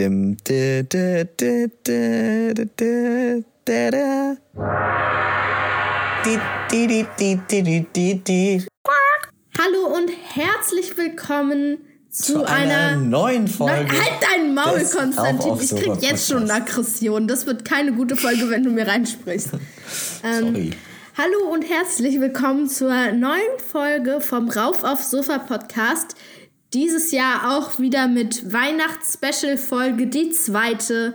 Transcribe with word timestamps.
dem. 0.00 0.36
Hallo 9.58 9.94
und 9.94 10.10
herzlich 10.32 10.96
willkommen 10.96 11.78
zu, 12.08 12.32
zu 12.32 12.44
einer, 12.44 12.74
einer, 12.74 12.96
neuen 12.96 13.46
Folge. 13.46 13.74
Nein, 13.74 13.90
halt 13.90 14.12
dein 14.22 14.54
Maul, 14.54 14.84
Konstantin. 14.84 15.58
Ich 15.60 15.70
krieg 15.70 15.86
jetzt 15.86 16.00
Podcast. 16.00 16.28
schon 16.28 16.50
Aggression. 16.50 17.28
Das 17.28 17.46
wird 17.46 17.64
keine 17.64 17.92
gute 17.92 18.16
Folge, 18.16 18.48
wenn 18.48 18.64
du 18.64 18.70
mir 18.70 18.86
reinsprichst. 18.86 19.50
Ähm, 20.22 20.72
Hallo 21.16 21.52
und 21.52 21.68
herzlich 21.68 22.20
willkommen 22.20 22.68
zur 22.68 23.12
neuen 23.12 23.58
Folge 23.58 24.20
vom 24.20 24.48
Rauf 24.48 24.84
auf 24.84 25.02
Sofa 25.02 25.38
Podcast. 25.38 26.14
Dieses 26.72 27.10
Jahr 27.10 27.58
auch 27.58 27.80
wieder 27.80 28.06
mit 28.06 28.52
Weihnachts-Special-Folge, 28.52 30.06
die 30.06 30.30
zweite. 30.30 31.14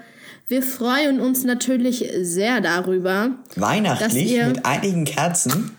Wir 0.50 0.62
freuen 0.62 1.22
uns 1.22 1.46
natürlich 1.46 2.06
sehr 2.22 2.60
darüber. 2.60 3.32
Weihnachtlich 3.56 4.38
mit 4.46 4.66
einigen 4.66 5.06
Kerzen 5.06 5.72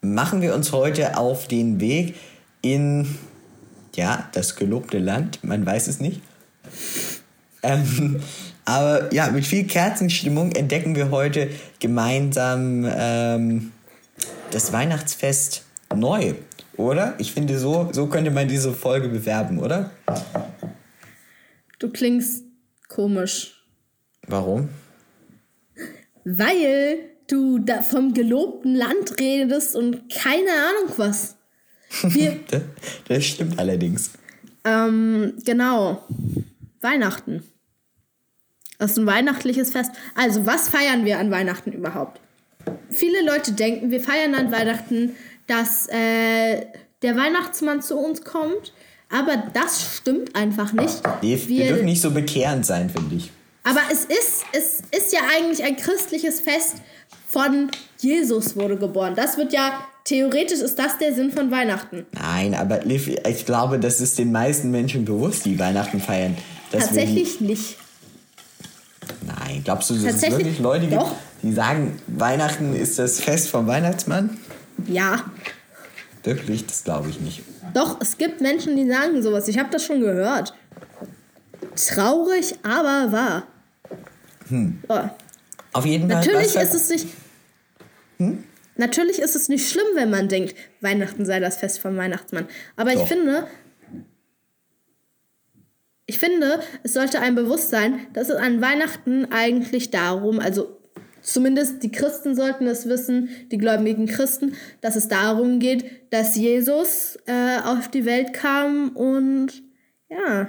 machen 0.00 0.40
wir 0.40 0.54
uns 0.54 0.72
heute 0.72 1.18
auf 1.18 1.46
den 1.46 1.78
Weg 1.78 2.16
in 2.62 3.18
ja 3.94 4.28
das 4.32 4.56
gelobte 4.56 4.98
Land. 4.98 5.44
Man 5.44 5.66
weiß 5.66 5.88
es 5.88 6.00
nicht. 6.00 6.22
Ähm, 7.62 8.22
aber 8.64 9.12
ja, 9.12 9.30
mit 9.30 9.44
viel 9.44 9.66
Kerzenstimmung 9.66 10.52
entdecken 10.52 10.96
wir 10.96 11.10
heute 11.10 11.50
gemeinsam 11.80 12.86
ähm, 12.88 13.72
das 14.50 14.72
Weihnachtsfest 14.72 15.66
neu, 15.94 16.34
oder? 16.76 17.14
Ich 17.18 17.32
finde, 17.32 17.58
so, 17.58 17.88
so 17.92 18.06
könnte 18.06 18.30
man 18.30 18.48
diese 18.48 18.72
Folge 18.72 19.08
bewerben, 19.08 19.58
oder? 19.58 19.90
Du 21.78 21.90
klingst 21.90 22.44
komisch. 22.88 23.64
Warum? 24.28 24.68
Weil 26.24 26.98
du 27.28 27.58
da 27.58 27.82
vom 27.82 28.14
gelobten 28.14 28.74
Land 28.74 29.18
redest 29.18 29.74
und 29.74 30.08
keine 30.12 30.50
Ahnung 30.50 30.92
was. 30.96 31.36
Wir, 32.02 32.38
Das, 32.50 32.62
das 33.08 33.24
stimmt 33.24 33.58
allerdings. 33.58 34.10
ähm, 34.64 35.34
genau. 35.44 36.04
Weihnachten. 36.80 37.42
Das 38.78 38.92
ist 38.92 38.98
ein 38.98 39.06
weihnachtliches 39.06 39.70
Fest. 39.70 39.92
Also, 40.16 40.44
was 40.46 40.68
feiern 40.68 41.04
wir 41.04 41.18
an 41.18 41.30
Weihnachten 41.30 41.70
überhaupt? 41.72 42.20
Viele 42.90 43.24
Leute 43.24 43.52
denken, 43.52 43.90
wir 43.90 44.00
feiern 44.00 44.34
an 44.34 44.50
Weihnachten, 44.50 45.14
dass 45.46 45.86
äh, 45.88 46.66
der 47.02 47.16
Weihnachtsmann 47.16 47.82
zu 47.82 47.96
uns 47.98 48.22
kommt. 48.24 48.72
Aber 49.10 49.42
das 49.52 49.96
stimmt 49.98 50.34
einfach 50.34 50.72
nicht. 50.72 51.02
Wir, 51.20 51.38
wir 51.38 51.48
Wir- 51.48 51.68
dürfen 51.68 51.84
nicht 51.84 52.00
so 52.00 52.10
bekehrend 52.10 52.64
sein, 52.64 52.88
finde 52.90 53.16
ich. 53.16 53.30
Aber 53.64 53.80
es 53.92 54.04
ist, 54.06 54.44
es 54.52 54.80
ist 54.90 55.12
ja 55.12 55.20
eigentlich 55.36 55.62
ein 55.62 55.76
christliches 55.76 56.40
Fest 56.40 56.76
von 57.28 57.70
Jesus 57.98 58.56
wurde 58.56 58.76
geboren. 58.76 59.14
Das 59.14 59.36
wird 59.36 59.52
ja, 59.52 59.84
theoretisch 60.04 60.60
ist 60.60 60.78
das 60.78 60.98
der 60.98 61.14
Sinn 61.14 61.30
von 61.30 61.50
Weihnachten. 61.50 62.04
Nein, 62.12 62.54
aber 62.54 62.80
Liv, 62.84 63.08
ich 63.08 63.46
glaube, 63.46 63.78
das 63.78 64.00
ist 64.00 64.18
den 64.18 64.32
meisten 64.32 64.70
Menschen 64.70 65.04
bewusst, 65.04 65.44
die 65.44 65.58
Weihnachten 65.58 66.00
feiern. 66.00 66.36
dass 66.72 66.80
wir 66.80 66.86
Tatsächlich 67.02 67.40
nicht. 67.40 67.76
Nein, 69.26 69.62
glaubst 69.64 69.90
du, 69.90 69.94
dass 69.94 70.02
es 70.04 70.10
Tatsächlich- 70.12 70.38
wirklich 70.38 70.58
Leute 70.58 70.86
gibt, 70.88 71.02
die 71.42 71.52
sagen, 71.52 72.00
Weihnachten 72.06 72.74
ist 72.74 72.98
das 72.98 73.20
Fest 73.20 73.48
vom 73.48 73.66
Weihnachtsmann? 73.66 74.38
Ja. 74.86 75.24
Wirklich, 76.24 76.66
das 76.66 76.84
glaube 76.84 77.10
ich 77.10 77.20
nicht. 77.20 77.42
Doch, 77.74 78.00
es 78.00 78.18
gibt 78.18 78.40
Menschen, 78.40 78.76
die 78.76 78.88
sagen 78.88 79.22
sowas. 79.22 79.48
Ich 79.48 79.58
habe 79.58 79.70
das 79.70 79.84
schon 79.84 80.00
gehört. 80.00 80.54
Traurig, 81.76 82.54
aber 82.62 83.12
wahr. 83.12 83.46
So. 84.48 85.10
Auf 85.72 85.86
jeden 85.86 86.08
Fall. 86.10 86.18
Natürlich 86.18 86.54
ist 86.54 86.74
es 86.74 86.88
nicht. 86.90 87.06
Natürlich 88.76 89.18
ist 89.18 89.36
es 89.36 89.48
nicht 89.48 89.70
schlimm, 89.70 89.86
wenn 89.94 90.10
man 90.10 90.28
denkt, 90.28 90.54
Weihnachten 90.80 91.24
sei 91.24 91.40
das 91.40 91.56
Fest 91.56 91.78
vom 91.80 91.96
Weihnachtsmann. 91.96 92.48
Aber 92.76 92.92
ich 92.92 93.00
Doch. 93.00 93.08
finde, 93.08 93.46
ich 96.06 96.18
finde, 96.18 96.60
es 96.82 96.92
sollte 96.92 97.20
einem 97.20 97.36
bewusst 97.36 97.70
sein, 97.70 98.06
dass 98.12 98.28
es 98.28 98.36
an 98.36 98.60
Weihnachten 98.60 99.32
eigentlich 99.32 99.90
darum, 99.90 100.40
also 100.40 100.78
zumindest 101.22 101.82
die 101.82 101.92
Christen 101.92 102.34
sollten 102.34 102.66
es 102.66 102.88
wissen, 102.88 103.30
die 103.50 103.58
gläubigen 103.58 104.06
Christen, 104.06 104.54
dass 104.80 104.96
es 104.96 105.08
darum 105.08 105.58
geht, 105.58 105.84
dass 106.12 106.36
Jesus 106.36 107.18
äh, 107.26 107.58
auf 107.64 107.88
die 107.88 108.04
Welt 108.04 108.32
kam 108.32 108.90
und 108.90 109.62
ja. 110.08 110.48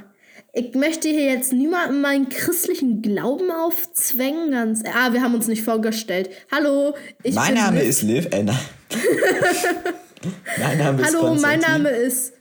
Ich 0.55 0.75
möchte 0.75 1.09
hier 1.09 1.25
jetzt 1.25 1.51
niemandem 1.51 2.01
meinen 2.01 2.29
christlichen 2.29 3.01
Glauben 3.01 3.49
aufzwängen. 3.49 4.51
Ganz, 4.51 4.83
ah, 4.85 5.11
wir 5.11 5.21
haben 5.21 5.33
uns 5.33 5.47
nicht 5.47 5.63
vorgestellt. 5.63 6.29
Hallo, 6.51 6.95
ich 7.23 7.33
mein 7.33 7.55
bin 7.55 7.63
Name 7.63 7.79
Liv. 7.79 7.89
ist 7.89 8.01
Liv. 8.03 8.27
Äh, 8.31 8.43
nein. 8.43 8.59
mein 10.59 10.77
Name 10.77 11.01
ist 11.01 11.15
Hallo, 11.15 11.33
mein. 11.35 11.59
Name 11.59 11.89
ist. 11.89 12.33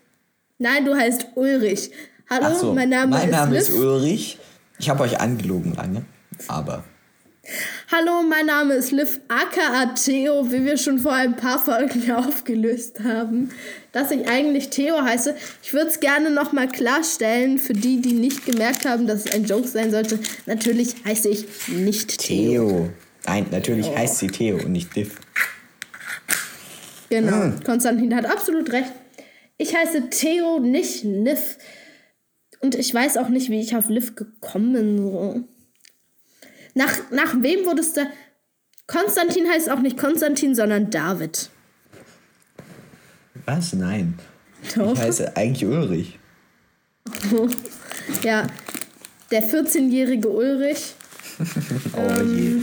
Nein, 0.59 0.85
du 0.85 0.95
heißt 0.95 1.29
Ulrich. 1.37 1.91
Hallo, 2.29 2.55
so, 2.55 2.75
mein 2.75 2.91
Name 2.91 3.17
ist 3.17 3.31
Name 3.31 3.53
Liv. 3.53 3.63
ist 3.63 3.71
Ulrich. 3.71 4.39
Ich 4.79 4.91
habe 4.91 5.05
euch 5.05 5.19
angelogen 5.21 5.73
lange, 5.75 6.05
aber 6.49 6.85
Hallo, 7.91 8.23
mein 8.23 8.47
Name 8.47 8.75
ist 8.75 8.93
Liv 8.93 9.21
aka 9.27 9.87
Theo, 9.95 10.53
wie 10.53 10.65
wir 10.65 10.77
schon 10.77 11.01
vor 11.01 11.13
ein 11.13 11.35
paar 11.35 11.59
Folgen 11.59 12.09
aufgelöst 12.13 13.01
haben, 13.03 13.51
dass 13.91 14.13
ich 14.13 14.29
eigentlich 14.29 14.71
Theo 14.71 15.03
heiße. 15.03 15.35
Ich 15.63 15.73
würde 15.73 15.89
es 15.89 15.99
gerne 15.99 16.31
nochmal 16.31 16.69
klarstellen, 16.69 17.59
für 17.59 17.73
die, 17.73 18.01
die 18.01 18.13
nicht 18.13 18.47
gemerkt 18.47 18.85
haben, 18.87 19.09
dass 19.09 19.25
es 19.27 19.33
ein 19.33 19.45
Joke 19.45 19.67
sein 19.67 19.91
sollte. 19.91 20.21
Natürlich 20.47 20.95
heiße 21.05 21.29
ich 21.29 21.47
nicht 21.69 22.19
Theo. 22.19 22.69
Theo. 22.69 22.89
Nein, 23.27 23.47
natürlich 23.51 23.89
heißt 23.95 24.19
sie 24.19 24.29
Theo 24.29 24.59
und 24.59 24.71
nicht 24.73 24.95
Liv. 24.95 25.19
Genau, 27.11 27.43
Hm. 27.43 27.65
Konstantin 27.65 28.15
hat 28.15 28.25
absolut 28.25 28.71
recht. 28.73 28.93
Ich 29.59 29.75
heiße 29.77 30.11
Theo, 30.11 30.61
nicht 30.61 31.03
Liv. 31.03 31.59
Und 32.61 32.77
ich 32.77 32.95
weiß 32.95 33.17
auch 33.17 33.29
nicht, 33.29 33.51
wie 33.51 33.61
ich 33.61 33.75
auf 33.75 33.89
Liv 33.89 34.15
gekommen 34.15 34.73
bin. 34.73 34.99
So. 34.99 35.45
Nach, 36.75 36.93
nach 37.11 37.35
wem 37.41 37.65
wurdest 37.67 37.97
du. 37.97 38.07
Konstantin 38.87 39.49
heißt 39.49 39.71
auch 39.71 39.81
nicht 39.81 39.97
Konstantin, 39.97 40.55
sondern 40.55 40.91
David. 40.91 41.51
Was? 43.47 43.73
Nein. 43.73 44.19
Doch. 44.77 44.93
Ich 44.95 45.01
heiße 45.01 45.37
eigentlich 45.37 45.65
Ulrich. 45.67 46.19
Ja, 48.25 48.47
der 49.31 49.45
14-jährige 49.45 50.29
Ulrich. 50.29 50.95
Oh 51.97 52.21
Ähm. 52.21 52.37
je. 52.37 52.63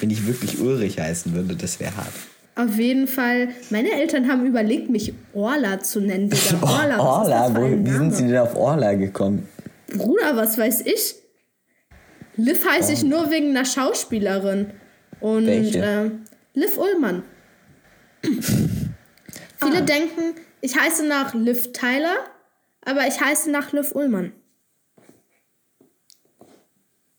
Wenn 0.00 0.10
ich 0.10 0.26
wirklich 0.26 0.60
Ulrich 0.60 0.98
heißen 0.98 1.32
würde, 1.34 1.56
das 1.56 1.80
wäre 1.80 1.96
hart. 1.96 2.12
Auf 2.54 2.78
jeden 2.78 3.06
Fall. 3.08 3.48
Meine 3.70 3.90
Eltern 3.92 4.28
haben 4.28 4.46
überlegt, 4.46 4.88
mich 4.90 5.12
Orla 5.32 5.80
zu 5.80 6.00
nennen. 6.00 6.30
Digga. 6.30 6.58
Orla, 6.62 6.98
Orla, 6.98 7.54
wo, 7.54 7.62
wie 7.84 7.90
sind? 7.90 8.14
Sie 8.14 8.26
denn 8.28 8.38
auf 8.38 8.54
Orla 8.56 8.94
gekommen? 8.94 9.48
Bruder, 9.94 10.36
was 10.36 10.56
weiß 10.56 10.82
ich? 10.82 11.16
Liv 12.36 12.64
heiße 12.66 12.92
ich 12.92 13.02
nur 13.02 13.30
wegen 13.30 13.50
einer 13.50 13.64
Schauspielerin. 13.64 14.70
Und 15.20 15.48
äh, 15.48 16.10
Liv 16.54 16.76
Ullmann. 16.76 17.22
Viele 18.22 19.78
Ah. 19.78 19.80
denken, 19.80 20.34
ich 20.60 20.76
heiße 20.78 21.06
nach 21.06 21.34
Liv 21.34 21.72
Tyler, 21.72 22.16
aber 22.84 23.06
ich 23.06 23.20
heiße 23.20 23.50
nach 23.50 23.72
Liv 23.72 23.92
Ullmann. 23.94 24.32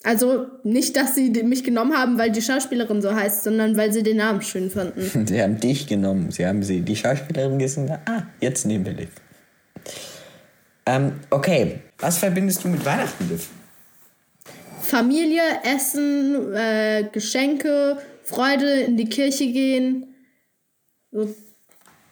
Also 0.04 0.48
nicht, 0.64 0.96
dass 0.96 1.16
sie 1.16 1.32
mich 1.44 1.64
genommen 1.64 1.98
haben, 1.98 2.18
weil 2.18 2.32
die 2.32 2.42
Schauspielerin 2.42 3.02
so 3.02 3.14
heißt, 3.14 3.44
sondern 3.44 3.76
weil 3.76 3.92
sie 3.92 4.04
den 4.04 4.18
Namen 4.18 4.42
schön 4.42 4.70
fanden. 4.70 5.02
Sie 5.28 5.42
haben 5.42 5.60
dich 5.60 5.86
genommen. 5.88 6.32
Sie 6.32 6.46
haben 6.46 6.64
sie, 6.64 6.80
die 6.82 6.96
Schauspielerin 6.96 7.60
gesehen. 7.60 7.92
Ah, 8.06 8.24
jetzt 8.40 8.66
nehmen 8.66 8.86
wir 8.86 8.94
Liv. 8.94 9.10
Ähm, 10.86 11.14
okay. 11.30 11.80
Was 11.98 12.20
verbindest 12.20 12.64
du 12.64 12.70
mit 12.70 12.86
Weihnachten, 12.86 13.28
Liv? 13.28 13.50
Familie, 14.88 15.42
Essen, 15.64 16.54
äh, 16.54 17.04
Geschenke, 17.12 17.98
Freude, 18.24 18.82
in 18.82 18.96
die 18.98 19.10
Kirche 19.10 19.48
gehen. 19.52 20.16
So 21.12 21.28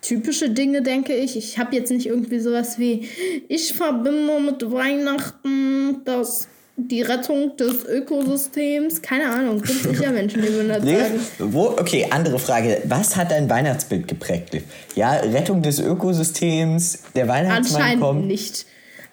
typische 0.02 0.50
Dinge, 0.50 0.82
denke 0.82 1.14
ich. 1.16 1.38
Ich 1.38 1.58
habe 1.58 1.76
jetzt 1.76 1.90
nicht 1.92 2.06
irgendwie 2.06 2.40
sowas 2.40 2.78
wie, 2.78 3.08
ich 3.48 3.74
verbinde 3.74 4.40
mit 4.40 4.70
Weihnachten 4.72 6.02
das, 6.04 6.48
die 6.76 7.02
Rettung 7.02 7.56
des 7.56 7.86
Ökosystems. 7.86 9.02
Keine 9.02 9.30
Ahnung, 9.30 9.62
gibt 9.62 9.84
sicher 9.84 10.12
Menschen, 10.20 10.42
die 10.42 10.50
würden 10.50 10.68
das 10.68 10.84
sagen. 10.84 11.14
Liv? 11.14 11.32
Wo, 11.40 11.68
okay, 11.70 12.08
andere 12.10 12.40
Frage. 12.40 12.82
Was 12.86 13.16
hat 13.16 13.32
dein 13.32 13.50
Weihnachtsbild 13.50 14.08
geprägt, 14.08 14.54
Liv? 14.54 14.64
Ja, 14.96 15.14
Rettung 15.14 15.62
des 15.62 15.80
Ökosystems, 15.80 17.04
der 17.16 17.28
Weihnachtsmann 17.30 17.82
Anscheinend 17.82 18.04
kommt. 18.04 18.28
nicht. 18.28 18.66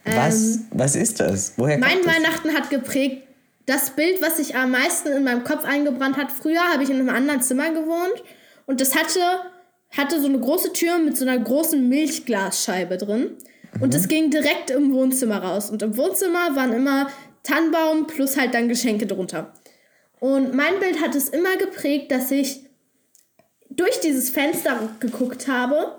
Was, 0.05 0.59
was 0.73 0.97
ist 0.97 1.21
das? 1.21 1.53
Woher 1.57 1.79
Mein 1.79 2.01
kommt 2.01 2.07
das? 2.07 2.17
Weihnachten 2.17 2.55
hat 2.55 2.71
geprägt 2.71 3.23
das 3.67 3.91
Bild, 3.91 4.21
was 4.21 4.39
sich 4.39 4.57
am 4.57 4.73
meisten 4.73 5.09
in 5.09 5.25
meinem 5.25 5.45
Kopf 5.45 5.65
eingebrannt 5.65 6.17
hat. 6.17 6.33
Früher 6.33 6.63
habe 6.73 6.83
ich 6.83 6.91
in 6.91 6.97
einem 6.97 7.09
anderen 7.09 7.43
Zimmer 7.43 7.71
gewohnt 7.71 8.23
und 8.67 8.81
das 8.81 8.95
hatte, 8.95 9.21
hatte 9.91 10.21
so 10.21 10.27
eine 10.27 10.41
große 10.41 10.73
Tür 10.73 10.99
mit 10.99 11.17
so 11.17 11.27
einer 11.27 11.39
großen 11.39 11.89
Milchglasscheibe 11.89 12.99
drin. 12.99 13.37
Und 13.81 13.95
es 13.95 14.09
ging 14.09 14.31
direkt 14.31 14.71
im 14.71 14.93
Wohnzimmer 14.93 15.43
raus. 15.43 15.71
Und 15.71 15.83
im 15.83 15.97
Wohnzimmer 15.97 16.55
waren 16.55 16.73
immer 16.73 17.09
Tannenbaum 17.43 18.07
plus 18.07 18.37
halt 18.37 18.55
dann 18.55 18.69
Geschenke 18.69 19.07
drunter. 19.07 19.53
Und 20.21 20.55
mein 20.55 20.79
Bild 20.79 21.01
hat 21.01 21.15
es 21.15 21.29
immer 21.29 21.57
geprägt, 21.57 22.13
dass 22.13 22.31
ich 22.31 22.61
durch 23.71 24.01
dieses 24.01 24.31
Fenster 24.31 24.91
geguckt 25.01 25.49
habe 25.49 25.99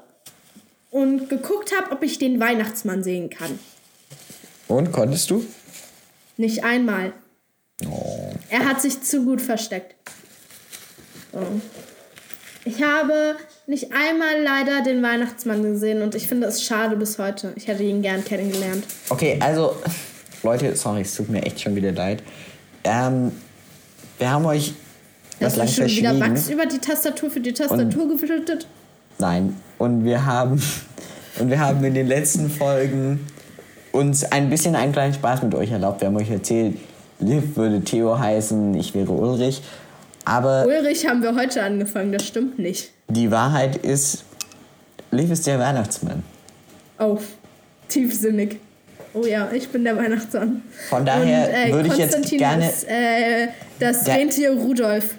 und 0.91 1.29
geguckt 1.29 1.73
habe, 1.75 1.91
ob 1.91 2.03
ich 2.03 2.19
den 2.19 2.39
Weihnachtsmann 2.39 3.03
sehen 3.03 3.29
kann. 3.29 3.57
Und 4.67 4.91
konntest 4.91 5.29
du? 5.31 5.45
Nicht 6.37 6.63
einmal. 6.63 7.13
Oh. 7.87 8.31
Er 8.49 8.65
hat 8.65 8.81
sich 8.81 9.01
zu 9.01 9.25
gut 9.25 9.41
versteckt. 9.41 9.95
So. 11.31 11.39
Ich 12.65 12.81
habe 12.81 13.35
nicht 13.67 13.91
einmal 13.91 14.41
leider 14.41 14.83
den 14.83 15.03
Weihnachtsmann 15.03 15.63
gesehen 15.63 16.01
und 16.01 16.15
ich 16.15 16.27
finde 16.27 16.47
es 16.47 16.63
schade 16.63 16.95
bis 16.95 17.19
heute. 17.19 17.53
Ich 17.55 17.67
hätte 17.67 17.83
ihn 17.83 18.01
gern 18.01 18.23
kennengelernt. 18.23 18.85
Okay, 19.09 19.37
also, 19.41 19.75
Leute, 20.43 20.75
sorry, 20.75 21.01
es 21.01 21.13
tut 21.15 21.29
mir 21.29 21.43
echt 21.43 21.59
schon 21.59 21.75
wieder 21.75 21.91
leid. 21.91 22.23
Ähm, 22.85 23.31
wir 24.17 24.29
haben 24.29 24.45
euch 24.45 24.73
das 25.39 25.55
lang 25.57 25.67
schon 25.67 25.87
wieder 25.87 26.17
Wachs 26.19 26.49
über 26.49 26.65
die 26.65 26.79
Tastatur 26.79 27.29
für 27.29 27.39
die 27.39 27.53
Tastatur 27.53 28.07
geschüttet? 28.07 28.67
Nein. 29.19 29.55
Und 29.77 30.05
wir 30.05 30.25
haben 30.25 30.61
und 31.39 31.49
wir 31.49 31.59
haben 31.59 31.83
in 31.83 31.93
den 31.93 32.07
letzten 32.07 32.49
Folgen 32.49 33.27
uns 33.91 34.23
ein 34.23 34.49
bisschen 34.49 34.75
einen 34.75 34.93
kleinen 34.93 35.13
Spaß 35.13 35.43
mit 35.43 35.53
euch 35.55 35.71
erlaubt. 35.71 36.01
Wir 36.01 36.07
haben 36.07 36.15
euch 36.15 36.29
erzählt, 36.29 36.77
Liv 37.19 37.55
würde 37.55 37.81
Theo 37.81 38.17
heißen, 38.17 38.73
ich 38.75 38.93
wäre 38.93 39.11
Ulrich. 39.11 39.61
Aber 40.25 40.65
Ulrich 40.65 41.07
haben 41.07 41.21
wir 41.21 41.35
heute 41.35 41.63
angefangen, 41.63 42.11
das 42.11 42.25
stimmt 42.25 42.59
nicht. 42.59 42.91
Die 43.09 43.29
Wahrheit 43.31 43.75
ist, 43.77 44.23
Liv 45.11 45.31
ist 45.31 45.45
der 45.47 45.59
Weihnachtsmann. 45.59 46.23
Oh, 46.99 47.17
tiefsinnig. 47.89 48.59
Oh 49.13 49.25
ja, 49.25 49.49
ich 49.51 49.69
bin 49.69 49.83
der 49.83 49.95
Weihnachtsmann. 49.95 50.63
Von 50.89 51.05
daher 51.05 51.47
Und, 51.47 51.53
äh, 51.53 51.73
würde 51.73 51.89
ich 51.89 51.97
jetzt 51.97 52.29
gerne 52.29 52.67
ist, 52.67 52.87
äh, 52.87 53.47
das 53.79 54.07
Rentier 54.07 54.53
Rudolf 54.53 55.15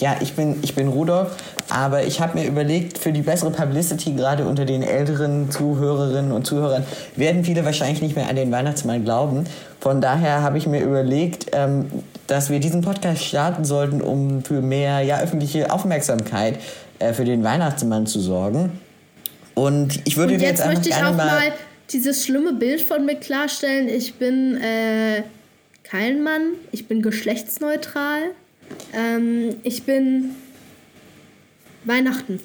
ja, 0.00 0.16
ich 0.20 0.34
bin, 0.34 0.56
ich 0.62 0.74
bin 0.74 0.88
Rudolf, 0.88 1.36
aber 1.68 2.04
ich 2.04 2.20
habe 2.20 2.38
mir 2.38 2.46
überlegt, 2.46 2.98
für 2.98 3.12
die 3.12 3.22
bessere 3.22 3.50
Publicity, 3.50 4.12
gerade 4.12 4.46
unter 4.46 4.64
den 4.64 4.82
älteren 4.82 5.50
Zuhörerinnen 5.50 6.32
und 6.32 6.46
Zuhörern, 6.46 6.84
werden 7.16 7.44
viele 7.44 7.64
wahrscheinlich 7.64 8.00
nicht 8.00 8.16
mehr 8.16 8.28
an 8.28 8.36
den 8.36 8.50
Weihnachtsmann 8.50 9.04
glauben. 9.04 9.44
Von 9.80 10.00
daher 10.00 10.42
habe 10.42 10.58
ich 10.58 10.66
mir 10.66 10.80
überlegt, 10.80 11.46
ähm, 11.52 11.86
dass 12.26 12.50
wir 12.50 12.60
diesen 12.60 12.80
Podcast 12.80 13.24
starten 13.24 13.64
sollten, 13.64 14.00
um 14.00 14.42
für 14.42 14.60
mehr 14.60 15.00
ja, 15.00 15.20
öffentliche 15.20 15.72
Aufmerksamkeit 15.72 16.58
äh, 16.98 17.12
für 17.12 17.24
den 17.24 17.44
Weihnachtsmann 17.44 18.06
zu 18.06 18.20
sorgen. 18.20 18.80
Und 19.54 20.00
ich 20.06 20.16
würde 20.16 20.34
und 20.34 20.40
jetzt, 20.40 20.60
jetzt 20.60 20.66
möchte 20.66 20.88
ich 20.88 20.94
auch 20.94 21.14
mal 21.14 21.52
dieses 21.90 22.24
schlimme 22.24 22.52
Bild 22.52 22.80
von 22.80 23.04
mir 23.04 23.16
klarstellen. 23.16 23.88
Ich 23.88 24.14
bin 24.14 24.56
äh, 24.56 25.22
kein 25.82 26.22
Mann, 26.22 26.52
ich 26.70 26.86
bin 26.86 27.02
geschlechtsneutral. 27.02 28.30
Ähm, 28.94 29.56
ich 29.62 29.84
bin 29.84 30.34
Weihnachten. 31.84 32.40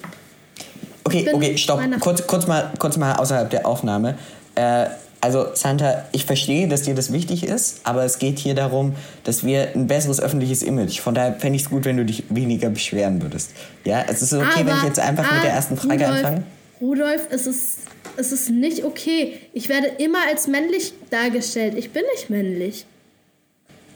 Okay, 1.04 1.28
okay, 1.32 1.56
stopp. 1.56 1.80
Kurz, 2.00 2.26
kurz, 2.26 2.46
mal, 2.46 2.72
kurz 2.78 2.96
mal 2.96 3.14
außerhalb 3.14 3.50
der 3.50 3.66
Aufnahme. 3.66 4.16
Äh, 4.54 4.86
also 5.24 5.46
Santa, 5.54 6.04
ich 6.12 6.26
verstehe, 6.26 6.68
dass 6.68 6.82
dir 6.82 6.94
das 6.94 7.10
wichtig 7.10 7.44
ist, 7.44 7.80
aber 7.84 8.04
es 8.04 8.18
geht 8.18 8.38
hier 8.38 8.54
darum, 8.54 8.94
dass 9.24 9.42
wir 9.42 9.68
ein 9.74 9.86
besseres 9.86 10.20
öffentliches 10.20 10.62
Image. 10.62 11.00
Von 11.00 11.14
daher 11.14 11.34
fände 11.34 11.56
ich 11.56 11.62
es 11.62 11.70
gut, 11.70 11.86
wenn 11.86 11.96
du 11.96 12.04
dich 12.04 12.24
weniger 12.28 12.68
beschweren 12.68 13.22
würdest. 13.22 13.52
Ja, 13.84 14.04
es 14.06 14.20
ist 14.20 14.34
okay, 14.34 14.60
aber, 14.60 14.66
wenn 14.66 14.76
ich 14.76 14.82
jetzt 14.82 15.00
einfach 15.00 15.30
ah, 15.30 15.34
mit 15.34 15.44
der 15.44 15.52
ah, 15.52 15.56
ersten 15.56 15.78
Frage 15.78 16.04
Rudolf, 16.04 16.16
anfange. 16.18 16.42
Rudolf, 16.80 17.28
es 17.30 17.46
ist, 17.46 17.78
es 18.18 18.32
ist 18.32 18.50
nicht 18.50 18.84
okay. 18.84 19.40
Ich 19.54 19.70
werde 19.70 19.86
immer 19.98 20.18
als 20.28 20.46
männlich 20.46 20.92
dargestellt. 21.08 21.74
Ich 21.78 21.90
bin 21.90 22.02
nicht 22.14 22.28
männlich. 22.28 22.84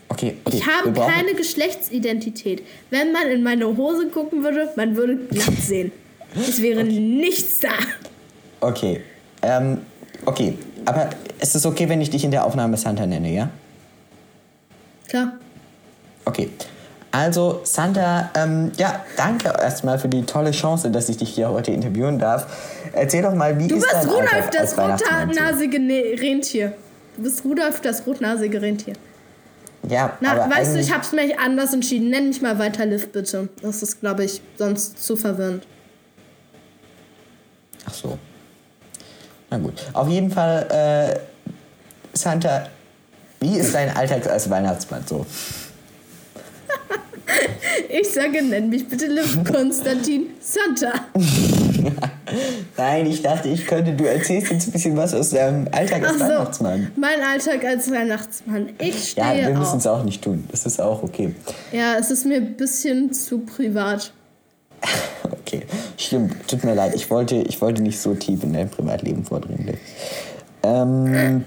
Okay, 0.09 0.37
okay. 0.45 0.57
Ich 0.57 0.67
habe 0.67 0.93
keine 0.93 1.35
Geschlechtsidentität. 1.35 2.63
Wenn 2.91 3.13
man 3.13 3.29
in 3.29 3.43
meine 3.43 3.67
Hose 3.77 4.09
gucken 4.09 4.43
würde, 4.43 4.71
man 4.77 4.97
würde 4.97 5.17
glatt 5.17 5.57
sehen. 5.61 5.93
Es 6.35 6.61
wäre 6.63 6.81
okay. 6.81 7.01
nichts 7.01 7.61
da. 7.61 7.69
Okay. 8.61 9.03
Ähm, 9.43 9.79
okay. 10.25 10.59
Aber 10.85 11.11
ist 11.41 11.55
es 11.55 11.67
okay, 11.67 11.89
wenn 11.89 12.01
ich 12.01 12.11
dich 12.11 12.25
in 12.25 12.31
der 12.31 12.45
Aufnahme 12.45 12.77
Santa 12.77 13.07
nenne, 13.07 13.33
ja? 13.33 13.51
Klar. 15.09 15.39
Okay. 16.25 16.51
Also, 17.11 17.61
Santa, 17.65 18.31
ähm, 18.35 18.73
ja, 18.77 19.05
danke 19.17 19.49
erstmal 19.49 19.99
für 19.99 20.09
die 20.09 20.25
tolle 20.25 20.51
Chance, 20.51 20.91
dass 20.91 21.09
ich 21.09 21.17
dich 21.17 21.31
hier 21.31 21.49
heute 21.49 21.73
interviewen 21.73 22.19
darf. 22.19 22.47
Erzähl 22.93 23.23
doch 23.23 23.35
mal, 23.35 23.59
wie 23.59 23.69
du 23.69 23.77
ist 23.77 23.87
dein 23.91 24.07
Du 24.07 24.19
bist 24.19 24.33
Rudolf, 24.33 24.51
das 24.51 24.79
rotnasige 24.79 25.79
Rentier. 26.21 26.75
Du 27.17 27.23
bist 27.23 27.45
Rudolf, 27.45 27.81
das 27.81 28.07
rotnasige 28.07 28.61
Rentier. 28.61 28.95
Ja, 29.89 30.17
Na, 30.21 30.33
aber 30.33 30.55
weißt 30.55 30.75
du, 30.75 30.81
ich 30.81 30.93
habe 30.93 31.03
es 31.03 31.13
mir 31.13 31.39
anders 31.39 31.73
entschieden. 31.73 32.11
Nenn 32.11 32.29
mich 32.29 32.43
mal 32.43 32.59
weiter 32.59 32.85
Liv, 32.85 33.11
bitte. 33.13 33.49
Das 33.63 33.83
ist, 33.83 34.01
glaube 34.01 34.25
ich, 34.25 34.41
sonst 34.57 35.03
zu 35.05 35.17
verwirrend. 35.17 35.65
Ach 37.87 37.95
so. 37.95 38.19
Na 39.51 39.59
gut. 39.59 39.75
Auf 39.93 40.09
jeden 40.09 40.31
Fall, 40.31 40.67
äh, 40.71 42.17
Santa, 42.17 42.69
wie 43.41 43.57
ist 43.59 43.75
dein 43.75 43.97
Alltag 43.97 44.27
als 44.29 44.51
Weihnachtsmann 44.51 45.05
so? 45.07 45.25
ich 47.89 48.13
sage, 48.13 48.43
nenn 48.43 48.69
mich 48.69 48.87
bitte 48.89 49.07
Liv 49.07 49.39
Konstantin 49.45 50.31
Santa. 50.41 50.93
Nein, 52.77 53.07
ich 53.07 53.23
dachte, 53.23 53.49
ich 53.49 53.67
könnte, 53.67 53.93
du 53.93 54.05
erzählst 54.05 54.51
jetzt 54.51 54.69
ein 54.69 54.73
bisschen 54.73 54.97
was 54.97 55.15
aus 55.15 55.31
deinem 55.31 55.69
Alltag 55.73 56.07
als 56.07 56.19
so, 56.19 56.25
Weihnachtsmann. 56.25 56.93
Mein 56.97 57.21
Alltag 57.21 57.65
als 57.65 57.91
Weihnachtsmann. 57.91 58.71
Ich 58.79 59.11
stehe 59.11 59.27
Ja, 59.27 59.49
wir 59.49 59.59
müssen 59.59 59.79
es 59.79 59.87
auch 59.87 60.05
nicht 60.05 60.23
tun. 60.23 60.45
Das 60.51 60.67
ist 60.67 60.81
auch 60.81 61.03
okay. 61.03 61.35
Ja, 61.73 61.97
es 61.99 62.11
ist 62.11 62.27
mir 62.27 62.37
ein 62.37 62.57
bisschen 62.57 63.13
zu 63.13 63.41
privat. 63.41 64.13
okay, 65.25 65.63
stimmt. 65.97 66.35
Tut 66.49 66.65
mir 66.65 66.75
leid. 66.75 66.95
Ich 66.95 67.11
wollte, 67.11 67.37
ich 67.37 67.61
wollte 67.61 67.83
nicht 67.83 68.01
so 68.01 68.15
tief 68.15 68.43
in 68.43 68.53
dein 68.53 68.71
Privatleben 68.71 69.25
vordringen. 69.25 69.77
Ähm, 70.63 71.45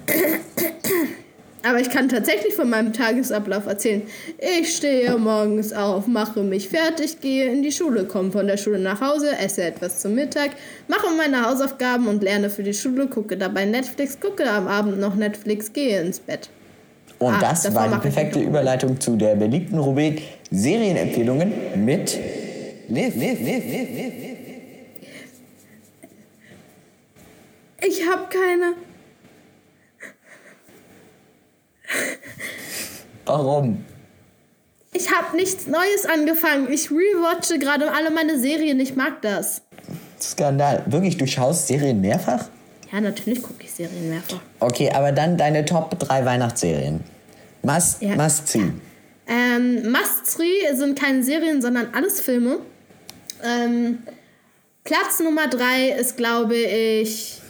aber 1.72 1.80
ich 1.80 1.90
kann 1.90 2.10
tatsächlich 2.10 2.54
von 2.54 2.70
meinem 2.70 2.92
Tagesablauf 2.92 3.66
erzählen. 3.66 4.02
Ich 4.60 4.76
stehe 4.76 5.18
morgens 5.18 5.72
auf, 5.72 6.06
mache 6.06 6.44
mich 6.44 6.68
fertig, 6.68 7.22
gehe 7.22 7.50
in 7.50 7.64
die 7.64 7.72
Schule, 7.72 8.04
komme 8.04 8.30
von 8.30 8.46
der 8.46 8.58
Schule 8.58 8.78
nach 8.78 9.00
Hause, 9.00 9.30
esse 9.40 9.64
etwas 9.64 10.00
zum 10.00 10.16
Mittag, 10.16 10.52
mache 10.90 11.08
meine 11.18 11.48
Hausaufgaben 11.48 12.08
und 12.08 12.22
lerne 12.24 12.50
für 12.50 12.64
die 12.64 12.74
Schule, 12.74 13.08
gucke 13.08 13.38
dabei 13.38 13.64
Netflix, 13.64 14.20
gucke 14.20 14.50
am 14.50 14.68
Abend 14.68 15.00
noch 15.00 15.16
Netflix, 15.16 15.72
gehe 15.72 16.02
ins 16.02 16.20
Bett. 16.20 16.50
Und 17.20 17.36
ah, 17.36 17.40
das 17.40 17.74
war 17.74 17.88
die 17.88 18.00
perfekte 18.00 18.40
Überleitung 18.42 19.00
zu 19.00 19.16
der 19.16 19.36
beliebten 19.36 19.80
Rubrik 19.80 20.24
Serienempfehlungen 20.52 21.54
mit 21.86 22.20
Liv, 22.90 23.16
Liv, 23.16 23.40
Liv, 23.40 23.64
Liv, 23.64 23.90
Liv. 23.96 24.12
Ich 27.88 28.02
habe 28.10 28.24
keine. 28.30 28.91
Warum? 33.26 33.86
Ich 34.94 35.10
habe 35.12 35.36
nichts 35.38 35.68
Neues 35.68 36.06
angefangen. 36.06 36.72
Ich 36.72 36.92
rewatche 36.92 37.60
gerade 37.60 37.92
alle 37.92 38.12
meine 38.12 38.38
Serien. 38.40 38.80
Ich 38.80 38.96
mag 38.96 39.22
das. 39.22 39.62
Skandal. 40.20 40.84
Wirklich, 40.86 41.18
du 41.18 41.26
schaust 41.26 41.68
Serien 41.68 42.02
mehrfach? 42.02 42.50
Ja, 42.92 43.00
natürlich 43.00 43.42
gucke 43.42 43.64
ich 43.64 43.72
Serien 43.72 44.10
mehrfach. 44.10 44.42
Okay, 44.60 44.92
aber 44.92 45.12
dann 45.12 45.38
deine 45.38 45.64
Top 45.64 45.98
3 45.98 46.26
Weihnachtsserien. 46.26 47.02
Must, 47.64 48.02
ja. 48.02 48.16
must 48.16 48.48
see. 48.48 48.72
Ähm, 49.28 49.92
must 49.92 50.26
see 50.26 50.74
sind 50.74 51.00
keine 51.00 51.24
Serien, 51.24 51.62
sondern 51.62 51.88
alles 51.94 52.20
Filme. 52.20 52.60
Ähm, 53.44 54.00
Platz 54.84 55.20
Nummer 55.20 55.48
3 55.48 55.90
ist, 55.92 56.18
glaube 56.18 56.56
ich, 56.56 57.41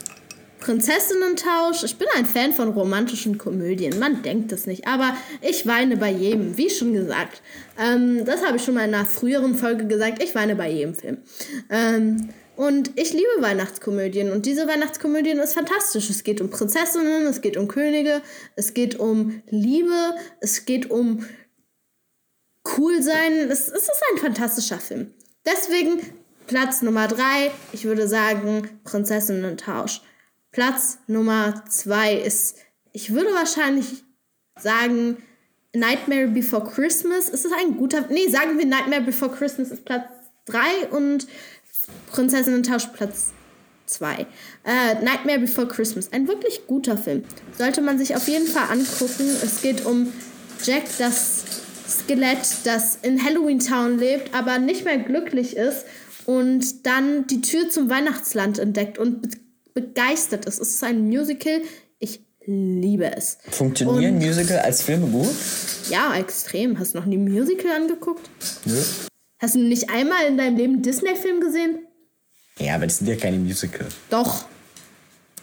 Prinzessinnentausch. 0.62 1.82
Ich 1.82 1.98
bin 1.98 2.06
ein 2.14 2.24
Fan 2.24 2.52
von 2.52 2.68
romantischen 2.68 3.36
Komödien. 3.36 3.98
Man 3.98 4.22
denkt 4.22 4.52
es 4.52 4.66
nicht. 4.66 4.86
Aber 4.86 5.16
ich 5.40 5.66
weine 5.66 5.96
bei 5.96 6.10
jedem, 6.10 6.56
wie 6.56 6.70
schon 6.70 6.92
gesagt. 6.92 7.42
Ähm, 7.78 8.24
das 8.24 8.46
habe 8.46 8.56
ich 8.56 8.64
schon 8.64 8.74
mal 8.74 8.86
in 8.86 8.94
einer 8.94 9.04
früheren 9.04 9.56
Folge 9.56 9.86
gesagt. 9.86 10.22
Ich 10.22 10.36
weine 10.36 10.54
bei 10.54 10.70
jedem 10.70 10.94
Film. 10.94 11.18
Ähm, 11.68 12.28
und 12.54 12.92
ich 12.94 13.12
liebe 13.12 13.40
Weihnachtskomödien. 13.40 14.30
Und 14.30 14.46
diese 14.46 14.68
Weihnachtskomödien 14.68 15.40
ist 15.40 15.54
fantastisch. 15.54 16.08
Es 16.10 16.22
geht 16.22 16.40
um 16.40 16.48
Prinzessinnen, 16.48 17.26
es 17.26 17.40
geht 17.40 17.56
um 17.56 17.66
Könige, 17.66 18.22
es 18.54 18.72
geht 18.72 19.00
um 19.00 19.42
Liebe, 19.48 20.14
es 20.40 20.64
geht 20.64 20.90
um 20.90 21.26
cool 22.78 23.02
sein. 23.02 23.50
Es, 23.50 23.66
es 23.66 23.82
ist 23.82 24.02
ein 24.12 24.18
fantastischer 24.18 24.78
Film. 24.78 25.12
Deswegen 25.44 25.98
Platz 26.46 26.82
Nummer 26.82 27.08
drei. 27.08 27.50
Ich 27.72 27.84
würde 27.84 28.06
sagen 28.06 28.68
Prinzessinnentausch. 28.84 30.02
Platz 30.52 30.98
Nummer 31.06 31.64
zwei 31.68 32.14
ist, 32.14 32.56
ich 32.92 33.12
würde 33.12 33.30
wahrscheinlich 33.34 34.04
sagen, 34.58 35.16
Nightmare 35.74 36.28
Before 36.28 36.64
Christmas. 36.64 37.28
Ist 37.28 37.46
es 37.46 37.52
ein 37.52 37.76
guter. 37.76 38.04
Nee, 38.10 38.28
sagen 38.28 38.58
wir 38.58 38.66
Nightmare 38.66 39.00
Before 39.00 39.30
Christmas 39.30 39.70
ist 39.70 39.84
Platz 39.84 40.04
3 40.46 40.88
und 40.90 41.26
Prinzessinnen 42.08 42.62
Tausch 42.62 42.86
Platz 42.88 43.32
2. 43.86 44.26
Äh, 44.64 44.94
Nightmare 45.02 45.38
Before 45.38 45.66
Christmas. 45.66 46.12
Ein 46.12 46.28
wirklich 46.28 46.66
guter 46.66 46.98
Film. 46.98 47.24
Sollte 47.56 47.80
man 47.80 47.98
sich 47.98 48.14
auf 48.14 48.28
jeden 48.28 48.46
Fall 48.46 48.70
angucken. 48.70 49.34
Es 49.42 49.62
geht 49.62 49.86
um 49.86 50.12
Jack, 50.62 50.84
das 50.98 51.44
Skelett, 51.88 52.46
das 52.64 52.98
in 53.02 53.22
Halloween 53.22 53.58
Town 53.58 53.98
lebt, 53.98 54.34
aber 54.34 54.58
nicht 54.58 54.84
mehr 54.84 54.98
glücklich 54.98 55.56
ist 55.56 55.84
und 56.26 56.86
dann 56.86 57.26
die 57.26 57.40
Tür 57.40 57.68
zum 57.68 57.90
Weihnachtsland 57.90 58.58
entdeckt 58.58 58.98
und 58.98 59.38
begeistert 59.74 60.46
ist. 60.46 60.60
Es 60.60 60.74
ist 60.74 60.84
ein 60.84 61.08
Musical. 61.08 61.62
Ich 61.98 62.20
liebe 62.44 63.14
es. 63.16 63.38
Funktionieren 63.50 64.16
und, 64.16 64.24
Musical 64.24 64.58
als 64.58 64.82
Filme 64.82 65.06
gut? 65.06 65.34
Ja, 65.90 66.14
extrem. 66.16 66.78
Hast 66.78 66.94
du 66.94 66.98
noch 66.98 67.06
nie 67.06 67.16
Musical 67.18 67.70
angeguckt? 67.72 68.28
Nö. 68.64 68.80
Hast 69.38 69.54
du 69.54 69.58
nicht 69.58 69.90
einmal 69.90 70.26
in 70.26 70.38
deinem 70.38 70.56
Leben 70.56 70.72
einen 70.74 70.82
Disney-Film 70.82 71.40
gesehen? 71.40 71.86
Ja, 72.58 72.76
aber 72.76 72.86
das 72.86 72.98
sind 72.98 73.08
ja 73.08 73.16
keine 73.16 73.38
Musical. 73.38 73.86
Doch. 74.10 74.44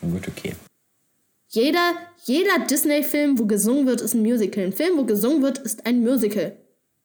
Gut, 0.02 0.28
okay. 0.28 0.54
Jeder, 1.50 1.94
jeder 2.26 2.66
Disney-Film, 2.70 3.40
wo 3.40 3.46
gesungen 3.46 3.88
wird, 3.88 4.02
ist 4.02 4.14
ein 4.14 4.22
Musical. 4.22 4.66
Ein 4.66 4.74
Film, 4.74 4.98
wo 4.98 5.04
gesungen 5.04 5.42
wird, 5.42 5.58
ist 5.58 5.86
ein 5.86 6.02
Musical. 6.02 6.56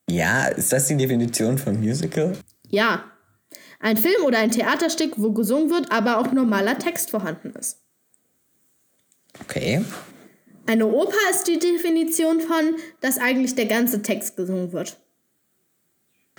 Ja, 0.09 0.49
ist 0.49 0.73
das 0.73 0.87
die 0.87 0.97
Definition 0.97 1.57
von 1.57 1.81
Musical? 1.81 2.37
Ja. 2.69 3.05
Ein 3.85 3.99
Film 3.99 4.25
oder 4.25 4.39
ein 4.39 4.51
Theaterstück, 4.51 5.13
wo 5.19 5.33
gesungen 5.33 5.69
wird, 5.69 5.93
aber 5.93 6.17
auch 6.17 6.33
normaler 6.33 6.79
Text 6.79 7.11
vorhanden 7.11 7.53
ist. 7.53 7.81
Okay. 9.43 9.85
Eine 10.65 10.87
Oper 10.87 11.13
ist 11.31 11.45
die 11.49 11.59
Definition 11.59 12.41
von, 12.41 12.77
dass 13.03 13.19
eigentlich 13.19 13.57
der 13.57 13.67
ganze 13.67 14.01
Text 14.01 14.39
gesungen 14.39 14.73
wird. 14.73 14.97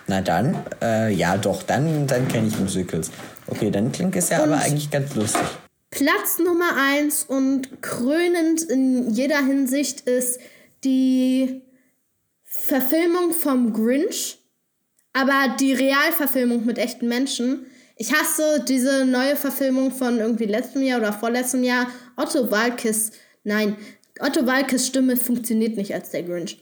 Na 0.07 0.21
dann, 0.21 0.57
äh, 0.81 1.13
ja 1.13 1.37
doch, 1.37 1.61
dann, 1.61 2.07
dann 2.07 2.27
kenne 2.27 2.47
ich 2.47 2.57
Musicals. 2.57 3.11
Okay, 3.45 3.69
dann 3.69 3.91
klingt 3.91 4.15
es 4.15 4.29
ja 4.29 4.41
und 4.41 4.51
aber 4.51 4.63
eigentlich 4.63 4.89
ganz 4.89 5.13
lustig. 5.13 5.43
Platz 5.91 6.39
Nummer 6.39 6.71
eins 6.75 7.25
und 7.25 7.79
krönend 7.83 8.63
in 8.63 9.11
jeder 9.11 9.45
Hinsicht 9.45 10.01
ist 10.01 10.39
die 10.83 11.61
Verfilmung 12.43 13.33
vom 13.33 13.71
Grinch, 13.71 14.39
aber 15.15 15.55
die 15.57 15.72
Realverfilmung 15.72 16.65
mit 16.65 16.77
echten 16.77 17.07
Menschen. 17.07 17.67
Ich 17.95 18.13
hasse 18.13 18.65
diese 18.67 19.05
neue 19.05 19.38
Verfilmung 19.38 19.91
von 19.91 20.19
irgendwie 20.19 20.43
letztem 20.43 20.81
Jahr 20.81 21.00
oder 21.00 21.13
vorletztem 21.13 21.63
Jahr. 21.63 21.88
Otto 22.17 22.51
Walkes, 22.51 23.12
nein, 23.45 23.77
Otto 24.19 24.45
Walkes 24.45 24.88
Stimme 24.88 25.15
funktioniert 25.15 25.77
nicht 25.77 25.93
als 25.93 26.10
der 26.10 26.24
Grinch. 26.24 26.62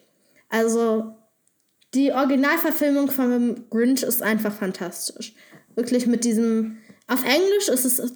Also 0.49 1.15
die 1.95 2.11
Originalverfilmung 2.11 3.09
von 3.09 3.65
Grinch 3.71 4.03
ist 4.03 4.21
einfach 4.21 4.55
fantastisch. 4.55 5.33
Wirklich 5.73 6.05
mit 6.05 6.23
diesem. 6.23 6.77
Auf 7.07 7.23
Englisch 7.25 7.69
ist 7.69 7.85
es 7.85 8.13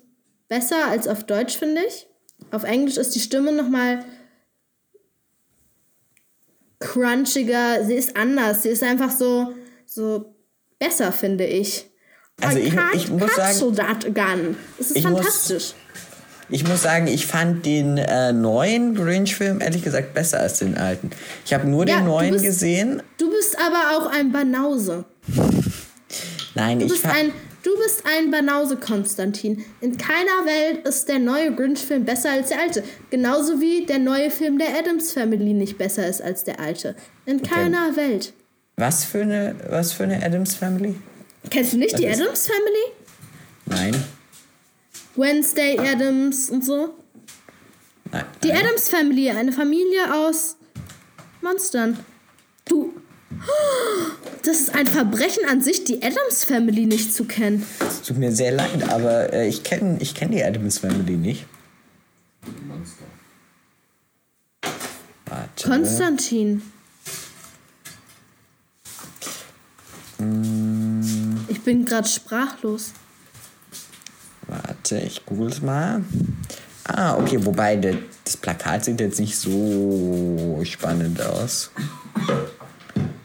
besser 0.48 0.86
als 0.86 1.08
auf 1.08 1.24
Deutsch, 1.24 1.58
finde 1.58 1.82
ich. 1.88 2.06
Auf 2.52 2.64
Englisch 2.64 2.98
ist 2.98 3.16
die 3.16 3.20
Stimme 3.22 3.52
nochmal 3.52 4.06
crunchiger. 6.78 7.84
Sie 7.86 7.96
ist 7.96 8.16
anders. 8.16 8.62
Sie 8.62 8.70
ist 8.70 8.84
einfach 8.84 9.10
so, 9.10 9.56
so 9.88 10.36
besser, 10.80 11.12
finde 11.12 11.46
ich. 11.46 11.86
Also 12.42 12.60
ich, 12.60 12.74
ich 12.94 13.10
muss 13.10 13.36
sagen, 13.36 13.76
that 13.76 14.06
again. 14.06 14.56
Es 14.80 14.92
ist 14.92 15.02
fantastisch. 15.02 15.74
Muss, 15.74 15.76
ich 16.50 16.68
muss 16.68 16.84
sagen, 16.84 17.08
ich 17.08 17.26
fand 17.26 17.66
den 17.66 17.98
äh, 17.98 18.32
neuen 18.32 18.96
Grinch-Film 18.96 19.60
ehrlich 19.60 19.84
gesagt 19.84 20.14
besser 20.14 20.40
als 20.40 20.60
den 20.60 20.78
alten. 20.78 21.10
Ich 21.46 21.54
habe 21.54 21.68
nur 21.68 21.88
ja, 21.88 21.98
den 21.98 22.06
neuen 22.06 22.32
bist, 22.32 22.46
gesehen. 22.46 23.02
Du 23.18 23.30
bist 23.32 23.58
aber 23.60 23.98
auch 23.98 24.12
ein 24.12 24.32
Banause. 24.32 25.06
Nein, 26.56 26.80
du 26.80 26.86
ich 26.86 26.92
bist 26.92 27.06
ein 27.06 27.34
Du 27.64 27.76
bist 27.76 28.04
ein 28.06 28.32
Banause, 28.32 28.78
Konstantin. 28.78 29.66
In 29.82 29.98
keiner 29.98 30.46
Welt 30.46 30.88
ist 30.88 31.10
der 31.10 31.20
neue 31.20 31.54
Grinch-Film 31.54 32.06
besser 32.06 32.32
als 32.32 32.48
der 32.48 32.62
alte. 32.62 32.82
Genauso 33.10 33.60
wie 33.60 33.86
der 33.86 34.00
neue 34.00 34.32
Film 34.32 34.58
der 34.58 34.70
Adams 34.80 35.12
Family 35.12 35.54
nicht 35.54 35.78
besser 35.78 36.08
ist 36.08 36.22
als 36.22 36.46
der 36.46 36.62
alte. 36.62 36.96
In 37.26 37.42
keiner 37.42 37.90
okay. 37.92 37.98
Welt. 37.98 38.34
Was 38.80 39.06
für 39.06 39.24
eine, 39.24 39.56
was 39.70 39.94
für 39.94 40.04
eine 40.04 40.24
Adams 40.24 40.54
Family? 40.54 40.94
Kennst 41.50 41.74
du 41.74 41.78
nicht 41.78 41.94
was 41.94 42.00
die 42.00 42.08
Adams 42.08 42.48
Family? 42.48 42.94
Nein. 43.66 44.04
Wednesday 45.16 45.80
Adams 45.80 46.52
und 46.52 46.64
so? 46.64 46.94
Nein. 48.12 48.26
Die 48.44 48.50
nein. 48.50 48.58
Adams 48.64 48.88
Family, 48.90 49.32
eine 49.32 49.52
Familie 49.52 50.14
aus 50.14 50.58
Monstern. 51.42 51.98
Du, 52.66 52.94
das 54.44 54.60
ist 54.60 54.76
ein 54.76 54.86
Verbrechen 54.86 55.46
an 55.50 55.62
sich, 55.62 55.84
die 55.84 56.04
Adams 56.04 56.44
Family 56.44 56.86
nicht 56.86 57.16
zu 57.16 57.26
kennen. 57.26 57.66
Es 57.80 58.04
tut 58.04 58.18
mir 58.20 58.32
sehr 58.32 58.52
leid, 58.52 58.88
aber 58.90 59.34
äh, 59.34 59.48
ich 59.48 59.64
kenne 59.64 59.98
ich 60.02 60.14
kenn 60.14 60.30
die 60.30 60.44
Adams 60.44 60.78
Family 60.78 61.18
nicht. 61.18 61.48
Warte. 65.26 65.68
Konstantin. 65.68 66.62
Mm. 70.20 71.38
Ich 71.48 71.57
bin 71.68 71.84
gerade 71.84 72.08
sprachlos. 72.08 72.94
Warte, 74.48 75.00
ich 75.00 75.26
google 75.26 75.50
es 75.50 75.62
mal. 75.62 76.02
Ah, 76.86 77.18
okay, 77.18 77.46
wobei 77.46 77.76
das 77.76 78.38
Plakat 78.38 78.86
sieht 78.86 79.02
jetzt 79.02 79.20
nicht 79.20 79.38
so 79.38 80.62
spannend 80.64 81.22
aus. 81.22 81.72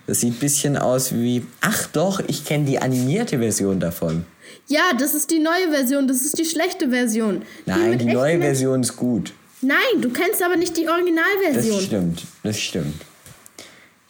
Das 0.09 0.19
sieht 0.19 0.35
ein 0.35 0.41
bisschen 0.41 0.77
aus 0.77 1.15
wie. 1.15 1.47
Ach 1.61 1.87
doch, 1.93 2.19
ich 2.27 2.45
kenne 2.45 2.65
die 2.65 2.81
animierte 2.81 3.39
Version 3.39 3.79
davon. 3.79 4.25
Ja, 4.67 4.91
das 4.99 5.15
ist 5.15 5.31
die 5.31 5.39
neue 5.39 5.71
Version, 5.71 6.09
das 6.09 6.23
ist 6.23 6.37
die 6.37 6.45
schlechte 6.45 6.91
Version. 6.91 7.43
Nein, 7.65 7.93
die, 7.93 8.07
die 8.07 8.13
neue 8.13 8.41
Version 8.41 8.81
ist 8.81 8.97
gut. 8.97 9.33
Nein, 9.61 10.01
du 10.01 10.11
kennst 10.11 10.43
aber 10.43 10.57
nicht 10.57 10.77
die 10.77 10.89
Originalversion. 10.89 11.77
Das 11.77 11.85
stimmt, 11.85 12.25
das 12.43 12.59
stimmt. 12.59 13.03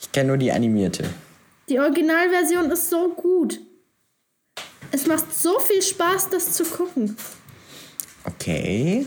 Ich 0.00 0.10
kenne 0.10 0.28
nur 0.28 0.38
die 0.38 0.50
animierte. 0.50 1.04
Die 1.68 1.78
Originalversion 1.78 2.70
ist 2.70 2.88
so 2.88 3.10
gut. 3.10 3.60
Es 4.92 5.06
macht 5.06 5.34
so 5.34 5.58
viel 5.58 5.82
Spaß, 5.82 6.30
das 6.30 6.52
zu 6.52 6.64
gucken. 6.64 7.16
Okay. 8.24 9.06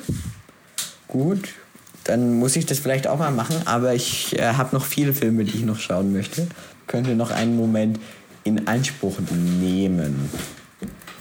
Gut, 1.07 1.49
dann 2.03 2.39
muss 2.39 2.55
ich 2.55 2.65
das 2.65 2.79
vielleicht 2.79 3.07
auch 3.07 3.19
mal 3.19 3.31
machen, 3.31 3.55
aber 3.65 3.93
ich 3.93 4.37
äh, 4.37 4.53
habe 4.53 4.75
noch 4.75 4.83
viele 4.83 5.13
Filme, 5.13 5.45
die 5.45 5.57
ich 5.57 5.63
noch 5.63 5.79
schauen 5.79 6.11
möchte 6.11 6.47
könnte 6.87 7.15
noch 7.15 7.31
einen 7.31 7.55
Moment 7.55 7.99
in 8.43 8.67
Anspruch 8.67 9.19
nehmen. 9.59 10.29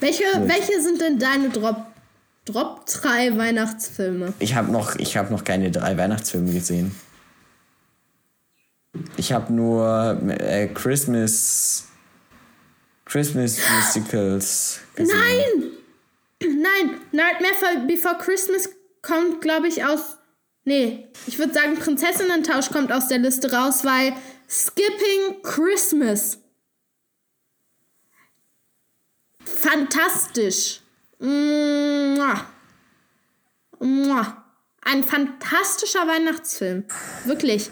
Welche, 0.01 0.25
welche 0.45 0.81
sind 0.83 1.01
denn 1.01 1.19
deine 1.19 1.49
Drop, 1.51 1.77
Drop 2.45 2.85
3 2.87 3.37
Weihnachtsfilme? 3.37 4.35
Ich 4.39 4.55
habe 4.55 4.71
noch, 4.71 4.95
hab 4.97 5.31
noch 5.31 5.45
keine 5.45 5.71
drei 5.71 5.97
Weihnachtsfilme 5.97 6.53
gesehen. 6.53 6.95
Ich 9.17 9.33
habe 9.33 9.53
nur 9.53 10.21
äh, 10.29 10.69
Christmas 10.69 11.87
Christmas 13.15 13.61
Musicals 13.71 14.81
gesehen. 14.97 15.17
Nein! 15.17 15.71
Nein, 16.41 17.01
Nightmare 17.13 17.87
Before 17.87 18.19
Christmas 18.19 18.69
kommt, 19.03 19.41
glaube 19.41 19.69
ich, 19.69 19.85
aus. 19.85 20.19
Nee, 20.65 21.07
ich 21.29 21.39
würde 21.39 21.55
sagen, 21.55 21.77
Prinzessinnen-Tausch 21.77 22.71
kommt 22.71 22.91
aus 22.91 23.07
der 23.07 23.19
Liste 23.19 23.53
raus, 23.53 23.85
weil 23.85 24.15
Skipping 24.51 25.43
Christmas. 25.45 26.39
Fantastisch. 29.45 30.81
Mua. 31.21 32.45
Mua. 33.79 34.45
Ein 34.83 35.05
fantastischer 35.05 36.09
Weihnachtsfilm. 36.09 36.85
Wirklich. 37.27 37.71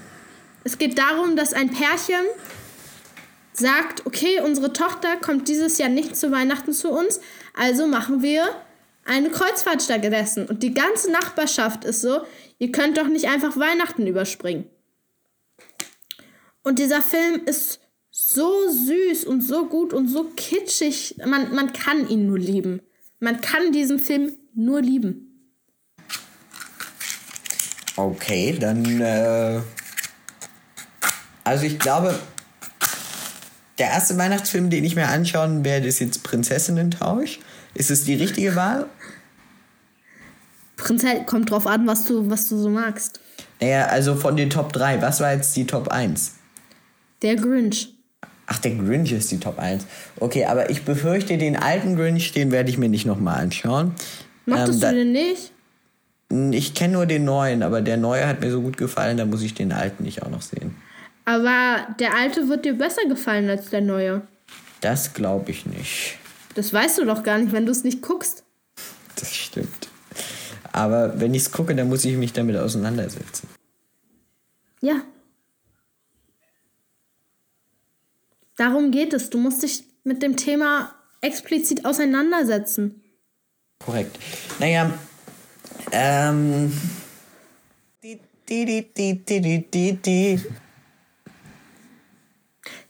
Es 0.63 0.79
geht 0.79 0.97
darum, 0.99 1.35
dass 1.35 1.53
ein 1.53 1.71
Pärchen 1.71 2.27
sagt, 3.53 4.07
okay, 4.07 4.41
unsere 4.43 4.73
Tochter 4.73 5.17
kommt 5.17 5.49
dieses 5.49 5.79
Jahr 5.79 5.89
nicht 5.89 6.17
zu 6.17 6.31
Weihnachten 6.31 6.73
zu 6.73 6.91
uns, 6.91 7.21
also 7.55 7.87
machen 7.87 8.23
wir 8.23 8.45
eine 9.05 9.31
Kreuzfahrt 9.31 9.83
stattdessen. 9.83 10.47
Und 10.47 10.63
die 10.63 10.75
ganze 10.75 11.11
Nachbarschaft 11.11 11.85
ist 11.85 12.01
so, 12.01 12.21
ihr 12.59 12.73
könnt 12.73 12.97
doch 12.97 13.09
nicht 13.09 13.29
einfach 13.29 13.57
Weihnachten 13.57 14.07
überspringen. 14.07 14.65
Und 16.63 16.79
dieser 16.79 17.03
Film 17.03 17.43
ist 17.45 17.81
so 18.11 18.69
süß 18.71 19.25
und 19.25 19.43
so 19.43 19.67
gut 19.67 19.93
und 19.93 20.09
so 20.09 20.25
kitschig. 20.37 21.17
Man, 21.25 21.55
man 21.55 21.73
kann 21.73 22.09
ihn 22.09 22.27
nur 22.27 22.39
lieben. 22.39 22.81
Man 23.19 23.41
kann 23.41 23.73
diesen 23.73 23.99
Film 23.99 24.35
nur 24.55 24.81
lieben. 24.81 25.29
Okay, 27.97 28.57
dann. 28.59 29.01
Äh 29.01 29.61
also 31.45 31.67
ich 31.67 31.79
glaube, 31.79 32.19
der 33.83 33.91
erste 33.91 34.17
Weihnachtsfilm, 34.17 34.71
den 34.71 34.85
ich 34.85 34.95
mir 34.95 35.09
anschauen 35.09 35.65
werde, 35.65 35.89
ist 35.89 35.99
jetzt 35.99 36.23
Prinzessinnen-Tausch. 36.23 37.41
Ist 37.75 37.91
es 37.91 38.05
die 38.05 38.15
richtige 38.15 38.55
Wahl? 38.55 38.87
Prinzess 40.77 41.27
kommt 41.27 41.51
drauf 41.51 41.67
an, 41.67 41.85
was 41.89 42.05
du, 42.05 42.31
was 42.31 42.49
du 42.49 42.57
so 42.59 42.69
magst. 42.69 43.19
Naja, 43.61 43.87
also 43.87 44.15
von 44.15 44.37
den 44.37 44.51
Top 44.51 44.73
3, 44.73 45.03
was 45.03 45.19
war 45.21 45.33
jetzt 45.35 45.57
die 45.57 45.67
Top 45.67 45.89
1? 45.89 46.35
Der 47.23 47.35
Grinch. 47.35 47.93
Ach, 48.47 48.59
der 48.59 48.73
Grinch 48.77 49.11
ist 49.11 49.33
die 49.33 49.41
Top 49.41 49.59
1. 49.59 49.85
Okay, 50.21 50.45
aber 50.45 50.71
ich 50.71 50.85
befürchte, 50.85 51.37
den 51.39 51.57
alten 51.57 51.97
Grinch, 51.97 52.31
den 52.33 52.53
werde 52.53 52.71
ich 52.71 52.79
mir 52.79 52.89
nicht 52.89 53.05
nochmal 53.07 53.41
anschauen. 53.41 53.95
Mochtest 54.47 54.75
Ähm, 54.75 54.81
da- 54.81 54.91
du 54.91 54.97
den 54.99 55.13
nicht? 55.13 55.53
Ich 56.53 56.75
kenne 56.75 56.95
nur 56.95 57.07
den 57.07 57.25
neuen, 57.25 57.63
aber 57.65 57.83
der 57.83 57.97
neue 57.97 58.27
hat 58.29 58.41
mir 58.41 58.51
so 58.53 58.63
gut 58.63 58.77
gefallen, 58.77 59.17
da 59.17 59.27
muss 59.27 59.43
ich 59.43 59.55
den 59.55 59.73
alten 59.73 60.05
nicht 60.05 60.23
auch 60.23 60.31
noch 60.31 60.41
sehen. 60.43 60.77
Aber 61.33 61.87
der 61.99 62.15
alte 62.15 62.51
wird 62.51 62.67
dir 62.67 62.75
besser 62.75 63.07
gefallen 63.09 63.49
als 63.49 63.71
der 63.71 63.81
neue. 63.81 64.21
Das 64.83 65.15
glaube 65.15 65.51
ich 65.51 65.65
nicht. 65.65 66.19
Das 66.55 66.75
weißt 66.75 66.99
du 66.99 67.07
doch 67.07 67.23
gar 67.23 67.39
nicht, 67.39 67.53
wenn 67.53 67.65
du 67.65 67.73
es 67.73 67.85
nicht 67.85 68.03
guckst. 68.03 68.45
Das 69.17 69.35
stimmt. 69.35 69.89
Aber 70.73 71.19
wenn 71.19 71.33
ich 71.33 71.45
es 71.45 71.51
gucke, 71.51 71.75
dann 71.75 71.89
muss 71.89 72.05
ich 72.05 72.19
mich 72.19 72.35
damit 72.35 72.59
auseinandersetzen. 72.59 73.49
Ja. 74.83 75.01
Darum 78.59 78.91
geht 78.91 79.15
es. 79.15 79.31
Du 79.31 79.39
musst 79.39 79.63
dich 79.63 79.85
mit 80.05 80.23
dem 80.23 80.37
Thema 80.37 80.95
explizit 81.23 81.87
auseinandersetzen. 81.87 83.03
Korrekt. 83.79 84.19
Naja, 84.59 84.93
ähm. 85.93 86.79
Die, 88.03 88.21
die, 88.51 88.67
die, 88.67 88.93
die, 88.95 89.25
die, 89.25 89.41
die, 89.41 89.71
die, 89.71 89.93
die. 89.95 90.41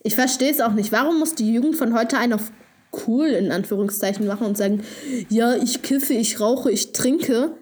Ich 0.03 0.15
verstehe 0.15 0.51
es 0.51 0.61
auch 0.61 0.73
nicht. 0.73 0.93
Warum 0.93 1.19
muss 1.19 1.35
die 1.35 1.53
Jugend 1.53 1.77
von 1.77 1.95
heute 1.95 2.19
einen 2.19 2.35
auf 2.35 2.51
cool 3.07 3.29
in 3.29 3.53
Anführungszeichen 3.53 4.27
machen 4.27 4.47
und 4.47 4.57
sagen, 4.57 4.83
ja, 5.29 5.55
ich 5.55 5.83
kiffe, 5.83 6.13
ich 6.13 6.41
rauche, 6.41 6.71
ich 6.71 6.93
trinke? 6.93 7.53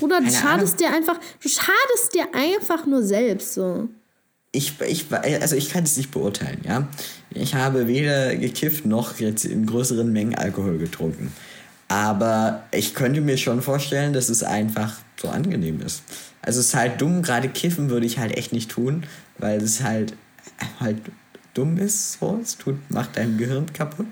Bruder, 0.00 0.20
du 0.20 0.30
schadest 0.30 0.80
dir 0.80 0.92
einfach, 0.92 1.18
du 1.42 1.48
schadest 1.48 2.14
dir 2.14 2.26
einfach 2.34 2.86
nur 2.86 3.02
selbst 3.02 3.54
so. 3.54 3.88
Ich, 4.52 4.80
ich, 4.80 5.06
also 5.12 5.56
ich 5.56 5.70
kann 5.70 5.84
es 5.84 5.96
nicht 5.96 6.10
beurteilen, 6.10 6.62
ja. 6.66 6.88
Ich 7.30 7.54
habe 7.54 7.86
weder 7.86 8.34
gekifft 8.36 8.86
noch 8.86 9.18
jetzt 9.18 9.44
in 9.44 9.66
größeren 9.66 10.10
Mengen 10.10 10.34
Alkohol 10.36 10.78
getrunken. 10.78 11.32
Aber 11.88 12.64
ich 12.70 12.94
könnte 12.94 13.20
mir 13.20 13.36
schon 13.36 13.62
vorstellen, 13.62 14.12
dass 14.12 14.28
es 14.28 14.42
einfach 14.42 14.96
so 15.20 15.28
angenehm 15.28 15.80
ist. 15.80 16.02
Also 16.42 16.60
es 16.60 16.68
ist 16.68 16.74
halt 16.74 17.00
dumm, 17.00 17.22
gerade 17.22 17.48
kiffen 17.48 17.90
würde 17.90 18.06
ich 18.06 18.18
halt 18.18 18.36
echt 18.36 18.52
nicht 18.52 18.70
tun, 18.70 19.04
weil 19.38 19.60
es 19.62 19.82
halt 19.82 20.14
halt 20.80 20.96
dumm 21.58 21.76
ist, 21.78 22.18
so. 22.20 22.38
Es 22.42 22.56
tut, 22.56 22.76
macht 22.90 23.16
dein 23.16 23.36
Gehirn 23.36 23.72
kaputt. 23.72 24.06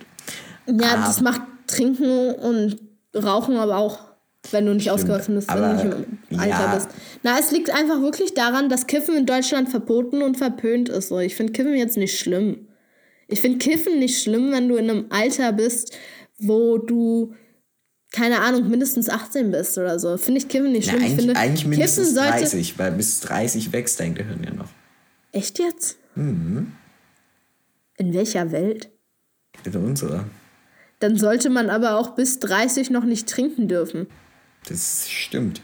Ja, 0.67 0.95
Ah. 0.95 1.07
das 1.07 1.21
macht 1.21 1.43
Trinken 1.67 2.35
und 2.35 2.79
Rauchen 3.15 3.57
aber 3.57 3.77
auch, 3.77 4.01
wenn 4.51 4.67
du 4.67 4.75
nicht 4.75 4.91
ausgewachsen 4.91 5.35
bist, 5.37 5.49
wenn 5.49 5.57
aber, 5.63 5.83
du 5.83 5.89
nicht 5.99 6.09
im 6.31 6.39
Alter 6.41 6.51
ja. 6.61 6.75
bist. 6.75 6.89
Na, 7.23 7.39
es 7.39 7.51
liegt 7.53 7.71
einfach 7.71 8.01
wirklich 8.01 8.35
daran, 8.35 8.69
dass 8.69 8.87
Kiffen 8.87 9.17
in 9.17 9.27
Deutschland 9.27 9.69
verboten 9.69 10.23
und 10.23 10.37
verpönt 10.37 10.89
ist. 10.89 11.09
So. 11.09 11.19
Ich 11.21 11.35
finde 11.37 11.53
Kiffen 11.53 11.75
jetzt 11.75 11.97
nicht 11.97 12.19
schlimm. 12.19 12.69
Ich 13.29 13.41
finde 13.41 13.59
Kiffen 13.59 13.99
nicht 13.99 14.23
schlimm, 14.23 14.53
wenn 14.53 14.69
du 14.69 14.77
in 14.77 14.89
einem 14.91 15.07
Alter 15.11 15.53
bist, 15.53 15.97
wo 16.39 16.79
du, 16.79 17.35
keine 18.13 18.41
Ahnung, 18.41 18.69
mindestens 18.69 19.09
18 19.09 19.51
bist 19.51 19.79
oder 19.79 19.99
so. 19.99 20.17
Finde 20.17 20.39
ich 20.41 20.49
Kiffen 20.49 20.71
nicht 20.73 20.89
schlimm. 20.89 21.01
ich 21.01 21.07
eigentlich, 21.11 21.27
finde, 21.27 21.41
eigentlich 21.41 21.67
mindestens 21.67 22.09
Kiffen 22.09 22.15
sollte. 22.15 22.39
30, 22.41 22.79
weil 22.79 22.93
bis 22.93 23.21
30 23.21 23.73
wächst 23.73 23.99
dein 23.99 24.15
Gehirn 24.15 24.45
ja 24.45 24.53
noch. 24.55 24.69
Echt 25.33 25.59
jetzt? 25.59 25.97
Mhm. 26.15 26.73
In 27.97 28.13
welcher 28.13 28.53
Welt? 28.53 28.91
In 29.65 29.75
unserer. 29.77 30.25
Dann 30.99 31.17
sollte 31.17 31.51
man 31.51 31.71
aber 31.71 31.99
auch 31.99 32.15
bis 32.15 32.39
30 32.41 32.91
noch 32.91 33.05
nicht 33.05 33.29
trinken 33.29 33.69
dürfen. 33.69 34.07
Das 34.69 35.09
stimmt. 35.09 35.61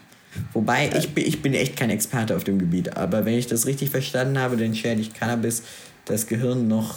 Wobei, 0.53 0.91
ich 0.97 1.11
bin, 1.11 1.27
ich 1.27 1.43
bin 1.43 1.55
echt 1.55 1.77
kein 1.77 1.91
Experte 1.91 2.37
auf 2.37 2.45
dem 2.45 2.59
Gebiet, 2.59 2.97
aber 2.97 3.25
wenn 3.25 3.35
ich 3.35 3.47
das 3.47 3.67
richtig 3.67 3.91
verstanden 3.91 4.39
habe, 4.39 4.57
dann 4.57 4.75
schädigt 4.75 5.15
Cannabis 5.15 5.62
das 6.07 6.27
Gehirn 6.27 6.69
noch, 6.69 6.97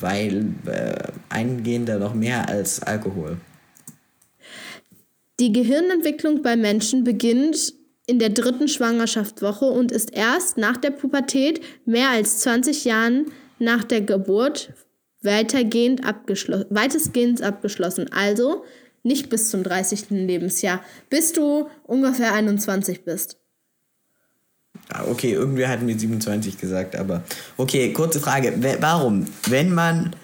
weil 0.00 0.46
äh, 0.66 1.12
eingehender 1.28 1.98
noch 1.98 2.14
mehr 2.14 2.48
als 2.48 2.82
Alkohol. 2.82 3.38
Die 5.40 5.52
Gehirnentwicklung 5.52 6.42
bei 6.42 6.56
Menschen 6.56 7.04
beginnt 7.04 7.74
in 8.06 8.18
der 8.18 8.30
dritten 8.30 8.68
Schwangerschaftswoche 8.68 9.64
und 9.64 9.90
ist 9.90 10.12
erst 10.12 10.58
nach 10.58 10.76
der 10.76 10.90
Pubertät, 10.90 11.62
mehr 11.86 12.10
als 12.10 12.40
20 12.40 12.84
Jahren 12.84 13.26
nach 13.58 13.82
der 13.82 14.02
Geburt, 14.02 14.72
weitergehend 15.24 16.06
abgeschlossen, 16.06 16.66
weitestgehend 16.70 17.42
abgeschlossen. 17.42 18.12
Also 18.12 18.64
nicht 19.02 19.28
bis 19.28 19.50
zum 19.50 19.62
30. 19.62 20.10
Lebensjahr, 20.10 20.80
bis 21.10 21.32
du 21.32 21.68
ungefähr 21.84 22.32
21 22.32 23.04
bist. 23.04 23.38
Ah, 24.88 25.04
Okay, 25.08 25.32
irgendwer 25.32 25.68
hat 25.68 25.82
mir 25.82 25.98
27 25.98 26.58
gesagt, 26.58 26.96
aber 26.96 27.22
okay, 27.56 27.92
kurze 27.92 28.20
Frage. 28.20 28.54
Warum, 28.80 29.26
wenn 29.48 29.72
man, 29.72 30.16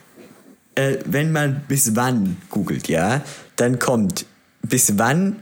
äh, 0.74 0.96
wenn 1.04 1.32
man 1.32 1.62
bis 1.68 1.94
wann 1.96 2.36
googelt, 2.50 2.88
ja, 2.88 3.22
dann 3.56 3.78
kommt 3.78 4.26
bis 4.62 4.98
wann 4.98 5.36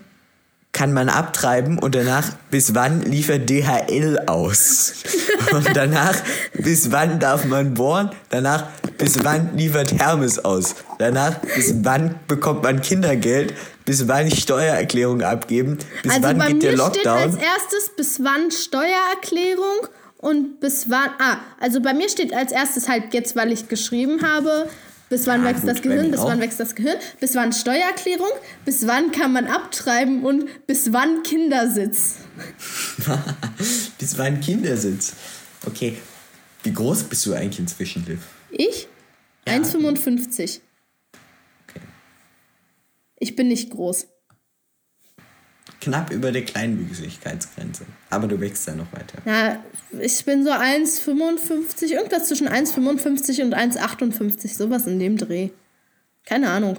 kann 0.72 0.92
man 0.92 1.08
abtreiben 1.08 1.78
und 1.78 1.94
danach 1.94 2.30
bis 2.50 2.74
wann 2.74 3.02
liefert 3.02 3.48
DHL 3.48 4.24
aus. 4.26 4.92
Und 5.52 5.66
danach 5.74 6.14
bis 6.54 6.92
wann 6.92 7.20
darf 7.20 7.46
man 7.46 7.72
bohren, 7.72 8.10
danach 8.28 8.66
bis 8.98 9.24
wann 9.24 9.56
liefert 9.56 9.98
Hermes 9.98 10.44
aus. 10.44 10.74
Danach 10.98 11.38
bis 11.40 11.74
wann 11.82 12.16
bekommt 12.28 12.64
man 12.64 12.82
Kindergeld, 12.82 13.54
bis 13.86 14.08
wann 14.08 14.30
Steuererklärung 14.30 15.22
abgeben, 15.22 15.78
bis 16.02 16.12
also 16.12 16.22
wann 16.22 16.38
bei 16.38 16.52
geht 16.52 16.62
der 16.62 16.72
mir 16.72 16.78
steht 16.90 17.06
als 17.06 17.32
Lockdown. 17.32 17.40
erstes 17.40 17.90
bis 17.96 18.22
wann 18.22 18.50
Steuererklärung 18.50 19.88
und 20.18 20.60
bis 20.60 20.90
wann. 20.90 21.10
Ah, 21.18 21.38
also 21.60 21.80
bei 21.80 21.94
mir 21.94 22.08
steht 22.08 22.34
als 22.34 22.52
erstes 22.52 22.88
halt 22.88 23.14
jetzt, 23.14 23.36
weil 23.36 23.52
ich 23.52 23.68
geschrieben 23.68 24.20
habe, 24.22 24.68
bis 25.08 25.26
wann 25.26 25.42
Ja, 25.42 25.48
wächst 25.48 25.62
gut, 25.62 25.70
das 25.70 25.82
Gehirn, 25.82 26.10
bis 26.10 26.20
wann 26.20 26.40
wächst 26.40 26.60
das 26.60 26.74
Gehirn, 26.74 26.98
bis 27.20 27.34
wann 27.34 27.52
Steuererklärung, 27.52 28.30
bis 28.64 28.86
wann 28.86 29.12
kann 29.12 29.32
man 29.32 29.46
abtreiben 29.46 30.24
und 30.24 30.66
bis 30.66 30.92
wann 30.92 31.22
Kindersitz. 31.22 32.16
bis 33.98 34.18
wann 34.18 34.40
Kindersitz. 34.40 35.14
Okay, 35.66 35.96
wie 36.62 36.72
groß 36.72 37.04
bist 37.04 37.24
du 37.26 37.34
eigentlich 37.34 37.60
inzwischen, 37.60 38.04
Liv? 38.06 38.20
Ich? 38.50 38.88
Ja. 39.46 39.54
1,55. 39.54 40.60
Okay. 41.68 41.80
Ich 43.18 43.36
bin 43.36 43.48
nicht 43.48 43.70
groß. 43.70 44.06
Knapp 45.80 46.10
über 46.10 46.32
der 46.32 46.44
Kleinwüchsigkeitsgrenze. 46.44 47.84
Aber 48.10 48.26
du 48.26 48.40
wächst 48.40 48.66
dann 48.66 48.78
noch 48.78 48.92
weiter. 48.92 49.18
Na, 49.24 49.62
ich 50.00 50.24
bin 50.24 50.44
so 50.44 50.50
1,55, 50.50 51.92
irgendwas 51.92 52.26
zwischen 52.26 52.48
1,55 52.48 53.42
und 53.42 53.54
1,58, 53.54 54.54
sowas 54.54 54.86
in 54.86 54.98
dem 54.98 55.16
Dreh. 55.16 55.50
Keine 56.24 56.50
Ahnung. 56.50 56.78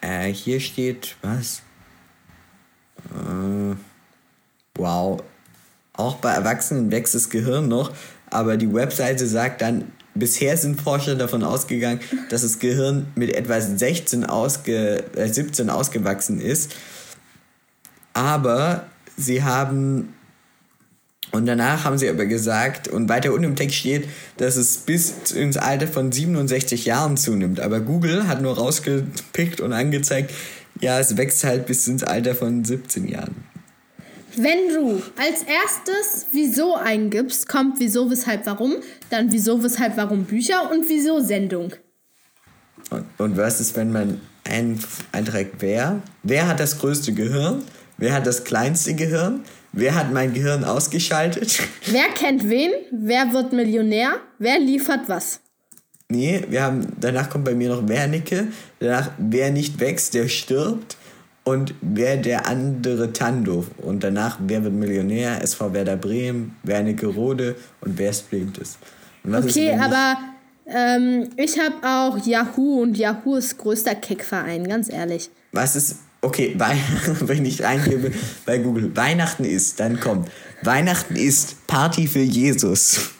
Äh, 0.00 0.32
hier 0.32 0.60
steht, 0.60 1.16
was? 1.22 1.62
Äh, 3.10 3.74
wow. 4.76 5.22
Auch 5.94 6.16
bei 6.16 6.32
Erwachsenen 6.32 6.90
wächst 6.90 7.14
das 7.14 7.30
Gehirn 7.30 7.68
noch, 7.68 7.92
aber 8.30 8.56
die 8.56 8.72
Webseite 8.72 9.26
sagt 9.26 9.62
dann, 9.62 9.92
bisher 10.18 10.56
sind 10.56 10.80
Forscher 10.80 11.14
davon 11.14 11.42
ausgegangen, 11.42 12.00
dass 12.30 12.42
das 12.42 12.58
Gehirn 12.58 13.06
mit 13.14 13.34
etwa 13.34 13.60
16 13.60 14.24
ausge, 14.24 15.04
äh, 15.14 15.28
17 15.28 15.70
ausgewachsen 15.70 16.40
ist. 16.40 16.74
Aber 18.12 18.86
sie 19.16 19.42
haben 19.42 20.14
und 21.32 21.46
danach 21.46 21.84
haben 21.84 21.98
sie 21.98 22.08
aber 22.08 22.24
gesagt, 22.26 22.88
und 22.88 23.08
weiter 23.08 23.32
unten 23.32 23.44
im 23.44 23.56
Text 23.56 23.76
steht, 23.76 24.08
dass 24.36 24.56
es 24.56 24.78
bis 24.78 25.32
ins 25.32 25.56
Alter 25.56 25.88
von 25.88 26.12
67 26.12 26.86
Jahren 26.86 27.16
zunimmt. 27.16 27.60
Aber 27.60 27.80
Google 27.80 28.28
hat 28.28 28.40
nur 28.40 28.56
rausgepickt 28.56 29.60
und 29.60 29.72
angezeigt, 29.72 30.32
ja, 30.80 30.98
es 30.98 31.16
wächst 31.16 31.42
halt 31.44 31.66
bis 31.66 31.86
ins 31.88 32.04
Alter 32.04 32.34
von 32.34 32.64
17 32.64 33.08
Jahren. 33.08 33.45
Wenn 34.36 34.68
du 34.68 35.02
als 35.16 35.42
erstes 35.44 36.26
wieso 36.32 36.76
eingibst, 36.76 37.48
kommt 37.48 37.80
wieso, 37.80 38.10
weshalb, 38.10 38.44
warum, 38.44 38.76
dann 39.08 39.32
wieso, 39.32 39.62
weshalb, 39.62 39.96
warum 39.96 40.24
Bücher 40.24 40.70
und 40.70 40.86
wieso 40.88 41.20
Sendung. 41.20 41.72
Und, 42.90 43.04
und 43.16 43.36
was 43.38 43.60
ist, 43.60 43.76
wenn 43.76 43.92
man 43.92 44.20
ein, 44.44 44.78
einträgt, 45.12 45.56
wer? 45.60 46.02
Wer 46.22 46.48
hat 46.48 46.60
das 46.60 46.78
größte 46.78 47.14
Gehirn? 47.14 47.62
Wer 47.96 48.12
hat 48.12 48.26
das 48.26 48.44
kleinste 48.44 48.94
Gehirn? 48.94 49.42
Wer 49.72 49.94
hat 49.94 50.12
mein 50.12 50.34
Gehirn 50.34 50.64
ausgeschaltet? 50.64 51.58
Wer 51.86 52.08
kennt 52.14 52.48
wen? 52.48 52.72
Wer 52.90 53.32
wird 53.32 53.52
Millionär? 53.52 54.20
Wer 54.38 54.58
liefert 54.58 55.08
was? 55.08 55.40
Nee, 56.08 56.44
wir 56.48 56.62
haben, 56.62 56.86
danach 57.00 57.30
kommt 57.30 57.44
bei 57.46 57.54
mir 57.54 57.68
noch 57.70 57.88
Wernicke, 57.88 58.48
danach 58.78 59.10
wer 59.18 59.50
nicht 59.50 59.80
wächst, 59.80 60.14
der 60.14 60.28
stirbt 60.28 60.96
und 61.46 61.74
wer 61.80 62.16
der 62.16 62.46
andere 62.48 63.12
Tandorf 63.12 63.66
und 63.78 64.02
danach 64.02 64.38
wer 64.46 64.64
wird 64.64 64.74
Millionär, 64.74 65.40
SV 65.42 65.72
Werder 65.72 65.96
Bremen, 65.96 66.56
Wernicke 66.64 67.06
Rode 67.06 67.54
und 67.80 67.96
wer 67.98 68.12
streamt 68.12 68.58
es. 68.58 68.78
Okay, 69.24 69.72
aber 69.80 70.16
ähm, 70.66 71.28
ich 71.36 71.56
habe 71.58 71.76
auch 71.86 72.26
Yahoo 72.26 72.82
und 72.82 72.98
Yahoo 72.98 73.36
ist 73.36 73.56
größter 73.58 73.94
Kickverein, 73.94 74.66
ganz 74.68 74.92
ehrlich. 74.92 75.30
Was 75.52 75.76
ist, 75.76 75.98
okay, 76.20 76.54
Wei- 76.58 76.76
wenn 77.20 77.44
ich 77.44 77.64
eingebe 77.64 78.10
bei 78.44 78.58
Google, 78.58 78.96
Weihnachten 78.96 79.44
ist, 79.44 79.78
dann 79.78 80.00
kommt, 80.00 80.28
Weihnachten 80.62 81.14
ist 81.14 81.64
Party 81.68 82.08
für 82.08 82.20
Jesus. 82.22 83.10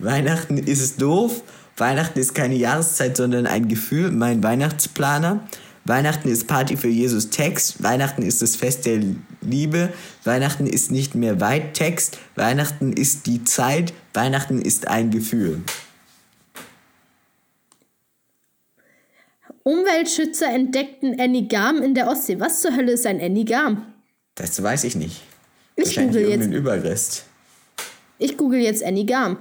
Weihnachten 0.00 0.58
ist 0.58 1.00
doof, 1.00 1.42
Weihnachten 1.76 2.18
ist 2.18 2.34
keine 2.34 2.56
Jahreszeit, 2.56 3.16
sondern 3.16 3.46
ein 3.46 3.68
Gefühl, 3.68 4.10
mein 4.10 4.42
Weihnachtsplaner. 4.42 5.40
Weihnachten 5.88 6.28
ist 6.28 6.46
Party 6.46 6.76
für 6.76 6.88
Jesus 6.88 7.30
Text. 7.30 7.82
Weihnachten 7.82 8.22
ist 8.22 8.42
das 8.42 8.56
Fest 8.56 8.84
der 8.84 9.00
Liebe. 9.40 9.90
Weihnachten 10.24 10.66
ist 10.66 10.90
nicht 10.90 11.14
mehr 11.14 11.40
weit 11.40 11.74
Text. 11.74 12.18
Weihnachten 12.34 12.92
ist 12.92 13.26
die 13.26 13.42
Zeit. 13.44 13.94
Weihnachten 14.12 14.60
ist 14.60 14.86
ein 14.86 15.10
Gefühl. 15.10 15.62
Umweltschützer 19.62 20.52
entdeckten 20.52 21.18
Enigam 21.18 21.82
in 21.82 21.94
der 21.94 22.08
Ostsee. 22.08 22.38
Was 22.38 22.60
zur 22.60 22.76
Hölle 22.76 22.92
ist 22.92 23.06
ein 23.06 23.18
Enigam? 23.18 23.86
Das 24.34 24.62
weiß 24.62 24.84
ich 24.84 24.94
nicht. 24.94 25.22
Ich 25.74 25.96
google 25.96 26.28
jetzt. 26.28 26.46
Überrest. 26.48 27.24
Ich 28.18 28.36
google 28.36 28.60
jetzt 28.60 28.82
Enigam. 28.82 29.38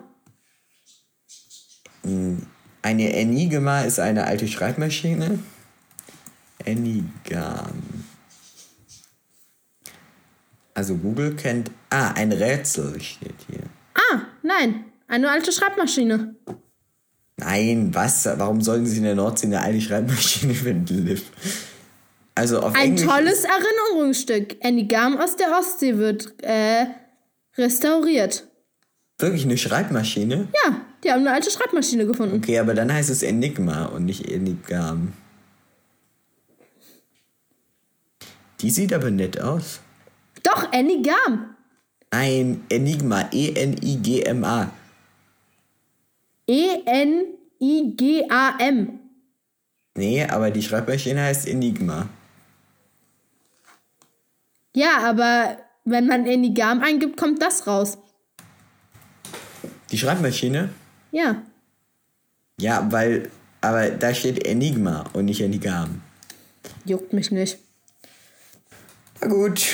Eine 2.81 3.13
Enigma 3.13 3.81
ist 3.81 3.99
eine 3.99 4.25
alte 4.25 4.47
Schreibmaschine. 4.47 5.39
Enigam. 6.67 7.82
Also 10.73 10.95
Google 10.95 11.36
kennt. 11.36 11.71
Ah, 11.89 12.12
ein 12.12 12.32
Rätsel 12.32 13.01
steht 13.01 13.36
hier. 13.49 13.63
Ah, 13.95 14.21
nein, 14.43 14.86
eine 15.08 15.30
alte 15.32 15.51
Schreibmaschine. 15.51 16.36
Nein, 17.38 17.89
was? 17.93 18.25
Warum 18.25 18.62
sollen 18.62 18.86
sie 18.86 18.97
in 18.97 19.03
der 19.03 19.15
Nordsee 19.15 19.47
eine 19.47 19.62
alte 19.62 19.82
Schreibmaschine 19.82 20.53
finden? 20.65 21.19
Also 22.36 22.60
auf 22.60 22.75
Ein 22.75 22.89
Englisch 22.91 23.06
tolles 23.08 23.43
Erinnerungsstück. 23.43 24.58
Enigam 24.63 25.17
aus 25.17 25.36
der 25.36 25.58
Ostsee 25.58 25.97
wird 25.97 26.36
äh, 26.43 26.86
restauriert. 27.58 28.47
wirklich 29.19 29.45
eine 29.45 29.58
Schreibmaschine? 29.58 30.47
Ja, 30.65 30.82
die 31.03 31.12
haben 31.12 31.21
eine 31.21 31.32
alte 31.32 31.49
Schreibmaschine 31.49 32.06
gefunden. 32.06 32.38
Okay, 32.38 32.60
aber 32.60 32.73
dann 32.75 32.93
heißt 32.93 33.10
es 33.10 33.23
Enigma 33.23 33.86
und 33.86 34.06
nicht 34.06 34.30
Enigam. 34.30 35.13
Die 38.62 38.70
sieht 38.70 38.93
aber 38.93 39.12
nett 39.12 39.39
aus. 39.39 39.82
Doch, 40.43 40.72
Enigam. 40.72 41.56
Ein 42.10 42.63
Enigma, 42.70 43.30
E 43.32 43.50
E-N-I-G-M-A. 43.50 44.72
E 46.48 46.67
E-N-I-G-A-M. 47.60 48.20
Nee, 49.96 50.24
aber 50.26 50.52
die 50.52 50.62
Schreibmaschine 50.63 51.22
heißt 51.24 51.48
Enigma. 51.48 52.08
Ja, 54.76 55.00
aber 55.10 55.58
wenn 55.86 56.08
man 56.08 56.26
Enigam 56.26 56.82
eingibt, 56.82 57.17
kommt 57.17 57.41
das 57.41 57.65
raus. 57.67 57.98
Die 59.91 59.98
Schreibmaschine? 59.98 60.70
Ja. 61.12 61.41
Ja, 62.60 62.88
weil, 62.91 63.30
aber 63.62 63.89
da 63.89 64.13
steht 64.13 64.46
Enigma 64.46 65.06
und 65.13 65.26
nicht 65.26 65.41
Enigam. 65.41 66.02
Juckt 66.86 67.12
mich 67.13 67.32
nicht. 67.32 67.60
Na 69.21 69.27
gut. 69.27 69.65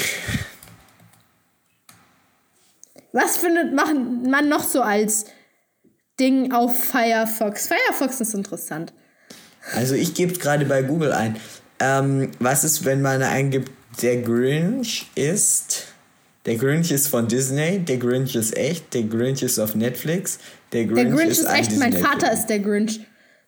Was 3.11 3.37
findet 3.37 3.73
man 3.73 4.49
noch 4.49 4.63
so 4.63 4.81
als 4.81 5.25
Ding 6.19 6.51
auf 6.51 6.83
Firefox? 6.83 7.67
Firefox 7.67 8.21
ist 8.21 8.33
interessant. 8.33 8.93
Also 9.75 9.95
ich 9.95 10.13
gebe 10.13 10.33
gerade 10.33 10.65
bei 10.65 10.81
Google 10.81 11.11
ein. 11.13 11.37
Ähm, 11.79 12.31
was 12.39 12.63
ist, 12.63 12.85
wenn 12.85 13.01
man 13.01 13.21
eingibt, 13.21 13.71
der 14.01 14.21
Grinch 14.21 15.07
ist... 15.15 15.87
Der 16.45 16.57
Grinch 16.57 16.91
ist 16.91 17.07
von 17.07 17.29
Disney, 17.29 17.79
der 17.79 17.95
Grinch 17.95 18.35
ist 18.35 18.57
echt, 18.57 18.93
der 18.93 19.03
Grinch 19.03 19.43
ist 19.43 19.59
auf 19.59 19.75
Netflix, 19.75 20.39
der 20.73 20.83
Grinch, 20.83 20.95
Der 20.95 21.05
Grinch 21.05 21.29
ist 21.29 21.45
ein 21.45 21.61
echt, 21.61 21.77
mein. 21.77 21.93
Vater 21.93 22.33
ist 22.33 22.47
der 22.47 22.59
Grinch. 22.59 22.99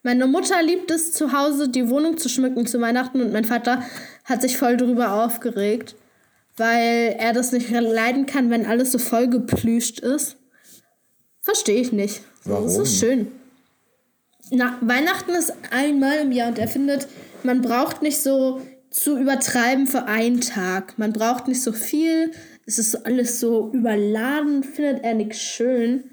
Meine 0.02 0.28
Mutter 0.28 0.64
liebt 0.64 0.90
es 0.92 1.12
zu 1.12 1.34
Hause, 1.34 1.68
die 1.68 1.90
Wohnung 1.90 2.18
zu 2.18 2.30
schmücken 2.30 2.66
zu 2.66 2.80
Weihnachten 2.80 3.20
und 3.20 3.34
mein 3.34 3.44
Vater 3.44 3.84
hat 4.26 4.42
sich 4.42 4.58
voll 4.58 4.76
drüber 4.78 5.24
aufgeregt, 5.24 5.96
weil 6.58 7.16
er 7.18 7.34
das 7.34 7.52
nicht 7.52 7.70
leiden 7.70 8.26
kann, 8.26 8.50
wenn 8.50 8.66
alles 8.66 8.92
so 8.92 8.98
voll 8.98 9.30
geplüscht 9.30 10.00
ist. 10.00 10.38
Verstehe 11.42 11.80
ich 11.82 11.92
nicht. 11.92 12.22
So, 12.44 12.52
Das 12.52 12.64
Warum? 12.74 12.84
ist 12.84 13.00
schön. 13.00 13.28
Na, 14.52 14.78
Weihnachten 14.82 15.32
ist 15.32 15.54
einmal 15.72 16.18
im 16.20 16.32
Jahr 16.32 16.50
und 16.50 16.60
er 16.60 16.68
findet, 16.68 17.08
man 17.44 17.62
braucht 17.62 18.02
nicht 18.02 18.20
so 18.22 18.62
zu 18.92 19.18
übertreiben 19.18 19.88
für 19.88 20.06
einen 20.06 20.42
Tag. 20.42 20.98
Man 20.98 21.14
braucht 21.14 21.48
nicht 21.48 21.62
so 21.62 21.74
viel. 21.74 22.32
Es 22.66 22.80
ist 22.80 23.06
alles 23.06 23.40
so 23.40 23.72
überladen, 23.74 24.64
findet 24.64 25.04
er 25.04 25.14
nicht 25.16 25.36
schön. 25.36 26.06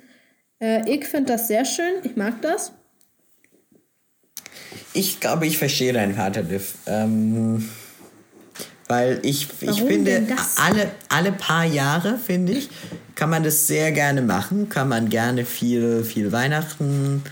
Äh, 0.60 0.90
ich 0.90 1.06
finde 1.06 1.32
das 1.32 1.48
sehr 1.48 1.64
schön. 1.64 1.94
Ich 2.04 2.16
mag 2.16 2.40
das. 2.42 2.72
Ich 4.94 5.20
glaube, 5.20 5.46
ich 5.46 5.58
verstehe 5.58 5.92
deinen 5.92 6.14
Vater, 6.14 6.42
Liv. 6.42 6.74
Ähm, 6.86 7.68
weil 8.88 9.20
ich, 9.22 9.48
ich 9.60 9.82
finde, 9.82 10.26
alle, 10.56 10.90
alle 11.08 11.32
paar 11.32 11.64
Jahre, 11.64 12.18
finde 12.18 12.52
ich, 12.52 12.68
kann 13.14 13.30
man 13.30 13.42
das 13.42 13.66
sehr 13.66 13.92
gerne 13.92 14.22
machen. 14.22 14.68
Kann 14.68 14.88
man 14.88 15.08
gerne 15.08 15.44
viel, 15.44 16.04
viel 16.04 16.32
Weihnachten, 16.32 17.22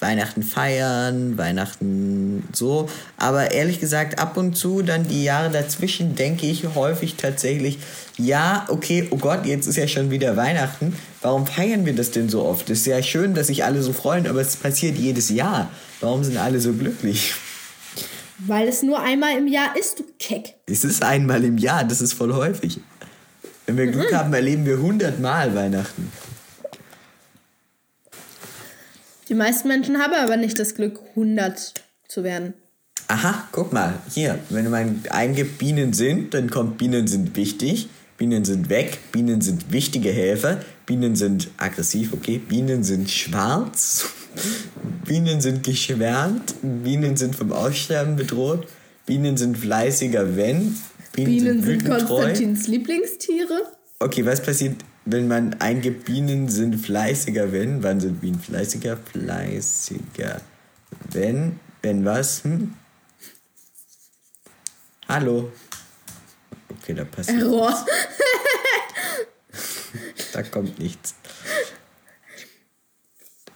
Weihnachten 0.00 0.42
feiern, 0.42 1.36
Weihnachten 1.36 2.48
so. 2.52 2.88
Aber 3.16 3.50
ehrlich 3.50 3.80
gesagt, 3.80 4.18
ab 4.18 4.36
und 4.36 4.56
zu, 4.56 4.82
dann 4.82 5.06
die 5.08 5.24
Jahre 5.24 5.50
dazwischen, 5.50 6.14
denke 6.14 6.46
ich 6.46 6.64
häufig 6.74 7.16
tatsächlich, 7.16 7.78
ja, 8.16 8.64
okay, 8.68 9.08
oh 9.10 9.16
Gott, 9.16 9.46
jetzt 9.46 9.66
ist 9.66 9.76
ja 9.76 9.88
schon 9.88 10.10
wieder 10.10 10.36
Weihnachten. 10.36 10.96
Warum 11.22 11.46
feiern 11.46 11.84
wir 11.86 11.94
das 11.94 12.10
denn 12.10 12.28
so 12.28 12.44
oft? 12.44 12.70
Es 12.70 12.80
ist 12.80 12.86
ja 12.86 13.02
schön, 13.02 13.34
dass 13.34 13.48
sich 13.48 13.64
alle 13.64 13.82
so 13.82 13.92
freuen, 13.92 14.26
aber 14.26 14.40
es 14.40 14.56
passiert 14.56 14.96
jedes 14.96 15.30
Jahr. 15.30 15.70
Warum 16.00 16.24
sind 16.24 16.36
alle 16.36 16.60
so 16.60 16.72
glücklich? 16.72 17.34
Weil 18.46 18.68
es 18.68 18.82
nur 18.82 19.00
einmal 19.00 19.36
im 19.36 19.46
Jahr 19.46 19.76
ist, 19.76 19.98
du 19.98 20.04
Keck. 20.18 20.54
Es 20.66 20.84
ist 20.84 21.02
einmal 21.02 21.44
im 21.44 21.58
Jahr, 21.58 21.84
das 21.84 22.00
ist 22.00 22.14
voll 22.14 22.32
häufig. 22.32 22.80
Wenn 23.66 23.76
wir 23.76 23.86
Glück 23.88 24.12
haben, 24.14 24.32
erleben 24.32 24.64
wir 24.64 24.78
hundertmal 24.80 25.54
Weihnachten. 25.54 26.10
Die 29.28 29.34
meisten 29.34 29.68
Menschen 29.68 29.98
haben 29.98 30.14
aber 30.14 30.36
nicht 30.36 30.58
das 30.58 30.74
Glück, 30.74 30.98
100 31.10 31.74
zu 32.08 32.24
werden. 32.24 32.54
Aha, 33.06 33.48
guck 33.52 33.72
mal, 33.72 33.94
hier, 34.08 34.38
wenn 34.48 34.70
man 34.70 35.02
eingibt, 35.10 35.58
Bienen 35.58 35.92
sind, 35.92 36.32
dann 36.34 36.50
kommt 36.50 36.78
Bienen 36.78 37.06
sind 37.06 37.36
wichtig, 37.36 37.88
Bienen 38.20 38.44
sind 38.44 38.68
weg, 38.68 38.98
Bienen 39.12 39.40
sind 39.40 39.72
wichtige 39.72 40.12
Helfer, 40.12 40.60
Bienen 40.84 41.16
sind 41.16 41.48
aggressiv, 41.56 42.12
okay, 42.12 42.36
Bienen 42.36 42.84
sind 42.84 43.10
schwarz, 43.10 44.10
Bienen 45.06 45.40
sind 45.40 45.64
geschwärmt, 45.64 46.54
Bienen 46.60 47.16
sind 47.16 47.34
vom 47.34 47.50
Aussterben 47.50 48.16
bedroht, 48.16 48.66
Bienen 49.06 49.38
sind 49.38 49.56
fleißiger, 49.56 50.36
wenn, 50.36 50.76
Bienen, 51.14 51.30
Bienen 51.30 51.62
sind 51.62 51.80
sind. 51.80 51.88
Konstantins 51.88 52.66
Lieblingstiere. 52.68 53.62
Okay, 54.00 54.26
was 54.26 54.42
passiert, 54.42 54.76
wenn 55.06 55.26
man 55.26 55.54
eingibt, 55.54 56.04
Bienen 56.04 56.50
sind 56.50 56.76
fleißiger, 56.76 57.52
wenn? 57.52 57.82
Wann 57.82 58.00
sind 58.00 58.20
Bienen 58.20 58.38
fleißiger? 58.38 58.98
Fleißiger, 58.98 60.42
wenn? 61.10 61.58
Wenn 61.80 62.04
was? 62.04 62.44
Hm? 62.44 62.74
Hallo? 65.08 65.50
Okay, 66.90 66.94
da 66.94 67.04
passiert, 67.04 67.42
Error. 67.42 67.72
da 70.32 70.42
kommt 70.42 70.78
nichts. 70.78 71.14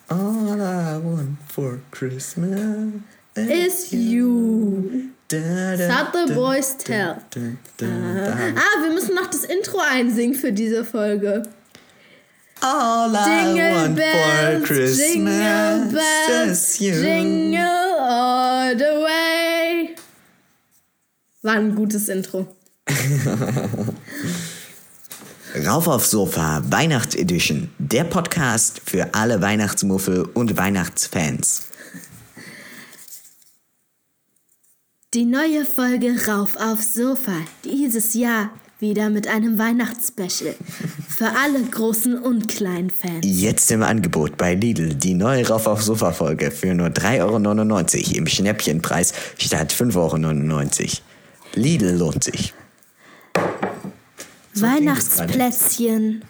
All 0.08 0.60
I 0.60 1.02
want 1.02 1.38
for 1.48 1.80
Christmas 1.90 2.92
Is 3.34 3.90
you. 3.90 5.10
Da, 5.26 5.76
da, 5.76 6.10
da, 6.12 6.34
boys 6.34 6.76
tell. 6.76 7.16
da, 7.30 7.40
da. 7.78 7.86
Ah, 7.86 8.82
wir 8.84 8.92
müssen 8.92 9.14
noch 9.14 9.26
das 9.26 9.44
Intro 9.44 9.78
einsingen 9.78 10.36
für 10.36 10.52
diese 10.52 10.84
Folge. 10.84 11.42
All 12.60 13.12
I 13.12 13.28
Jingle 13.28 13.74
want 13.74 13.86
for 13.88 13.94
bells, 13.96 14.68
jingle 14.68 15.32
Christmas 15.32 15.92
bells, 15.92 16.50
is 16.50 16.80
you. 16.80 16.92
jingle 17.02 17.98
all 17.98 18.76
the 18.76 18.84
way. 19.02 19.96
War 21.42 21.54
ein 21.54 21.74
gutes 21.74 22.08
Intro. 22.08 22.46
Rauf 25.66 25.86
aufs 25.86 26.10
Sofa 26.10 26.62
Weihnachtsedition, 26.68 27.70
der 27.78 28.04
Podcast 28.04 28.80
für 28.84 29.14
alle 29.14 29.40
Weihnachtsmuffel 29.40 30.28
und 30.34 30.56
Weihnachtsfans. 30.56 31.68
Die 35.12 35.24
neue 35.24 35.64
Folge 35.64 36.16
Rauf 36.26 36.56
aufs 36.56 36.94
Sofa. 36.94 37.36
Dieses 37.64 38.14
Jahr 38.14 38.50
wieder 38.80 39.10
mit 39.10 39.28
einem 39.28 39.58
Weihnachtsspecial. 39.58 40.56
Für 41.08 41.30
alle 41.38 41.62
großen 41.62 42.18
und 42.18 42.48
kleinen 42.48 42.90
Fans. 42.90 43.24
Jetzt 43.24 43.70
im 43.70 43.82
Angebot 43.82 44.36
bei 44.36 44.54
Lidl 44.54 44.94
die 44.94 45.14
neue 45.14 45.46
Rauf 45.46 45.68
aufs 45.68 45.86
Sofa 45.86 46.12
Folge 46.12 46.50
für 46.50 46.74
nur 46.74 46.88
3,99 46.88 48.08
Euro 48.08 48.16
im 48.16 48.26
Schnäppchenpreis 48.26 49.12
statt 49.38 49.72
5,99 49.72 50.80
Euro. 50.80 50.90
Lidl 51.54 51.96
lohnt 51.96 52.24
sich. 52.24 52.52
So. 54.54 54.64
Weihnachtsplätzchen. 54.66 56.24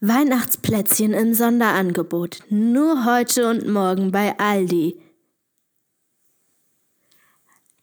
Weihnachtsplätzchen 0.00 1.12
im 1.12 1.34
Sonderangebot. 1.34 2.38
Nur 2.48 3.04
heute 3.04 3.50
und 3.50 3.68
morgen 3.68 4.10
bei 4.10 4.38
Aldi. 4.38 4.98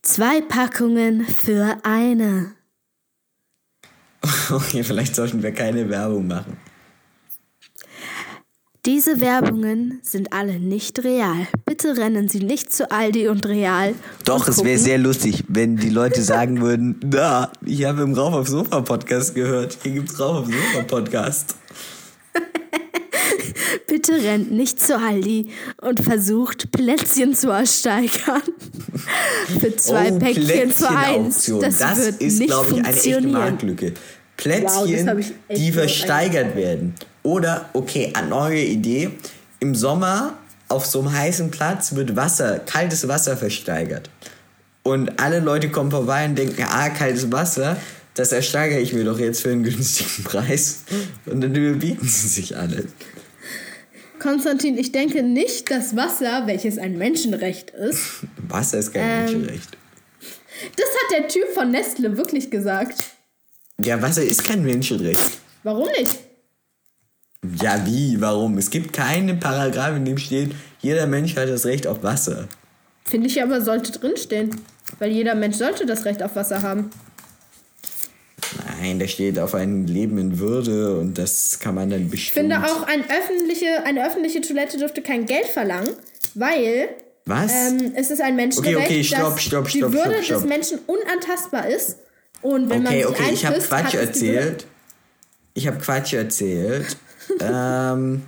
Zwei 0.02 0.42
Packungen 0.42 1.24
für 1.26 1.78
eine. 1.84 2.56
Okay, 4.50 4.84
vielleicht 4.84 5.16
sollten 5.16 5.44
wir 5.44 5.54
keine 5.54 5.90
Werbung 5.90 6.28
machen. 6.28 6.58
Diese 8.86 9.22
Werbungen 9.22 10.00
sind 10.02 10.34
alle 10.34 10.60
nicht 10.60 11.06
real. 11.06 11.48
Bitte 11.66 11.96
rennen 11.96 12.28
Sie 12.28 12.42
nicht 12.42 12.74
zu 12.74 12.92
Aldi 12.92 13.30
und 13.30 13.46
Real. 13.46 13.94
Doch, 14.26 14.46
und 14.46 14.50
es 14.50 14.62
wäre 14.62 14.78
sehr 14.78 14.98
lustig, 14.98 15.46
wenn 15.48 15.78
die 15.78 15.88
Leute 15.90 16.22
sagen 16.22 16.60
würden, 16.60 16.98
da, 17.00 17.50
ich 17.66 17.86
habe 17.86 18.02
im 18.02 18.14
Rauf 18.14 18.34
auf 18.34 18.50
Sofa 18.50 18.82
Podcast 18.82 19.36
gehört. 19.36 19.78
Hier 19.84 19.94
gibt's 19.94 20.20
Rauf 20.20 20.40
auf 20.40 20.46
Sofa 20.48 20.84
Podcast. 20.86 21.56
Bitte 23.88 24.22
rennt 24.22 24.52
nicht 24.52 24.82
zu 24.82 25.00
Aldi 25.00 25.48
und 25.82 26.04
versucht 26.04 26.70
Plätzchen 26.74 27.34
zu 27.36 27.52
ersteigern. 27.52 28.42
Für 29.62 29.78
zwei 29.78 30.12
Päckchen 30.12 30.72
für 30.72 30.90
eins. 30.90 31.46
Das, 31.62 31.78
Das, 31.78 32.06
wird 32.06 32.22
ist, 32.22 32.40
nicht 32.40 32.50
glaube 32.50 32.72
ich, 32.72 32.78
eine 32.80 32.88
echte 32.90 33.12
funktionieren. 33.12 33.32
Marktlücke. 33.32 33.94
Wow, 34.38 34.84
Plätzchen, 34.86 35.18
echt 35.48 35.62
die 35.62 35.72
versteigert 35.72 36.56
werden. 36.56 36.96
Oder, 37.24 37.70
okay, 37.74 38.12
eine 38.14 38.28
neue 38.28 38.62
Idee. 38.62 39.12
Im 39.60 39.76
Sommer 39.76 40.34
auf 40.68 40.86
so 40.86 41.00
einem 41.00 41.14
heißen 41.14 41.52
Platz 41.52 41.96
wird 41.96 42.16
Wasser, 42.16 42.60
kaltes 42.60 43.08
Wasser 43.08 43.38
versteigert. 43.38 44.10
Und 44.84 45.20
alle 45.22 45.40
Leute 45.40 45.70
kommen 45.70 45.92
vorbei 45.92 46.26
und 46.26 46.36
denken, 46.38 46.64
ah, 46.64 46.90
kaltes 46.90 47.32
Wasser, 47.32 47.78
das 48.16 48.32
ersteigere 48.32 48.80
ich 48.80 48.94
mir 48.94 49.06
doch 49.06 49.20
jetzt 49.20 49.42
für 49.42 49.52
einen 49.52 49.64
günstigen 49.64 50.24
Preis. 50.26 50.84
Und 51.26 51.42
dann 51.42 51.56
überbieten 51.56 52.08
sie 52.08 52.28
sich 52.28 52.58
alle. 52.58 52.86
Konstantin, 54.20 54.78
ich 54.78 54.92
denke 54.92 55.24
nicht, 55.24 55.70
dass 55.70 55.96
Wasser, 55.96 56.48
welches 56.48 56.78
ein 56.78 56.98
Menschenrecht 56.98 57.72
ist, 57.72 58.26
Wasser 58.50 58.80
ist 58.80 58.94
kein 58.94 59.04
Ähm. 59.04 59.20
Menschenrecht. 59.20 59.78
das 60.76 60.86
hat 60.86 61.20
der 61.20 61.28
Typ 61.28 61.48
von 61.54 61.72
Nestle 61.72 62.18
wirklich 62.18 62.52
gesagt. 62.52 63.13
Ja, 63.82 64.02
Wasser 64.02 64.24
ist 64.24 64.44
kein 64.44 64.64
Menschenrecht. 64.64 65.20
Warum 65.64 65.88
nicht? 65.98 66.18
Ja, 67.62 67.86
wie? 67.86 68.20
Warum? 68.22 68.58
Es 68.58 68.70
gibt 68.70 68.94
keinen 68.94 69.40
Paragraph, 69.40 69.96
in 69.98 70.06
dem 70.06 70.18
steht, 70.18 70.52
jeder 70.80 71.08
Mensch 71.08 71.36
hat 71.36 71.50
das 71.50 71.66
Recht 71.66 71.88
auf 71.88 72.04
Wasser. 72.04 72.48
Finde 73.06 73.28
ich 73.28 73.42
aber, 73.42 73.62
sollte 73.62 73.92
drinstehen. 73.92 74.62
Weil 75.00 75.12
jeder 75.12 75.36
Mensch 75.36 75.58
sollte 75.58 75.86
das 75.86 76.06
Recht 76.06 76.24
auf 76.24 76.36
Wasser 76.36 76.62
haben. 76.62 76.90
Nein, 78.80 79.00
da 79.00 79.08
steht 79.08 79.40
auf 79.40 79.56
ein 79.56 79.88
Leben 79.88 80.18
in 80.18 80.40
Würde 80.40 81.00
und 81.00 81.18
das 81.18 81.60
kann 81.60 81.76
man 81.76 81.90
dann 81.90 82.10
Ich 82.14 82.32
finde 82.32 82.60
auch, 82.60 82.84
ein 82.84 83.04
öffentliche, 83.10 83.84
eine 83.86 84.06
öffentliche 84.06 84.42
Toilette 84.42 84.78
dürfte 84.78 85.02
kein 85.02 85.26
Geld 85.26 85.46
verlangen, 85.48 85.90
weil 86.36 86.90
Was? 87.26 87.52
ähm, 87.52 87.94
es 87.96 88.12
ist 88.12 88.22
ein 88.22 88.36
Menschenrecht, 88.36 88.76
Okay, 88.76 88.86
okay, 88.86 89.04
stopp, 89.04 89.36
dass 89.36 89.44
stopp, 89.44 89.70
die 89.70 89.78
stopp, 89.80 89.94
Würde 89.94 90.14
stopp, 90.16 90.24
stopp. 90.26 90.42
des 90.42 90.50
Menschen 90.50 90.80
unantastbar 90.86 91.68
ist. 91.68 91.98
Und 92.44 92.70
wenn 92.70 92.86
okay, 92.86 93.04
man 93.04 93.14
okay, 93.14 93.32
ich 93.32 93.46
habe 93.46 93.60
Quatsch 93.60 93.96
erzählt. 93.96 94.68
Ich 95.54 95.66
habe 95.68 95.78
Quatsch 95.80 96.14
erzählt. 96.14 96.98
ähm, 97.40 98.24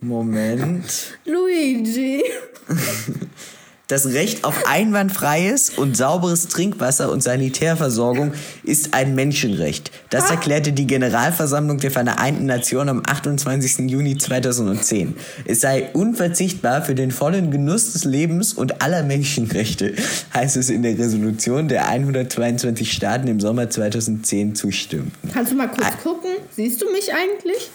Moment. 0.00 1.18
Luigi. 1.24 2.22
Das 3.88 4.06
Recht 4.06 4.42
auf 4.42 4.66
einwandfreies 4.66 5.70
und 5.70 5.96
sauberes 5.96 6.48
Trinkwasser 6.48 7.08
und 7.12 7.22
Sanitärversorgung 7.22 8.32
ist 8.64 8.94
ein 8.94 9.14
Menschenrecht. 9.14 9.92
Das 10.10 10.28
erklärte 10.28 10.72
die 10.72 10.88
Generalversammlung 10.88 11.78
der 11.78 11.92
Vereinten 11.92 12.46
Nationen 12.46 12.88
am 12.88 13.02
28. 13.06 13.88
Juni 13.88 14.18
2010. 14.18 15.14
Es 15.44 15.60
sei 15.60 15.88
unverzichtbar 15.92 16.82
für 16.82 16.96
den 16.96 17.12
vollen 17.12 17.52
Genuss 17.52 17.92
des 17.92 18.02
Lebens 18.02 18.54
und 18.54 18.82
aller 18.82 19.04
Menschenrechte, 19.04 19.94
heißt 20.34 20.56
es 20.56 20.68
in 20.68 20.82
der 20.82 20.98
Resolution 20.98 21.68
der 21.68 21.88
122 21.88 22.90
Staaten 22.92 23.28
im 23.28 23.38
Sommer 23.38 23.70
2010 23.70 24.56
zustimmten. 24.56 25.30
Kannst 25.32 25.52
du 25.52 25.56
mal 25.56 25.68
kurz 25.68 25.86
Ah. 25.86 25.92
gucken? 26.02 26.30
Siehst 26.50 26.82
du 26.82 26.90
mich 26.90 27.10
eigentlich? 27.14 27.70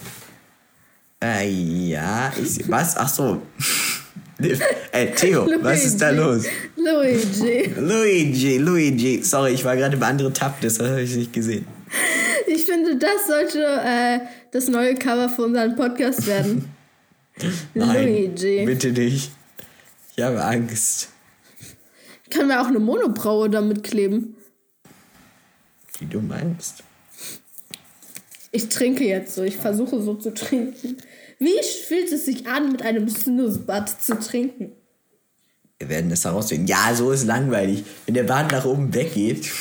Äh, 1.23 1.47
ja, 1.49 2.33
ich, 2.43 2.69
was? 2.69 2.97
Ach 2.97 3.07
so. 3.07 3.41
Ey, 4.91 5.11
Theo, 5.15 5.47
was 5.61 5.85
ist 5.85 6.01
da 6.01 6.09
los? 6.09 6.45
Luigi. 6.75 7.73
Luigi, 7.77 8.57
Luigi. 8.57 9.23
Sorry, 9.23 9.53
ich 9.53 9.63
war 9.63 9.75
gerade 9.75 9.95
im 9.95 10.03
anderen 10.03 10.33
Tab, 10.33 10.59
das 10.61 10.79
habe 10.79 11.01
ich 11.01 11.15
nicht 11.15 11.33
gesehen. 11.33 11.65
Ich 12.47 12.65
finde, 12.65 12.97
das 12.97 13.27
sollte 13.27 13.63
äh, 13.63 14.19
das 14.51 14.67
neue 14.67 14.95
Cover 14.95 15.29
für 15.29 15.43
unseren 15.43 15.75
Podcast 15.75 16.25
werden. 16.27 16.69
Luigi. 17.73 18.65
bitte 18.65 18.91
nicht. 18.91 19.31
Ich 20.15 20.23
habe 20.23 20.43
Angst. 20.43 21.09
Können 22.29 22.49
wir 22.49 22.61
auch 22.61 22.67
eine 22.67 22.79
Monobraue 22.79 23.49
damit 23.49 23.83
kleben? 23.83 24.35
Wie 25.99 26.05
du 26.05 26.21
meinst. 26.21 26.83
Ich 28.51 28.69
trinke 28.69 29.05
jetzt 29.05 29.35
so. 29.35 29.43
Ich 29.43 29.57
versuche 29.57 30.01
so 30.01 30.15
zu 30.15 30.33
trinken. 30.33 30.97
Wie 31.41 31.59
fühlt 31.87 32.11
es 32.11 32.25
sich 32.25 32.47
an, 32.47 32.71
mit 32.71 32.83
einem 32.83 33.09
Snooze-Bud 33.09 33.89
zu 33.99 34.19
trinken? 34.19 34.73
Wir 35.79 35.89
werden 35.89 36.11
das 36.11 36.23
herausfinden. 36.23 36.67
Ja, 36.67 36.93
so 36.93 37.11
ist 37.11 37.25
langweilig. 37.25 37.83
Wenn 38.05 38.13
der 38.13 38.25
Bart 38.25 38.51
nach 38.51 38.63
oben 38.63 38.93
weggeht. 38.93 39.51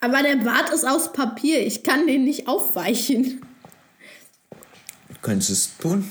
Aber 0.00 0.24
der 0.24 0.38
Bart 0.42 0.70
ist 0.70 0.84
aus 0.84 1.12
Papier. 1.12 1.64
Ich 1.64 1.84
kann 1.84 2.08
den 2.08 2.24
nicht 2.24 2.48
aufweichen. 2.48 3.40
Könntest 5.22 5.50
du 5.50 5.52
es 5.52 5.76
tun? 5.78 6.10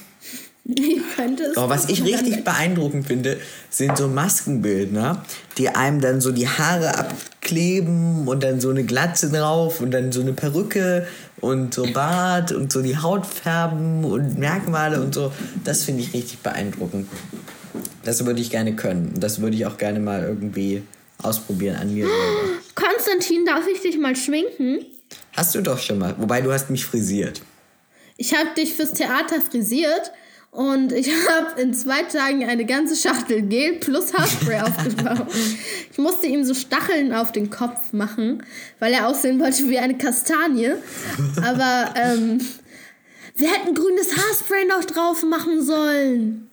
Ich 0.65 1.01
könnte 1.15 1.43
es. 1.43 1.57
Aber 1.57 1.69
was 1.69 1.89
ich 1.89 2.03
richtig 2.03 2.45
beeindruckend 2.45 3.07
finde, 3.07 3.37
sind 3.69 3.97
so 3.97 4.07
Maskenbildner, 4.07 5.25
die 5.57 5.69
einem 5.69 5.99
dann 5.99 6.21
so 6.21 6.31
die 6.31 6.47
Haare 6.47 6.97
abkleben 6.97 8.27
und 8.27 8.43
dann 8.43 8.61
so 8.61 8.69
eine 8.69 8.85
Glatze 8.85 9.29
drauf 9.29 9.81
und 9.81 9.91
dann 9.91 10.13
so 10.13 10.21
eine 10.21 10.31
Perücke 10.31 11.05
und 11.41 11.73
so 11.73 11.85
Bart 11.91 12.53
und 12.53 12.71
so 12.71 12.81
die 12.81 12.97
Haut 12.97 13.25
färben 13.25 14.05
und 14.05 14.39
Merkmale 14.39 15.01
und 15.01 15.13
so. 15.13 15.33
Das 15.65 15.83
finde 15.83 16.01
ich 16.01 16.13
richtig 16.13 16.39
beeindruckend. 16.39 17.09
Das 18.05 18.25
würde 18.25 18.39
ich 18.39 18.49
gerne 18.49 18.73
können. 18.75 19.15
Das 19.19 19.41
würde 19.41 19.57
ich 19.57 19.65
auch 19.65 19.77
gerne 19.77 19.99
mal 19.99 20.23
irgendwie 20.23 20.83
ausprobieren 21.21 21.75
an 21.75 21.93
mir 21.93 22.05
selber. 22.05 22.61
Konstantin, 22.75 23.45
darf 23.45 23.67
ich 23.67 23.81
dich 23.81 23.97
mal 23.97 24.15
schminken? 24.15 24.85
Hast 25.33 25.55
du 25.55 25.61
doch 25.61 25.79
schon 25.79 25.99
mal. 25.99 26.15
Wobei 26.17 26.41
du 26.41 26.53
hast 26.53 26.69
mich 26.69 26.85
frisiert. 26.85 27.41
Ich 28.15 28.33
habe 28.33 28.49
dich 28.55 28.73
fürs 28.73 28.93
Theater 28.93 29.41
frisiert 29.41 30.11
und 30.53 30.91
ich 30.91 31.09
habe 31.29 31.59
in 31.59 31.73
zwei 31.73 32.03
Tagen 32.03 32.45
eine 32.45 32.65
ganze 32.65 32.95
Schachtel 32.95 33.41
Gel 33.41 33.73
plus 33.73 34.13
Haarspray 34.13 34.59
aufgebaut. 34.61 35.27
Ich 35.91 35.97
musste 35.97 36.27
ihm 36.27 36.45
so 36.45 36.53
Stacheln 36.53 37.11
auf 37.13 37.31
den 37.31 37.49
Kopf 37.49 37.91
machen, 37.91 38.43
weil 38.79 38.93
er 38.93 39.07
aussehen 39.07 39.39
wollte 39.39 39.67
wie 39.69 39.79
eine 39.79 39.97
Kastanie. 39.97 40.73
Aber 41.37 41.93
ähm, 41.95 42.39
wir 43.35 43.51
hätten 43.51 43.73
grünes 43.73 44.15
Haarspray 44.15 44.65
noch 44.65 44.85
drauf 44.85 45.23
machen 45.23 45.63
sollen. 45.63 46.49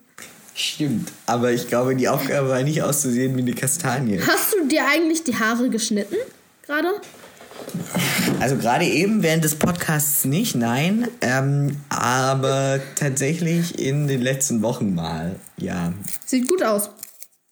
Stimmt. 0.55 1.11
Aber 1.27 1.51
ich 1.51 1.67
glaube, 1.67 1.95
die 1.95 2.09
Aufgabe 2.09 2.49
war 2.49 2.63
nicht 2.63 2.81
auszusehen 2.81 3.35
wie 3.37 3.41
eine 3.41 3.53
Kastanie. 3.53 4.19
Hast 4.19 4.53
du 4.53 4.65
dir 4.67 4.85
eigentlich 4.87 5.23
die 5.23 5.37
Haare 5.37 5.69
geschnitten 5.69 6.17
gerade? 6.65 6.89
Also 8.41 8.57
gerade 8.57 8.85
eben 8.85 9.21
während 9.21 9.43
des 9.43 9.53
Podcasts 9.53 10.25
nicht, 10.25 10.55
nein. 10.55 11.07
Ähm, 11.21 11.77
aber 11.89 12.79
tatsächlich 12.95 13.77
in 13.77 14.07
den 14.07 14.19
letzten 14.19 14.63
Wochen 14.63 14.95
mal. 14.95 15.35
Ja. 15.57 15.93
Sieht 16.25 16.47
gut 16.47 16.63
aus. 16.63 16.89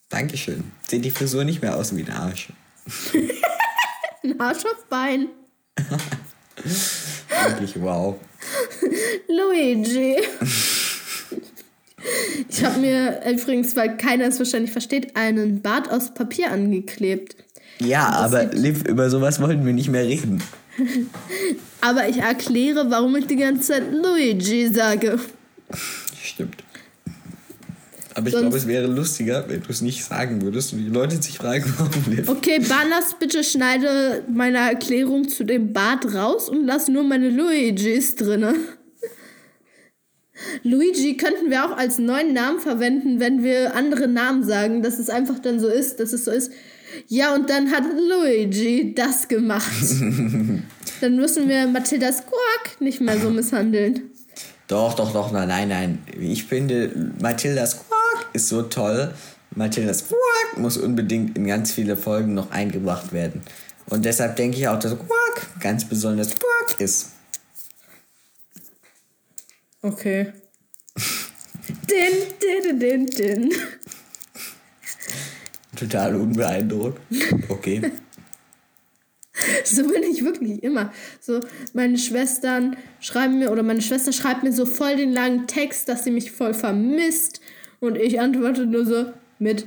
Dankeschön. 0.10 0.64
Sieht 0.88 1.06
die 1.06 1.12
Frisur 1.12 1.44
nicht 1.44 1.62
mehr 1.62 1.76
aus 1.76 1.96
wie 1.96 2.02
ein 2.02 2.12
Arsch. 2.12 2.52
Ein 4.24 4.40
Arsch 4.40 4.66
auf 4.66 4.84
Bein. 4.90 5.28
Wirklich 7.48 7.80
wow. 7.80 8.16
Luigi. 9.28 10.18
Ich 12.48 12.64
habe 12.64 12.80
mir 12.80 13.22
übrigens, 13.30 13.76
weil 13.76 13.98
keiner 13.98 14.26
es 14.26 14.40
wahrscheinlich 14.40 14.72
versteht, 14.72 15.18
einen 15.18 15.62
Bart 15.62 15.92
aus 15.92 16.14
Papier 16.14 16.50
angeklebt. 16.52 17.36
Ja, 17.80 18.08
aber 18.08 18.46
Liv, 18.46 18.84
über 18.86 19.10
sowas 19.10 19.42
wollten 19.42 19.66
wir 19.66 19.74
nicht 19.74 19.90
mehr 19.90 20.06
reden. 20.06 20.42
Aber 21.82 22.08
ich 22.10 22.18
erkläre, 22.18 22.90
warum 22.90 23.16
ich 23.16 23.28
die 23.28 23.36
ganze 23.36 23.74
Zeit 23.74 23.84
Luigi 23.92 24.68
sage. 24.74 25.20
Stimmt. 26.22 26.64
Aber 28.16 28.28
ich 28.28 28.34
Sonst- 28.34 28.42
glaube, 28.44 28.58
es 28.58 28.68
wäre 28.68 28.88
lustiger, 28.88 29.46
wenn 29.48 29.62
du 29.62 29.70
es 29.70 29.82
nicht 29.82 30.04
sagen 30.04 30.42
würdest 30.42 30.74
und 30.74 30.80
die 30.80 30.90
Leute 30.90 31.22
sich 31.22 31.38
fragen, 31.38 31.64
warum 31.78 32.12
Liv. 32.14 32.28
Okay, 32.28 32.60
Banas, 32.60 33.16
bitte 33.20 33.44
schneide 33.44 34.24
meine 34.34 34.58
Erklärung 34.58 35.30
zu 35.30 35.44
dem 35.46 35.72
Bart 35.72 36.14
raus 36.14 36.50
und 36.50 36.66
lass 36.66 36.88
nur 36.90 37.04
meine 37.04 37.30
Luigis 37.30 38.16
drinne. 38.16 38.56
Luigi 40.64 41.18
könnten 41.18 41.50
wir 41.50 41.66
auch 41.66 41.78
als 41.78 41.98
neuen 42.00 42.34
Namen 42.34 42.60
verwenden, 42.60 43.20
wenn 43.20 43.44
wir 43.44 43.76
andere 43.76 44.08
Namen 44.08 44.44
sagen, 44.44 44.82
dass 44.82 44.98
es 44.98 45.10
einfach 45.10 45.40
dann 45.40 45.60
so 45.60 45.68
ist, 45.68 46.00
dass 46.00 46.14
es 46.14 46.26
so 46.26 46.32
ist. 46.32 46.52
Ja, 47.08 47.34
und 47.34 47.50
dann 47.50 47.72
hat 47.72 47.84
Luigi 47.84 48.94
das 48.96 49.28
gemacht. 49.28 49.72
dann 51.02 51.16
müssen 51.16 51.48
wir 51.48 51.68
Mathildas 51.68 52.24
Quark 52.26 52.82
nicht 52.82 53.02
mehr 53.02 53.20
so 53.20 53.30
misshandeln. 53.30 54.12
Doch, 54.68 54.94
doch, 54.94 55.12
doch, 55.12 55.32
nein, 55.32 55.48
nein, 55.48 55.70
nein. 55.70 56.00
Ich 56.20 56.44
finde, 56.44 56.92
Mathildas 57.20 57.78
Quack 57.78 58.28
ist 58.34 58.50
so 58.50 58.62
toll. 58.62 59.14
Mathildas 59.56 60.08
Quack 60.08 60.58
muss 60.58 60.78
unbedingt 60.78 61.38
in 61.38 61.48
ganz 61.48 61.72
viele 61.72 61.98
Folgen 61.98 62.36
noch 62.36 62.52
eingebracht 62.52 63.12
werden. 63.12 63.42
Und 63.88 64.06
deshalb 64.06 64.36
denke 64.36 64.58
ich 64.58 64.68
auch, 64.68 64.78
dass 64.78 64.92
Quack 64.92 65.60
ganz 65.60 65.86
besonders 65.86 66.30
Quack 66.30 66.80
ist. 66.80 67.14
Okay. 69.82 70.34
din, 71.90 72.14
din, 72.40 72.80
din, 72.80 73.06
din. 73.08 73.54
Total 75.80 76.16
unbeeindruckt. 76.16 77.00
Okay. 77.50 77.82
So 79.64 79.84
bin 79.84 80.04
ich 80.04 80.26
wirklich 80.26 80.62
immer. 80.64 80.92
So, 81.22 81.40
meine 81.74 81.98
Schwestern 81.98 82.76
schreiben 83.00 83.40
mir, 83.40 83.52
oder 83.52 83.64
meine 83.64 83.82
Schwester 83.82 84.12
schreibt 84.12 84.44
mir 84.44 84.52
so 84.52 84.66
voll 84.66 84.98
den 84.98 85.14
langen 85.14 85.48
Text, 85.48 85.88
dass 85.88 86.04
sie 86.04 86.12
mich 86.12 86.32
voll 86.32 86.54
vermisst. 86.54 87.40
Und 87.80 87.98
ich 87.98 88.20
antworte 88.20 88.66
nur 88.66 88.86
so 88.86 89.06
mit 89.38 89.66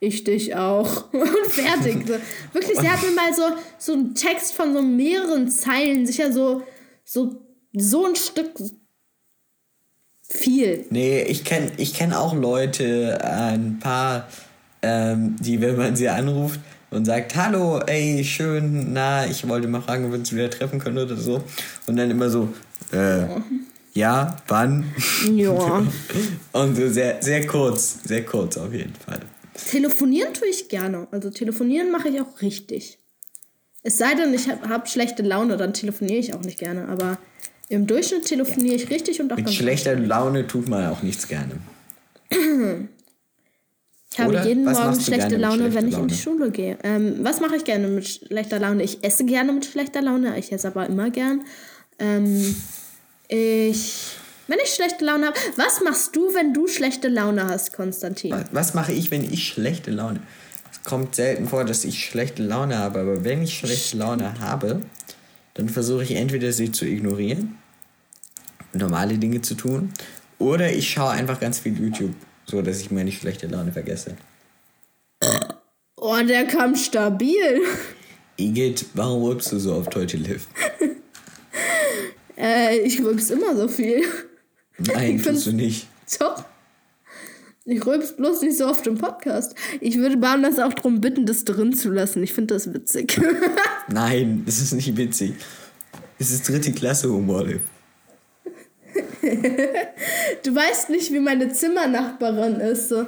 ich 0.00 0.24
dich 0.24 0.56
auch. 0.56 1.04
Und 1.12 1.50
fertig. 1.50 2.06
So. 2.06 2.14
Wirklich, 2.54 2.78
sie 2.78 2.88
hat 2.88 3.02
mir 3.02 3.10
mal 3.10 3.34
so, 3.34 3.42
so 3.76 3.92
einen 3.92 4.14
Text 4.14 4.54
von 4.54 4.72
so 4.72 4.80
mehreren 4.80 5.50
Zeilen, 5.50 6.06
sicher 6.06 6.32
so, 6.32 6.62
so, 7.04 7.42
so 7.74 8.06
ein 8.06 8.16
Stück 8.16 8.52
viel. 10.22 10.86
Nee, 10.90 11.22
ich 11.22 11.44
kenne 11.44 11.72
ich 11.76 11.92
kenn 11.94 12.12
auch 12.12 12.34
Leute, 12.34 13.18
ein 13.22 13.78
paar, 13.80 14.28
ähm, 14.82 15.36
die, 15.40 15.60
wenn 15.60 15.76
man 15.76 15.96
sie 15.96 16.08
anruft 16.08 16.60
und 16.90 17.04
sagt, 17.04 17.36
hallo, 17.36 17.80
ey, 17.86 18.24
schön, 18.24 18.92
na, 18.92 19.26
ich 19.26 19.46
wollte 19.48 19.68
mal 19.68 19.80
fragen, 19.80 20.06
ob 20.06 20.12
wir 20.12 20.18
uns 20.18 20.32
wieder 20.32 20.50
treffen 20.50 20.78
können 20.78 20.98
oder 20.98 21.16
so. 21.16 21.42
Und 21.86 21.96
dann 21.96 22.10
immer 22.10 22.30
so, 22.30 22.52
äh, 22.92 23.26
ja, 23.92 24.36
wann? 24.48 24.84
Ja. 25.34 25.82
und 26.52 26.76
so 26.76 26.88
sehr, 26.88 27.22
sehr 27.22 27.46
kurz, 27.46 28.02
sehr 28.04 28.24
kurz 28.24 28.56
auf 28.56 28.72
jeden 28.72 28.94
Fall. 28.94 29.20
Telefonieren 29.70 30.32
tue 30.32 30.48
ich 30.48 30.68
gerne. 30.68 31.06
Also 31.10 31.30
telefonieren 31.30 31.90
mache 31.90 32.08
ich 32.08 32.20
auch 32.20 32.40
richtig. 32.40 32.98
Es 33.82 33.98
sei 33.98 34.14
denn, 34.14 34.34
ich 34.34 34.48
habe 34.48 34.68
hab 34.68 34.88
schlechte 34.88 35.22
Laune, 35.22 35.56
dann 35.56 35.72
telefoniere 35.72 36.18
ich 36.18 36.34
auch 36.34 36.42
nicht 36.42 36.58
gerne. 36.58 36.88
Aber 36.88 37.18
im 37.68 37.86
Durchschnitt 37.86 38.26
telefoniere 38.26 38.74
ich 38.74 38.90
richtig 38.90 39.20
und 39.20 39.32
auch 39.32 39.36
Mit 39.36 39.46
ganz 39.46 39.56
schlechter 39.56 39.94
Laune 39.94 40.46
tut 40.46 40.68
man 40.68 40.86
auch 40.86 41.02
nichts 41.02 41.28
gerne. 41.28 41.52
Ich 44.12 44.18
habe 44.18 44.30
Oder? 44.30 44.44
jeden 44.44 44.64
Morgen 44.64 45.00
schlechte 45.00 45.36
Laune, 45.36 45.70
schlechter 45.70 45.74
wenn 45.74 45.88
ich 45.88 45.98
in 45.98 46.08
die 46.08 46.14
Laune? 46.14 46.22
Schule 46.22 46.50
gehe. 46.50 46.78
Ähm, 46.82 47.18
was 47.22 47.40
mache 47.40 47.56
ich 47.56 47.64
gerne 47.64 47.86
mit 47.86 48.08
schlechter 48.08 48.58
Laune? 48.58 48.82
Ich 48.82 49.04
esse 49.04 49.24
gerne 49.24 49.52
mit 49.52 49.64
schlechter 49.64 50.02
Laune. 50.02 50.36
Ich 50.38 50.50
esse 50.50 50.66
aber 50.66 50.86
immer 50.86 51.10
gern. 51.10 51.42
Ähm, 52.00 52.56
ich, 53.28 54.16
wenn 54.48 54.58
ich 54.64 54.74
schlechte 54.74 55.04
Laune 55.04 55.26
habe. 55.26 55.38
Was 55.56 55.80
machst 55.84 56.16
du, 56.16 56.34
wenn 56.34 56.52
du 56.52 56.66
schlechte 56.66 57.06
Laune 57.06 57.44
hast, 57.44 57.72
Konstantin? 57.72 58.32
Was, 58.32 58.46
was 58.50 58.74
mache 58.74 58.92
ich, 58.92 59.12
wenn 59.12 59.22
ich 59.22 59.46
schlechte 59.46 59.92
Laune? 59.92 60.20
Es 60.72 60.82
kommt 60.82 61.14
selten 61.14 61.46
vor, 61.46 61.64
dass 61.64 61.84
ich 61.84 62.04
schlechte 62.04 62.42
Laune 62.42 62.78
habe, 62.78 63.00
aber 63.00 63.24
wenn 63.24 63.42
ich 63.42 63.56
schlechte 63.56 63.96
Laune 63.96 64.40
habe, 64.40 64.82
dann 65.54 65.68
versuche 65.68 66.02
ich 66.02 66.16
entweder 66.16 66.52
sie 66.52 66.72
zu 66.72 66.84
ignorieren, 66.84 67.56
normale 68.72 69.18
Dinge 69.18 69.40
zu 69.42 69.54
tun, 69.54 69.92
oder 70.38 70.72
ich 70.72 70.90
schaue 70.90 71.10
einfach 71.10 71.38
ganz 71.38 71.58
viel 71.58 71.78
YouTube, 71.78 72.14
so 72.46 72.62
dass 72.62 72.80
ich 72.80 72.90
meine 72.90 73.12
schlechte 73.12 73.46
Laune 73.46 73.72
vergesse. 73.72 74.16
Oh, 75.96 76.16
der 76.26 76.46
kam 76.46 76.76
stabil. 76.76 77.62
Igitt, 78.36 78.86
warum 78.94 79.22
rülpst 79.24 79.52
du 79.52 79.58
so 79.58 79.74
auf 79.74 79.88
Toy 79.90 80.06
Live? 80.06 80.48
Äh, 82.40 82.78
ich 82.78 83.02
rülps 83.02 83.28
immer 83.30 83.54
so 83.54 83.68
viel. 83.68 84.02
Nein, 84.78 85.16
Ich 85.16 85.22
tust 85.22 85.46
du 85.46 85.52
nicht. 85.52 85.86
Doch. 86.18 86.42
Ich 87.66 87.84
rülps 87.84 88.16
bloß 88.16 88.40
nicht 88.40 88.56
so 88.56 88.66
oft 88.66 88.86
im 88.86 88.96
Podcast. 88.96 89.54
Ich 89.80 89.98
würde 89.98 90.16
Barnas 90.16 90.58
auch 90.58 90.72
darum 90.72 91.02
bitten, 91.02 91.26
das 91.26 91.44
drin 91.44 91.74
zu 91.74 91.90
lassen. 91.90 92.22
Ich 92.22 92.32
finde 92.32 92.54
das 92.54 92.72
witzig. 92.72 93.20
Nein, 93.88 94.42
das 94.46 94.58
ist 94.58 94.72
nicht 94.72 94.96
witzig. 94.96 95.34
Es 96.18 96.30
ist 96.30 96.48
dritte 96.48 96.72
Klasse 96.72 97.10
Humor. 97.10 97.46
Liv. 97.46 97.60
Du 100.42 100.54
weißt 100.54 100.90
nicht, 100.90 101.12
wie 101.12 101.20
meine 101.20 101.52
Zimmernachbarin 101.52 102.60
ist. 102.60 102.88
So. 102.88 103.06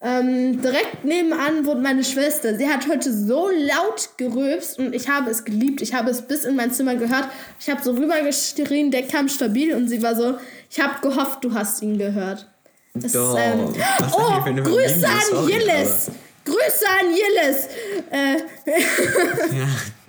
Ähm, 0.00 0.60
direkt 0.60 1.04
nebenan 1.04 1.64
wohnt 1.64 1.82
meine 1.82 2.04
Schwester. 2.04 2.56
Sie 2.56 2.68
hat 2.68 2.88
heute 2.88 3.12
so 3.12 3.48
laut 3.48 4.10
gerülpst 4.16 4.78
und 4.78 4.94
ich 4.94 5.08
habe 5.08 5.30
es 5.30 5.44
geliebt. 5.44 5.80
Ich 5.80 5.94
habe 5.94 6.10
es 6.10 6.22
bis 6.22 6.44
in 6.44 6.56
mein 6.56 6.72
Zimmer 6.72 6.96
gehört. 6.96 7.28
Ich 7.60 7.70
habe 7.70 7.82
so 7.82 7.92
rübergeschrien, 7.92 8.90
der 8.90 9.04
kam 9.04 9.28
stabil 9.28 9.74
und 9.74 9.88
sie 9.88 10.02
war 10.02 10.14
so, 10.14 10.34
ich 10.70 10.80
habe 10.80 10.94
gehofft, 11.00 11.44
du 11.44 11.54
hast 11.54 11.80
ihn 11.82 11.96
gehört. 11.96 12.46
Das, 12.94 13.14
ähm, 13.14 13.74
oh, 14.12 14.42
für 14.42 14.44
eine 14.44 14.62
Grüße 14.62 15.06
an 15.06 15.20
Sorry, 15.30 15.52
Jillis. 15.52 16.10
Grüße 16.44 16.86
an 17.00 17.06
Jillis. 17.10 17.68
Äh, 18.10 18.36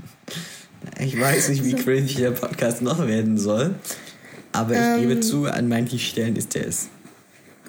Ich 0.99 1.19
weiß 1.19 1.49
nicht, 1.49 1.63
wie 1.63 1.73
cringe 1.73 2.13
der 2.13 2.32
Podcast 2.32 2.82
noch 2.82 3.06
werden 3.06 3.38
soll. 3.38 3.75
Aber 4.55 4.73
ich 4.73 4.79
Ähm. 4.79 5.01
gebe 5.09 5.19
zu, 5.21 5.45
an 5.45 5.67
manchen 5.67 5.99
Stellen 5.99 6.35
ist 6.35 6.55
er 6.55 6.67
es. 6.67 6.89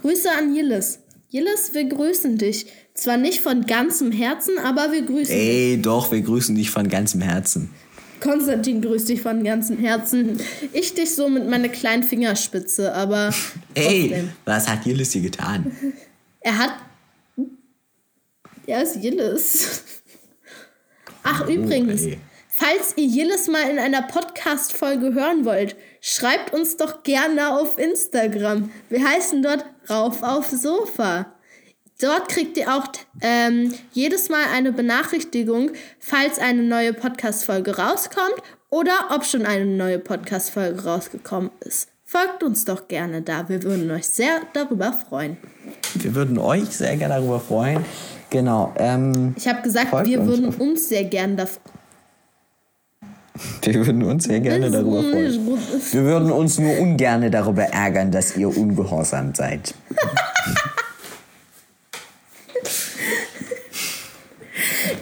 Grüße 0.03 0.31
an 0.31 0.55
Jillis. 0.55 1.01
Jillis, 1.29 1.70
wir 1.75 1.85
grüßen 1.85 2.38
dich. 2.38 2.66
Zwar 2.94 3.16
nicht 3.16 3.40
von 3.40 3.66
ganzem 3.66 4.11
Herzen, 4.12 4.59
aber 4.59 4.92
wir 4.92 5.03
grüßen 5.03 5.35
dich. 5.35 5.44
Ey, 5.46 5.83
doch, 5.83 6.11
wir 6.12 6.20
grüßen 6.22 6.55
dich 6.55 6.70
von 6.70 6.88
ganzem 6.88 7.20
Herzen. 7.20 7.70
Konstantin 8.20 8.81
grüßt 8.81 9.09
dich 9.11 9.20
von 9.20 9.44
ganzem 9.44 9.79
Herzen. 9.79 10.40
Ich 10.72 10.94
dich 10.94 11.14
so 11.14 11.29
mit 11.29 11.49
meiner 11.51 11.68
kleinen 11.68 12.03
Fingerspitze, 12.03 12.94
aber 12.94 13.35
Ey, 13.75 14.09
trotzdem. 14.09 14.29
was 14.46 14.68
hat 14.68 14.87
Jillis 14.87 15.11
dir 15.11 15.20
getan? 15.22 15.72
Er 16.40 16.57
hat. 16.59 16.70
Er 18.66 18.83
ist 18.83 18.96
Jillis. 18.96 19.83
Ach, 21.22 21.46
übrigens, 21.49 22.03
ey. 22.03 22.18
falls 22.49 22.94
ihr 22.96 23.07
Jillis 23.07 23.49
mal 23.49 23.68
in 23.68 23.79
einer 23.79 24.03
Podcast-Folge 24.03 25.12
hören 25.14 25.44
wollt, 25.44 25.77
schreibt 26.07 26.55
uns 26.55 26.77
doch 26.77 27.03
gerne 27.03 27.59
auf 27.59 27.79
Instagram. 27.79 28.71
Wir 28.88 29.05
heißen 29.05 29.42
dort 29.42 29.64
Rauf 29.90 30.23
auf 30.23 30.49
Sofa. 30.49 31.27
Dort 32.01 32.29
kriegt 32.29 32.57
ihr 32.57 32.73
auch 32.73 32.87
ähm, 33.23 33.75
jedes 33.92 34.29
Mal 34.29 34.45
eine 34.55 34.71
Benachrichtigung, 34.71 35.71
falls 35.99 36.38
eine 36.38 36.62
neue 36.62 36.92
Podcast-Folge 36.92 37.77
rauskommt 37.77 38.37
oder 38.71 39.09
ob 39.11 39.25
schon 39.25 39.47
eine 39.47 39.64
neue 39.64 39.99
Podcast-Folge 39.99 40.85
rausgekommen 40.85 41.51
ist. 41.61 41.88
Folgt 42.05 42.45
uns 42.45 42.64
doch 42.64 42.87
gerne 42.87 43.23
da. 43.23 43.49
Wir 43.49 43.64
würden 43.64 43.90
euch 43.90 44.07
sehr 44.07 44.42
darüber 44.53 44.92
freuen. 44.92 45.38
Wir 45.95 46.14
würden 46.14 46.38
euch 46.38 46.69
sehr 46.69 46.97
gerne 46.97 47.14
darüber 47.14 47.40
freuen. 47.40 47.85
Genau, 48.31 48.73
ähm, 48.77 49.35
Ich 49.37 49.49
habe 49.49 49.62
gesagt, 49.62 49.90
wir 50.07 50.21
uns 50.21 50.29
würden 50.29 50.55
uns 50.55 50.88
sehr 50.88 51.05
gern 51.05 51.37
dafür. 51.37 51.61
wir 53.62 53.87
würden 53.87 54.03
uns 54.03 54.25
sehr 54.25 54.40
gerne 54.40 54.70
darüber 54.70 55.03
freuen. 55.03 55.59
Wir 55.92 56.03
würden 56.03 56.31
uns 56.31 56.59
nur 56.59 56.79
ungerne 56.79 57.31
darüber 57.31 57.62
ärgern, 57.64 58.11
dass 58.11 58.37
ihr 58.37 58.49
ungehorsam 58.49 59.35
seid. 59.35 59.75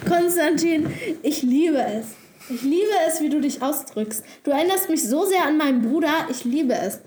Konstantin, 0.07 0.87
ich 1.23 1.41
liebe 1.41 1.77
es. 1.77 2.05
Ich 2.49 2.61
liebe 2.61 2.91
es, 3.07 3.21
wie 3.21 3.29
du 3.29 3.41
dich 3.41 3.61
ausdrückst. 3.61 4.23
Du 4.43 4.51
erinnerst 4.51 4.89
mich 4.89 5.07
so 5.07 5.25
sehr 5.25 5.45
an 5.45 5.57
meinen 5.57 5.81
Bruder. 5.81 6.27
Ich 6.29 6.43
liebe 6.43 6.75
es. 6.75 6.99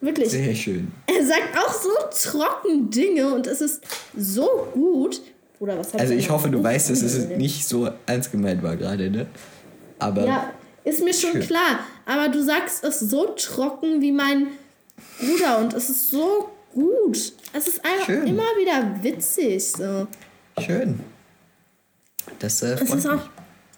Wirklich. 0.00 0.30
Sehr 0.30 0.54
schön. 0.54 0.92
Er 1.06 1.24
sagt 1.24 1.56
auch 1.56 1.72
so 1.72 1.90
trocken 2.30 2.90
Dinge 2.90 3.34
und 3.34 3.46
es 3.46 3.60
ist 3.60 3.82
so 4.16 4.68
gut. 4.72 5.20
Bruder, 5.58 5.78
was 5.78 5.92
hab 5.92 6.00
Also 6.00 6.14
ich 6.14 6.30
hoffe, 6.30 6.48
du 6.48 6.62
weißt, 6.62 6.90
dass 6.90 7.02
es 7.02 7.28
nicht 7.36 7.66
so 7.66 7.88
ernst 8.06 8.30
gemeint 8.30 8.62
war 8.62 8.76
gerade, 8.76 9.10
ne? 9.10 9.26
Aber 9.98 10.26
Ja, 10.26 10.52
ist 10.86 11.02
mir 11.02 11.12
schon 11.12 11.32
Schön. 11.32 11.42
klar. 11.42 11.80
Aber 12.06 12.28
du 12.28 12.42
sagst 12.42 12.84
es 12.84 13.00
so 13.00 13.26
trocken 13.36 14.00
wie 14.00 14.12
mein 14.12 14.48
Bruder 15.20 15.58
und 15.58 15.74
es 15.74 15.90
ist 15.90 16.10
so 16.10 16.48
gut. 16.72 17.32
Es 17.52 17.66
ist 17.68 17.84
einfach 17.84 18.06
Schön. 18.06 18.26
immer 18.26 18.44
wieder 18.58 19.02
witzig. 19.02 19.72
So. 19.72 20.06
schön. 20.60 21.00
Das 22.38 22.62
äh, 22.62 22.74
Es 22.74 22.88
freut 22.88 22.98
ist, 22.98 23.04
mich. 23.04 23.12
auch, 23.14 23.28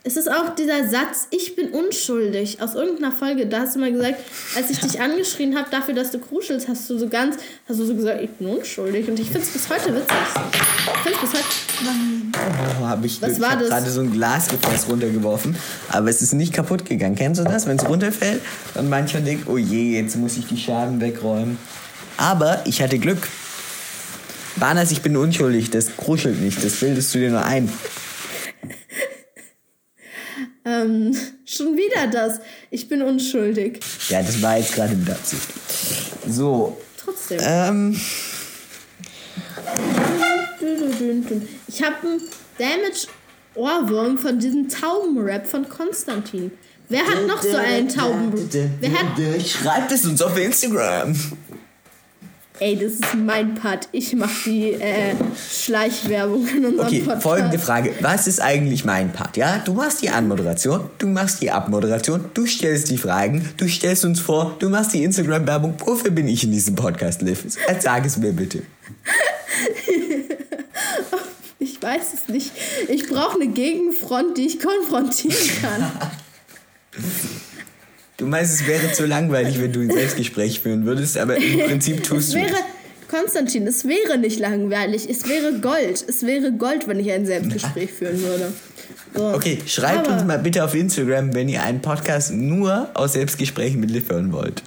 es 0.05 0.17
ist 0.17 0.31
auch 0.31 0.55
dieser 0.55 0.89
Satz, 0.89 1.27
ich 1.31 1.57
bin 1.57 1.71
unschuldig, 1.71 2.63
aus 2.63 2.75
irgendeiner 2.75 3.13
Folge. 3.13 3.47
Da 3.47 3.61
hast 3.61 3.77
du 3.77 3.81
mal 3.81 3.93
gesagt, 3.93 4.17
als 4.57 4.71
ich 4.71 4.79
dich 4.79 5.01
angeschrien 5.01 5.59
habe 5.59 5.69
dafür, 5.71 5.93
dass 5.93 6.11
du 6.11 6.19
kruschelst, 6.19 6.69
hast 6.69 6.89
du 6.89 6.99
so 6.99 7.09
ganz, 7.09 7.37
hast 7.69 7.81
du 7.81 7.85
so 7.85 7.95
gesagt, 7.95 8.23
ich 8.23 8.31
bin 8.31 8.49
unschuldig. 8.49 9.09
Und 9.09 9.19
ich 9.19 9.27
finde 9.27 9.43
es 9.43 9.51
bis 9.51 9.69
heute 9.69 9.95
witzig. 9.95 10.17
Ich 10.87 11.01
finde 11.03 11.19
es 11.23 11.31
bis 11.31 11.33
heute. 11.33 11.45
Oh, 12.81 12.87
hab 12.87 13.05
ich 13.05 13.21
Was 13.21 13.33
ich 13.33 13.41
war 13.41 13.51
hab 13.51 13.61
das? 13.61 13.69
gerade 13.69 13.91
so 13.91 14.01
ein 14.01 14.13
Glasgefäß 14.13 14.89
runtergeworfen, 14.89 15.57
aber 15.91 16.09
es 16.09 16.23
ist 16.23 16.33
nicht 16.33 16.53
kaputt 16.53 16.85
gegangen. 16.85 17.15
Kennst 17.15 17.41
du 17.41 17.45
das, 17.45 17.67
wenn 17.67 17.77
es 17.77 17.89
runterfällt 17.89 18.41
und 18.75 18.89
mancher 18.89 19.21
denkt, 19.21 19.49
oh 19.49 19.59
je, 19.59 19.99
jetzt 20.01 20.17
muss 20.17 20.37
ich 20.37 20.47
die 20.47 20.57
Scherben 20.57 21.01
wegräumen. 21.01 21.59
Aber 22.17 22.63
ich 22.65 22.81
hatte 22.83 22.99
Glück. 22.99 23.29
Banas, 24.57 24.91
ich 24.91 25.03
bin 25.03 25.17
unschuldig, 25.17 25.71
das 25.71 25.97
kruschelt 25.97 26.41
nicht, 26.41 26.65
das 26.65 26.77
bildest 26.77 27.15
du 27.15 27.19
dir 27.19 27.31
nur 27.31 27.45
ein. 27.45 27.71
Ähm, 30.69 31.17
schon 31.45 31.77
wieder 31.77 32.07
das. 32.09 32.41
Ich 32.71 32.89
bin 32.89 33.03
unschuldig. 33.03 33.81
Ja, 34.09 34.23
das 34.23 34.41
war 34.43 34.59
jetzt 34.59 34.75
gerade 34.75 34.95
mit 34.95 35.09
Absicht. 35.09 35.49
So. 36.29 36.77
Trotzdem. 36.97 37.41
Ähm, 37.43 38.01
Ich 41.67 41.83
habe 41.83 41.97
einen 42.03 42.21
Damage 42.59 43.07
Ohrwurm 43.55 44.19
von 44.19 44.39
diesem 44.39 44.69
Taubenrap 44.69 45.47
von 45.47 45.69
Konstantin. 45.69 46.53
Wer 46.89 47.05
hat 47.07 47.27
noch 47.27 47.43
so 47.43 47.57
einen 47.57 47.89
Tauben? 47.89 48.33
Wer 48.81 48.93
hat. 48.93 49.43
Schreibt 49.47 49.93
es 49.93 50.07
uns 50.07 50.23
auf 50.23 50.37
Instagram. 50.39 51.15
Ey, 52.61 52.77
das 52.77 52.95
ist 52.95 53.15
mein 53.15 53.55
Part. 53.55 53.89
Ich 53.93 54.15
mache 54.17 54.33
die 54.47 54.73
äh, 54.73 55.15
Schleichwerbung 55.51 56.47
in 56.49 56.65
unserem 56.65 56.87
Okay, 56.87 57.01
Podcast. 57.01 57.23
folgende 57.23 57.59
Frage. 57.59 57.95
Was 58.01 58.27
ist 58.27 58.41
eigentlich 58.41 58.85
mein 58.85 59.13
Part? 59.13 59.37
Ja, 59.37 59.59
du 59.65 59.75
machst 59.75 60.03
die 60.03 60.11
Anmoderation, 60.11 60.91
du 60.99 61.07
machst 61.07 61.41
die 61.41 61.51
Abmoderation, 61.53 62.25
du 62.35 62.47
stellst 62.47 62.91
die 62.91 62.99
Fragen, 62.99 63.49
du 63.57 63.69
stellst 63.69 64.05
uns 64.05 64.19
vor, 64.21 64.57
du 64.59 64.69
machst 64.69 64.93
die 64.93 65.05
Instagram-Werbung. 65.05 65.75
Wofür 65.85 66.11
bin 66.11 66.27
ich 66.27 66.43
in 66.43 66.51
diesem 66.51 66.75
Podcast, 66.75 67.23
Liv? 67.23 67.45
Sag 67.81 68.05
es 68.07 68.17
mir 68.17 68.33
bitte. 68.33 68.63
Ich 71.61 71.83
weiß 71.83 72.15
es 72.15 72.29
nicht. 72.33 72.53
Ich 72.89 73.09
brauche 73.09 73.35
eine 73.41 73.49
Gegenfront, 73.49 74.37
die 74.39 74.47
ich 74.47 74.61
konfrontieren 74.61 75.37
kann. 75.61 75.91
Du 78.29 78.33
meinst, 78.33 78.61
es 78.61 78.67
wäre 78.67 78.93
zu 78.93 79.07
langweilig, 79.07 79.59
wenn 79.59 79.73
du 79.73 79.81
ein 79.81 79.91
Selbstgespräch 79.91 80.61
führen 80.61 80.85
würdest, 80.85 81.17
aber 81.17 81.39
im 81.39 81.61
Prinzip 81.61 82.03
tust 82.03 82.29
es 82.29 82.35
du 82.35 82.41
wäre, 82.41 82.59
Konstantin, 83.09 83.67
es 83.67 83.89
wäre 83.89 84.19
nicht 84.19 84.39
langweilig. 84.39 85.09
Es 85.09 85.27
wäre 85.27 85.55
Gold. 85.61 86.05
Es 86.07 86.27
wäre 86.27 86.53
Gold, 86.53 86.87
wenn 86.87 87.01
ich 87.01 87.11
ein 87.11 87.25
Selbstgespräch 87.25 87.91
führen 87.99 88.21
würde. 88.21 88.53
So. 89.15 89.29
Okay, 89.29 89.57
schreibt 89.65 90.07
Aber 90.07 90.19
uns 90.19 90.27
mal 90.27 90.39
bitte 90.41 90.63
auf 90.63 90.75
Instagram, 90.75 91.33
wenn 91.33 91.49
ihr 91.49 91.63
einen 91.63 91.81
Podcast 91.81 92.31
nur 92.31 92.91
aus 92.93 93.15
Selbstgesprächen 93.15 93.81
mit 93.81 93.91
Liv 93.91 94.11
hören 94.11 94.31
wollt. 94.31 94.63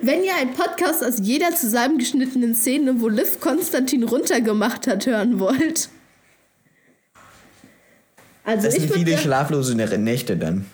Wenn 0.00 0.24
ihr 0.24 0.34
einen 0.40 0.54
Podcast 0.54 1.04
aus 1.04 1.16
jeder 1.20 1.54
zusammengeschnittenen 1.54 2.54
Szene, 2.54 3.02
wo 3.02 3.10
Liv 3.10 3.38
Konstantin 3.38 4.04
runtergemacht 4.04 4.86
hat, 4.86 5.04
hören 5.04 5.38
wollt. 5.38 5.90
Also 8.44 8.66
Das 8.66 8.74
ich 8.74 8.82
sind 8.82 8.92
viele 8.94 9.12
sagen, 9.12 9.22
schlaflose 9.22 9.74
Nächte 9.74 10.36
dann. 10.36 10.66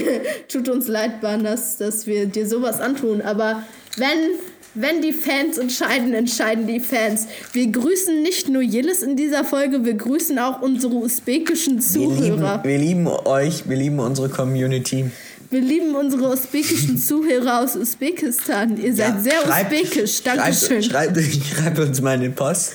tut 0.48 0.68
uns 0.68 0.86
leid, 0.86 1.20
Bandas, 1.20 1.76
dass 1.76 2.06
wir 2.06 2.26
dir 2.26 2.46
sowas 2.46 2.80
antun, 2.80 3.20
aber 3.20 3.62
wenn, 3.96 4.06
wenn 4.74 5.02
die 5.02 5.12
Fans 5.12 5.58
entscheiden, 5.58 6.14
entscheiden 6.14 6.66
die 6.68 6.78
Fans. 6.80 7.26
Wir 7.52 7.66
grüßen 7.66 8.22
nicht 8.22 8.48
nur 8.48 8.62
Yillis 8.62 9.02
in 9.02 9.16
dieser 9.16 9.42
Folge, 9.44 9.84
wir 9.84 9.94
grüßen 9.94 10.38
auch 10.38 10.62
unsere 10.62 10.94
usbekischen 10.94 11.80
Wir 11.80 12.00
lieben, 12.08 12.16
Zuhörer. 12.36 12.60
wir 12.64 12.78
lieben 12.78 13.06
euch, 13.08 13.68
wir 13.68 13.76
lieben 13.76 13.98
unsere 13.98 14.28
Community. 14.28 15.10
Wir 15.50 15.60
lieben 15.60 15.94
unsere 15.94 16.32
usbekischen 16.32 16.96
Zuhörer 17.08 17.62
aus 17.62 17.74
Usbekistan. 17.76 18.76
Ihr 18.80 18.94
seid 18.94 19.14
Ja, 19.14 19.20
sehr 19.20 19.40
schreibt- 19.42 19.72
usbekisch. 19.72 20.22
Dankeschön. 20.22 20.82
Schreibt, 20.82 21.16
schreibt, 21.16 21.46
schreibt 21.56 21.78
uns 21.80 22.00
mal 22.00 22.10
eine 22.14 22.30
Post. 22.30 22.74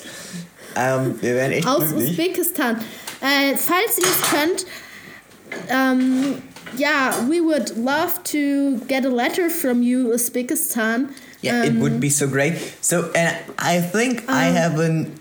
Ähm, 0.75 1.15
wir 1.21 1.35
wären 1.35 1.51
echt 1.51 1.67
aus 1.67 1.83
glücklich. 1.89 2.11
Usbekistan. 2.11 2.77
Äh, 3.21 3.55
falls 3.55 3.97
ihr 3.97 4.05
es 4.05 4.29
könnt, 4.29 4.65
ähm, 5.69 6.41
ja, 6.77 7.13
we 7.27 7.41
would 7.41 7.75
love 7.77 8.23
to 8.23 8.83
get 8.87 9.05
a 9.05 9.09
letter 9.09 9.49
from 9.49 9.81
you, 9.81 10.11
Uzbekistan. 10.11 11.09
Yeah, 11.41 11.63
it 11.63 11.79
would 11.79 11.99
be 11.99 12.09
so 12.09 12.27
great. 12.27 12.53
So, 12.81 13.09
and 13.15 13.35
I 13.57 13.81
think 13.81 14.29
I 14.29 14.45
have 14.45 14.79
an 14.79 15.19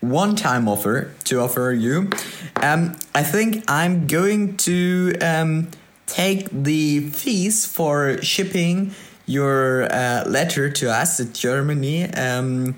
one-time 0.00 0.68
offer 0.68 1.10
to 1.24 1.40
offer 1.40 1.72
you. 1.72 2.10
Um, 2.56 2.94
I 3.14 3.22
think 3.22 3.64
I'm 3.68 4.06
going 4.06 4.56
to 4.58 5.14
um, 5.20 5.68
take 6.06 6.48
the 6.50 7.08
fees 7.10 7.66
for 7.66 8.22
shipping 8.22 8.94
your 9.26 9.84
uh, 9.92 10.24
letter 10.26 10.70
to 10.70 10.90
us 10.90 11.20
at 11.20 11.32
Germany. 11.32 12.12
Um, 12.14 12.76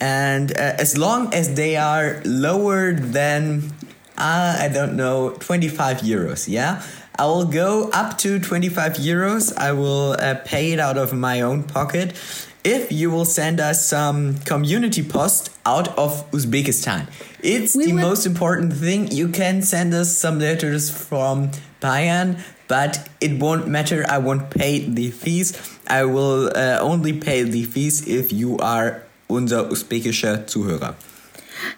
and 0.00 0.52
uh, 0.52 0.74
as 0.78 0.96
long 0.98 1.32
as 1.34 1.54
they 1.54 1.76
are 1.76 2.20
lower 2.24 2.92
than 2.92 3.72
uh, 4.18 4.56
I 4.60 4.68
don't 4.72 4.96
know 4.96 5.30
25 5.40 5.98
euros, 5.98 6.48
yeah. 6.48 6.82
I 7.18 7.26
will 7.26 7.44
go 7.44 7.90
up 7.92 8.16
to 8.18 8.38
25 8.38 8.94
euros. 8.94 9.56
I 9.56 9.72
will 9.72 10.12
uh, 10.18 10.36
pay 10.44 10.72
it 10.72 10.80
out 10.80 10.96
of 10.96 11.12
my 11.12 11.40
own 11.42 11.62
pocket 11.62 12.14
if 12.64 12.90
you 12.92 13.10
will 13.10 13.24
send 13.24 13.60
us 13.60 13.84
some 13.86 14.38
community 14.46 15.02
post 15.02 15.50
out 15.66 15.88
of 15.98 16.24
Uzbekistan. 16.30 17.08
It's 17.42 17.74
We 17.76 17.86
the 17.86 17.92
will- 17.94 18.02
most 18.08 18.24
important 18.26 18.72
thing. 18.72 19.10
You 19.10 19.28
can 19.28 19.62
send 19.62 19.92
us 19.94 20.16
some 20.16 20.38
letters 20.38 20.88
from 20.90 21.50
Bayern, 21.80 22.40
but 22.68 23.08
it 23.20 23.38
won't 23.40 23.66
matter. 23.66 24.06
I 24.08 24.18
won't 24.18 24.48
pay 24.50 24.78
the 24.88 25.10
fees. 25.10 25.52
I 25.88 26.04
will 26.04 26.50
uh, 26.56 26.78
only 26.80 27.12
pay 27.12 27.42
the 27.42 27.64
fees 27.64 28.06
if 28.06 28.32
you 28.32 28.56
are 28.58 29.02
unser 29.28 29.70
usbekischer 29.70 30.46
Zuhörer. 30.46 30.94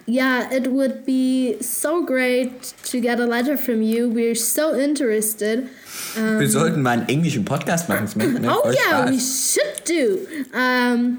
Yeah, 0.07 0.51
it 0.51 0.69
would 0.69 1.05
be 1.05 1.57
so 1.61 2.05
great 2.05 2.75
to 2.85 3.01
get 3.01 3.21
a 3.21 3.27
letter 3.27 3.57
from 3.59 3.83
you. 3.83 4.09
We're 4.09 4.35
so 4.35 4.73
interested. 4.73 5.69
Wir 6.17 6.49
sollten 6.49 6.81
mal 6.83 6.99
einen 6.99 7.09
englischen 7.09 7.45
Podcast 7.45 7.89
machen. 7.89 8.05
Das 8.05 8.17
macht 8.17 8.29
oh 8.65 8.71
yeah, 8.71 9.07
Spaß. 9.07 9.11
we 9.11 9.19
should 9.21 9.85
do. 9.87 10.57
Um, 10.57 11.19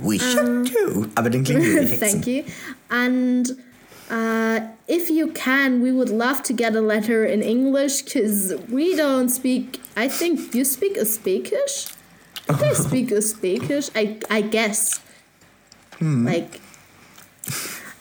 We 0.00 0.18
should 0.18 0.70
do. 0.72 1.06
Aber 1.14 1.30
dann 1.30 1.44
klingen 1.44 1.62
wir 1.74 1.90
wie 1.90 1.96
Thank 1.96 2.26
you. 2.26 2.44
And 2.88 3.50
uh, 4.10 4.60
if 4.86 5.10
you 5.10 5.28
can, 5.32 5.82
we 5.82 5.92
would 5.92 6.10
love 6.10 6.42
to 6.44 6.52
get 6.52 6.76
a 6.76 6.80
letter 6.80 7.24
in 7.24 7.42
English 7.42 8.02
because 8.02 8.54
we 8.68 8.94
don't 8.96 9.28
speak. 9.28 9.80
I 9.96 10.08
think 10.08 10.54
you 10.54 10.64
speak 10.64 10.96
Uzbekish. 10.96 11.92
I 12.48 12.72
speak 12.74 13.08
Uzbekish. 13.10 13.90
I 13.94 14.18
I 14.30 14.42
guess. 14.42 15.00
Like. 16.00 16.60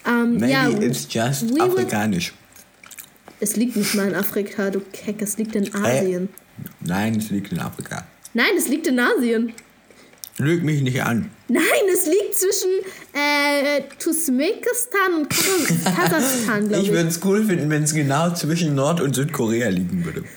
Um, 0.06 0.38
Maybe 0.38 0.48
yeah, 0.54 0.70
it's 0.70 1.06
just 1.06 1.44
we 1.52 1.60
would- 1.60 1.72
afrikanisch. 1.80 2.32
es 3.42 3.58
liegt 3.58 3.76
nicht 3.76 3.94
mal 3.94 4.08
in 4.08 4.16
Afrika, 4.16 4.70
du 4.70 4.80
Keck, 4.94 5.22
es 5.22 5.38
liegt 5.38 5.54
in 5.54 5.76
Asien. 5.76 6.30
Nein, 6.80 7.16
es 7.18 7.30
liegt 7.30 7.52
in 7.52 7.60
Afrika. 7.60 8.06
Nein, 8.34 8.52
es 8.58 8.70
liegt 8.70 8.88
in 8.88 8.98
Asien. 9.02 9.52
Lüg 10.38 10.64
mich 10.64 10.82
nicht 10.82 11.04
an. 11.04 11.30
Nein, 11.50 11.64
es 11.94 12.06
liegt 12.06 12.36
zwischen 12.36 12.70
äh, 13.14 13.82
Turkmenistan 14.00 15.14
und 15.18 15.30
Kasach- 15.30 15.94
Kasachstan, 15.96 16.60
glaube 16.70 16.84
Ich 16.84 16.88
ich. 16.90 16.94
würde 16.96 17.10
es 17.10 17.20
cool 17.26 17.44
finden, 17.46 17.70
wenn 17.70 17.84
es 17.84 17.94
genau 17.94 18.34
zwischen 18.34 18.76
Nord- 18.76 19.02
und 19.02 19.14
Südkorea 19.14 19.68
liegen 19.68 20.06
würde. 20.06 20.24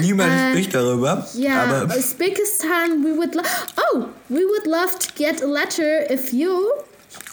Niemand 0.00 0.32
spricht 0.50 0.74
darüber. 0.74 1.26
Yeah, 1.34 1.64
Aber 1.64 1.96
Uzbekistan, 1.96 3.04
we 3.04 3.16
would 3.16 3.36
Oh, 3.76 4.08
we 4.28 4.44
would 4.44 4.66
love 4.66 4.98
to 4.98 5.08
get 5.14 5.42
a 5.42 5.46
letter 5.46 6.04
if 6.10 6.32
you 6.32 6.72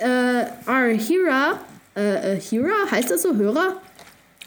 uh, 0.01 0.45
are 0.66 0.89
a 0.89 0.97
Hira. 0.97 1.60
Uh, 1.95 1.99
a 1.99 2.36
Hira? 2.36 2.89
Heißt 2.91 3.10
das 3.10 3.22
so? 3.22 3.34
Hörer? 3.34 3.82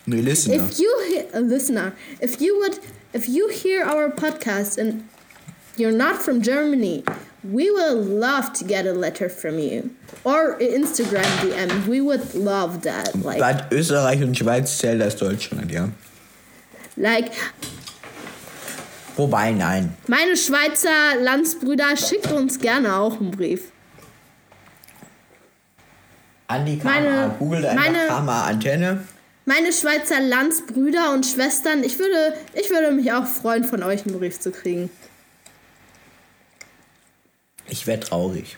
nee, 0.06 0.20
listen. 0.20 0.52
If 0.52 0.78
you 0.78 1.24
a 1.32 1.40
listener, 1.40 1.92
if 2.20 2.40
you 2.40 2.58
would, 2.58 2.78
if 3.12 3.28
you 3.28 3.48
hear 3.48 3.84
our 3.84 4.10
podcast 4.10 4.78
and 4.78 5.08
you're 5.76 5.92
not 5.92 6.22
from 6.22 6.42
Germany, 6.42 7.04
we 7.44 7.70
will 7.70 8.00
love 8.02 8.52
to 8.54 8.64
get 8.64 8.86
a 8.86 8.92
letter 8.92 9.28
from 9.28 9.58
you 9.58 9.90
or 10.24 10.58
Instagram 10.58 11.24
DM. 11.40 11.86
We 11.86 12.00
would 12.00 12.34
love 12.34 12.82
that. 12.82 13.14
Like, 13.14 13.38
Bad 13.38 13.70
Österreich 13.70 14.22
und 14.22 14.36
Schweiz 14.36 14.76
zählt 14.78 15.00
als 15.02 15.16
Deutschland, 15.16 15.70
ja. 15.70 15.88
like 16.98 17.32
Wobei, 19.18 19.50
nein. 19.50 19.92
meine 20.06 20.36
Schweizer 20.36 21.16
Landsbrüder 21.20 21.96
schickt 21.96 22.30
uns 22.30 22.58
gerne 22.60 22.94
auch 22.96 23.20
einen 23.20 23.32
Brief. 23.32 23.72
Andi 26.46 26.78
KMA, 26.78 26.84
Meine- 26.92 27.34
googelt 27.38 27.64
einfach 27.66 27.84
meine- 27.84 28.06
KMA 28.06 28.44
Antenne. 28.44 29.04
Meine 29.44 29.72
Schweizer 29.72 30.20
Landsbrüder 30.20 31.12
und 31.12 31.26
Schwestern, 31.26 31.82
ich 31.82 31.98
würde, 31.98 32.34
ich 32.54 32.70
würde 32.70 32.92
mich 32.92 33.12
auch 33.12 33.26
freuen, 33.26 33.64
von 33.64 33.82
euch 33.82 34.06
einen 34.06 34.18
Brief 34.18 34.38
zu 34.38 34.50
kriegen. 34.52 34.88
Ich 37.68 37.86
wäre 37.86 38.00
traurig. 38.00 38.56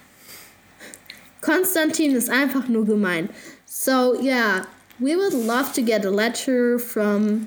Konstantin 1.41 2.15
ist 2.15 2.29
einfach 2.29 2.69
nur 2.69 2.85
gemein. 2.87 3.31
So, 3.67 4.21
yeah, 4.21 4.67
we 4.99 5.17
would 5.17 5.33
love 5.47 5.73
to 5.75 5.83
get 5.83 6.05
a 6.05 6.11
letter 6.11 6.79
from 6.79 7.47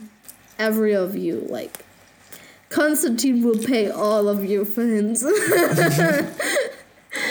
every 0.57 0.95
of 0.97 1.13
you. 1.15 1.45
Like, 1.49 1.82
Konstantin 2.73 3.43
will 3.43 3.59
pay 3.63 3.89
all 3.89 4.27
of 4.27 4.43
your 4.45 4.65
fines. 4.65 5.23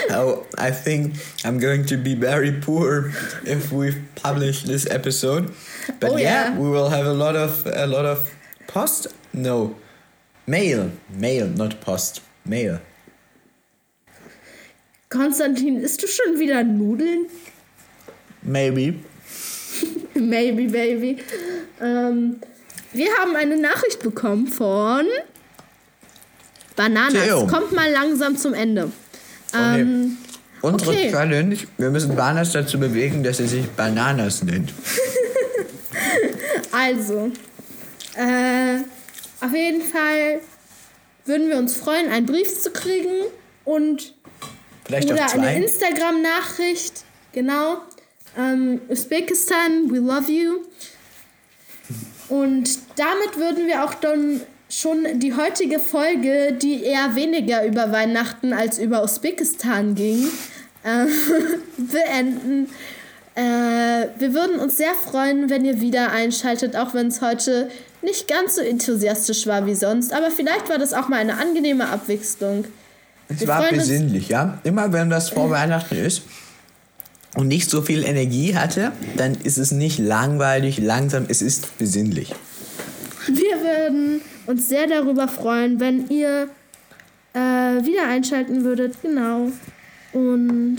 Oh, 0.09 0.45
I 0.57 0.71
think 0.71 1.15
I'm 1.43 1.59
going 1.59 1.85
to 1.87 1.97
be 1.97 2.15
very 2.15 2.51
poor 2.53 3.11
if 3.45 3.71
we 3.71 3.91
publish 4.15 4.63
this 4.63 4.85
episode. 4.89 5.53
But 5.99 6.11
Oh, 6.11 6.17
yeah, 6.17 6.51
yeah. 6.51 6.57
we 6.57 6.69
will 6.69 6.89
have 6.89 7.05
a 7.05 7.13
lot 7.13 7.35
of 7.35 7.65
a 7.67 7.85
lot 7.85 8.05
of 8.05 8.33
post. 8.67 9.07
No, 9.33 9.75
mail, 10.47 10.91
mail, 11.09 11.47
not 11.47 11.81
post, 11.81 12.21
mail. 12.45 12.79
Konstantin, 15.09 15.81
isst 15.81 16.01
du 16.01 16.07
schon 16.07 16.39
wieder 16.39 16.63
Nudeln? 16.63 17.27
Maybe. 18.41 18.99
Maybe, 20.15 20.67
baby. 20.67 21.19
Ähm, 21.81 22.39
wir 22.93 23.11
haben 23.17 23.35
eine 23.35 23.57
Nachricht 23.57 23.99
bekommen 24.01 24.47
von 24.47 25.05
Bananas. 26.75 27.13
Theo. 27.13 27.47
Kommt 27.47 27.71
mal 27.71 27.89
langsam 27.91 28.37
zum 28.37 28.53
Ende. 28.53 28.91
Okay. 29.51 29.81
Ähm, 29.81 30.17
Unsere 30.61 30.91
okay. 30.91 31.11
Challenge, 31.11 31.57
wir 31.77 31.89
müssen 31.89 32.15
Banas 32.15 32.53
dazu 32.53 32.79
bewegen, 32.79 33.21
dass 33.23 33.39
er 33.39 33.47
sich 33.47 33.69
Bananas 33.71 34.43
nennt. 34.43 34.73
Also, 36.71 37.31
äh, 38.15 38.77
auf 39.45 39.53
jeden 39.53 39.83
Fall 39.83 40.41
würden 41.25 41.47
wir 41.49 41.57
uns 41.57 41.75
freuen, 41.75 42.11
einen 42.11 42.25
Brief 42.25 42.61
zu 42.61 42.71
kriegen 42.71 43.25
und 43.63 44.15
Vielleicht 44.85 45.11
oder 45.11 45.27
auch 45.27 45.33
eine. 45.33 45.63
Instagram-Nachricht. 45.63 47.03
Genau. 47.31 47.77
Ähm, 48.37 48.81
Usbekistan, 48.89 49.91
we 49.91 49.99
love 49.99 50.31
you. 50.31 50.63
Und 52.29 52.79
damit 52.95 53.37
würden 53.37 53.67
wir 53.67 53.83
auch 53.85 53.93
dann 53.93 54.41
schon 54.79 55.19
die 55.19 55.33
heutige 55.35 55.79
Folge, 55.79 56.53
die 56.53 56.83
eher 56.83 57.15
weniger 57.15 57.65
über 57.65 57.91
Weihnachten 57.91 58.53
als 58.53 58.79
über 58.79 59.03
Usbekistan 59.03 59.95
ging, 59.95 60.27
äh, 60.83 61.05
beenden. 61.77 62.69
Äh, 63.35 64.07
wir 64.17 64.33
würden 64.33 64.59
uns 64.59 64.77
sehr 64.77 64.93
freuen, 64.93 65.49
wenn 65.49 65.65
ihr 65.65 65.81
wieder 65.81 66.11
einschaltet, 66.11 66.75
auch 66.75 66.93
wenn 66.93 67.07
es 67.07 67.21
heute 67.21 67.69
nicht 68.01 68.27
ganz 68.27 68.55
so 68.55 68.61
enthusiastisch 68.61 69.47
war 69.47 69.65
wie 69.65 69.75
sonst. 69.75 70.13
Aber 70.13 70.29
vielleicht 70.29 70.69
war 70.69 70.77
das 70.77 70.93
auch 70.93 71.07
mal 71.07 71.19
eine 71.19 71.37
angenehme 71.37 71.89
Abwechslung. 71.89 72.65
Es 73.29 73.41
Wir 73.41 73.47
war 73.47 73.69
besinnlich, 73.69 74.29
ja. 74.29 74.59
Immer 74.63 74.91
wenn 74.91 75.09
das 75.09 75.29
vor 75.29 75.49
Weihnachten 75.49 75.95
ist 75.95 76.23
und 77.35 77.47
nicht 77.47 77.69
so 77.69 77.81
viel 77.81 78.03
Energie 78.03 78.55
hatte, 78.55 78.91
dann 79.17 79.35
ist 79.35 79.57
es 79.57 79.71
nicht 79.71 79.97
langweilig, 79.99 80.79
langsam, 80.79 81.25
es 81.27 81.41
ist 81.41 81.77
besinnlich. 81.77 82.33
Wir 83.27 83.61
würden 83.61 84.21
uns 84.47 84.69
sehr 84.69 84.87
darüber 84.87 85.27
freuen, 85.27 85.79
wenn 85.79 86.09
ihr 86.09 86.49
äh, 87.33 87.39
wieder 87.39 88.07
einschalten 88.07 88.63
würdet. 88.63 88.95
Genau. 89.01 89.51
Und 90.13 90.77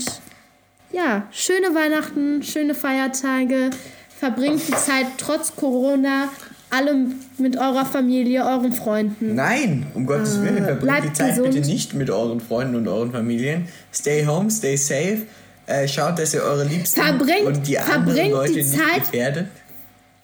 ja, 0.91 1.27
schöne 1.31 1.73
Weihnachten, 1.75 2.43
schöne 2.43 2.73
Feiertage. 2.75 3.69
Verbringt 4.17 4.67
die 4.67 4.71
Zeit 4.73 5.07
trotz 5.17 5.55
Corona 5.55 6.29
alle 6.69 7.07
mit 7.37 7.57
eurer 7.57 7.85
Familie, 7.85 8.45
euren 8.45 8.73
Freunden. 8.73 9.35
Nein, 9.35 9.85
um 9.93 10.05
Gottes 10.05 10.41
Willen, 10.41 10.63
verbringt 10.63 11.03
die 11.03 11.13
Zeit 11.13 11.35
gesund. 11.35 11.53
bitte 11.53 11.67
nicht 11.67 11.93
mit 11.93 12.09
euren 12.09 12.39
Freunden 12.39 12.75
und 12.75 12.87
euren 12.87 13.11
Familien. 13.11 13.67
Stay 13.93 14.25
home, 14.25 14.49
stay 14.49 14.75
safe. 14.75 15.23
Äh, 15.67 15.87
schaut, 15.87 16.19
dass 16.19 16.33
ihr 16.33 16.43
eure 16.43 16.63
Liebsten 16.65 17.01
Verbringt- 17.01 17.45
und 17.45 17.67
die 17.67 17.77
anderen 17.79 18.31
Leute 18.31 18.53
die 18.53 18.59
nicht 18.63 18.71
Zeit- 18.73 18.99
gefährdet. 18.99 19.47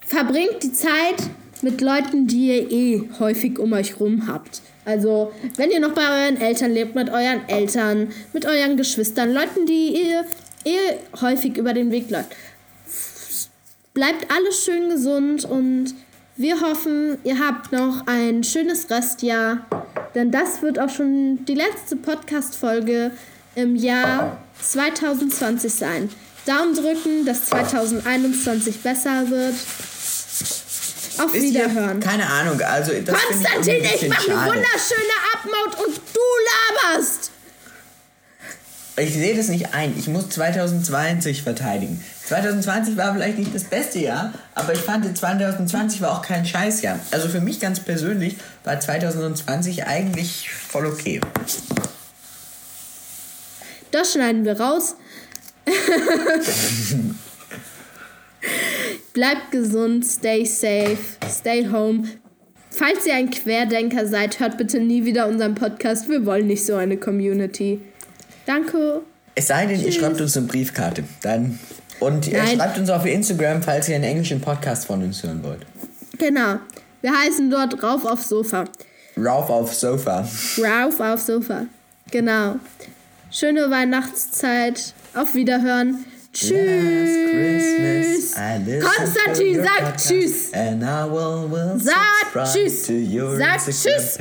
Verbringt 0.05 0.61
die 0.61 0.73
Zeit 0.73 1.15
mit 1.63 1.81
Leuten, 1.81 2.27
die 2.27 2.47
ihr 2.47 2.71
eh 2.71 3.09
häufig 3.19 3.59
um 3.59 3.73
euch 3.73 3.99
rum 3.99 4.27
habt. 4.27 4.61
Also, 4.85 5.31
wenn 5.57 5.71
ihr 5.71 5.79
noch 5.79 5.93
bei 5.93 6.01
euren 6.01 6.37
Eltern 6.37 6.71
lebt, 6.71 6.95
mit 6.95 7.09
euren 7.09 7.47
Eltern, 7.47 8.11
mit 8.33 8.45
euren 8.45 8.77
Geschwistern, 8.77 9.31
Leuten, 9.31 9.65
die 9.65 10.01
ihr 10.03 10.25
eh 10.65 10.97
häufig 11.21 11.57
über 11.57 11.73
den 11.73 11.91
Weg 11.91 12.09
läuft. 12.09 12.29
Bleibt 13.93 14.27
alles 14.31 14.63
schön 14.63 14.89
gesund 14.89 15.45
und 15.45 15.93
wir 16.37 16.61
hoffen, 16.61 17.17
ihr 17.23 17.39
habt 17.39 17.71
noch 17.71 18.07
ein 18.07 18.43
schönes 18.43 18.89
Restjahr, 18.89 19.65
denn 20.15 20.31
das 20.31 20.61
wird 20.61 20.79
auch 20.79 20.89
schon 20.89 21.45
die 21.45 21.55
letzte 21.55 21.95
Podcast-Folge 21.97 23.11
im 23.55 23.75
Jahr 23.75 24.37
2020 24.61 25.73
sein. 25.73 26.09
Daumen 26.45 26.73
drücken, 26.73 27.25
dass 27.25 27.45
2021 27.45 28.79
besser 28.79 29.29
wird. 29.29 29.55
Auf 31.17 31.33
Wisst 31.33 31.45
ihr, 31.45 31.65
Wiederhören. 31.65 31.99
Keine 31.99 32.27
Ahnung, 32.27 32.61
also 32.61 32.91
das 32.93 33.15
Konstantin, 33.15 33.83
ich, 33.83 34.03
ich 34.03 34.09
mache 34.09 34.31
eine 34.31 34.45
wunderschöne 34.45 35.15
Abmaut 35.33 35.85
und 35.85 35.97
du 35.97 36.91
laberst. 36.93 37.31
Ich 38.97 39.13
sehe 39.13 39.35
das 39.35 39.47
nicht 39.47 39.73
ein. 39.73 39.97
Ich 39.97 40.07
muss 40.07 40.29
2020 40.29 41.43
verteidigen. 41.43 42.03
2020 42.27 42.97
war 42.97 43.13
vielleicht 43.13 43.39
nicht 43.39 43.55
das 43.55 43.63
beste 43.63 43.99
Jahr, 43.99 44.33
aber 44.53 44.73
ich 44.73 44.79
fand 44.79 45.17
2020 45.17 46.01
war 46.01 46.11
auch 46.11 46.21
kein 46.21 46.45
Scheißjahr. 46.45 46.99
Also 47.11 47.29
für 47.29 47.41
mich 47.41 47.59
ganz 47.59 47.79
persönlich 47.79 48.35
war 48.63 48.79
2020 48.79 49.85
eigentlich 49.85 50.49
voll 50.49 50.85
okay. 50.85 51.21
Das 53.91 54.13
schneiden 54.13 54.45
wir 54.45 54.59
raus. 54.59 54.95
Bleibt 59.13 59.51
gesund, 59.51 60.05
stay 60.05 60.45
safe, 60.45 60.97
stay 61.29 61.67
home. 61.69 62.03
Falls 62.69 63.05
ihr 63.05 63.15
ein 63.15 63.29
Querdenker 63.29 64.07
seid, 64.07 64.39
hört 64.39 64.57
bitte 64.57 64.79
nie 64.79 65.03
wieder 65.03 65.27
unseren 65.27 65.53
Podcast. 65.55 66.07
Wir 66.07 66.25
wollen 66.25 66.47
nicht 66.47 66.65
so 66.65 66.75
eine 66.75 66.95
Community. 66.95 67.81
Danke. 68.45 69.01
Es 69.35 69.47
sei 69.47 69.65
denn, 69.65 69.81
ihr 69.81 69.91
schreibt 69.91 70.21
uns 70.21 70.37
eine 70.37 70.47
Briefkarte. 70.47 71.03
Dann 71.21 71.59
und 71.99 72.27
ihr 72.27 72.37
Nein. 72.37 72.57
schreibt 72.57 72.79
uns 72.79 72.89
auf 72.89 73.05
Instagram, 73.05 73.61
falls 73.61 73.89
ihr 73.89 73.95
einen 73.95 74.05
englischen 74.05 74.39
Podcast 74.39 74.85
von 74.85 75.03
uns 75.03 75.21
hören 75.23 75.43
wollt. 75.43 75.65
Genau. 76.17 76.59
Wir 77.01 77.11
heißen 77.11 77.49
dort 77.51 77.83
Rauf 77.83 78.05
auf 78.05 78.23
Sofa. 78.23 78.65
Rauf 79.17 79.49
auf 79.49 79.73
Sofa. 79.73 80.27
Rauf 80.57 80.99
auf 80.99 81.19
Sofa. 81.19 81.65
Genau. 82.11 82.55
Schöne 83.29 83.69
Weihnachtszeit. 83.69 84.93
Auf 85.13 85.35
Wiederhören. 85.35 86.05
Tschüss. 86.33 88.31
Konstantin, 88.81 89.63
sag 89.63 89.97
Tschüss. 89.97 90.51
Sag 90.51 92.53
Tschüss. 92.53 92.87
To 92.87 92.93
your 92.93 93.37
Sag 93.37 93.59
Tschüss. 93.65 94.17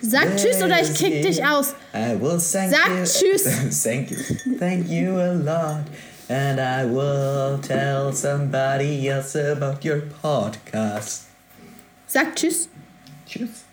Sag 0.00 0.36
Tschüss 0.36 0.62
oder 0.62 0.80
ich 0.80 0.94
kick 0.94 1.22
dich 1.22 1.44
aus. 1.44 1.74
Sag 1.92 2.88
you. 2.88 3.04
Tschüss. 3.04 3.44
thank 3.82 4.10
you. 4.10 4.18
Thank 4.58 4.88
you 4.88 5.18
a 5.18 5.32
lot. 5.32 5.84
And 6.28 6.60
I 6.60 6.84
will 6.84 7.58
tell 7.62 8.12
somebody 8.12 9.08
else 9.08 9.34
about 9.34 9.84
your 9.84 10.02
podcast. 10.22 11.24
Sag 12.06 12.36
Tschüss. 12.36 12.68
Tschüss. 13.26 13.64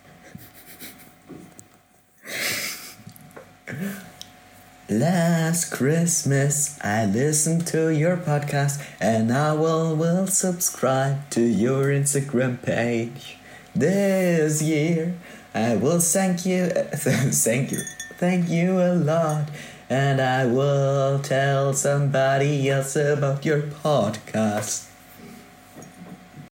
Last 4.88 5.72
Christmas 5.72 6.78
I 6.80 7.08
listened 7.08 7.66
to 7.74 7.90
your 7.90 8.18
podcast 8.18 8.80
and 9.02 9.34
I 9.34 9.54
will, 9.54 9.96
will 9.96 10.28
subscribe 10.28 11.28
to 11.32 11.42
your 11.42 11.86
Instagram 11.86 12.62
page. 12.62 13.40
This 13.74 14.62
year 14.62 15.16
I 15.56 15.76
will 15.76 16.00
thank 16.00 16.46
you, 16.46 16.68
thank 16.70 17.72
you, 17.72 17.80
thank 18.20 18.48
you 18.48 18.80
a 18.80 18.94
lot 18.94 19.50
and 19.90 20.22
I 20.22 20.46
will 20.46 21.18
tell 21.18 21.74
somebody 21.74 22.70
else 22.70 22.96
about 22.96 23.44
your 23.44 23.64
podcast. 23.64 24.86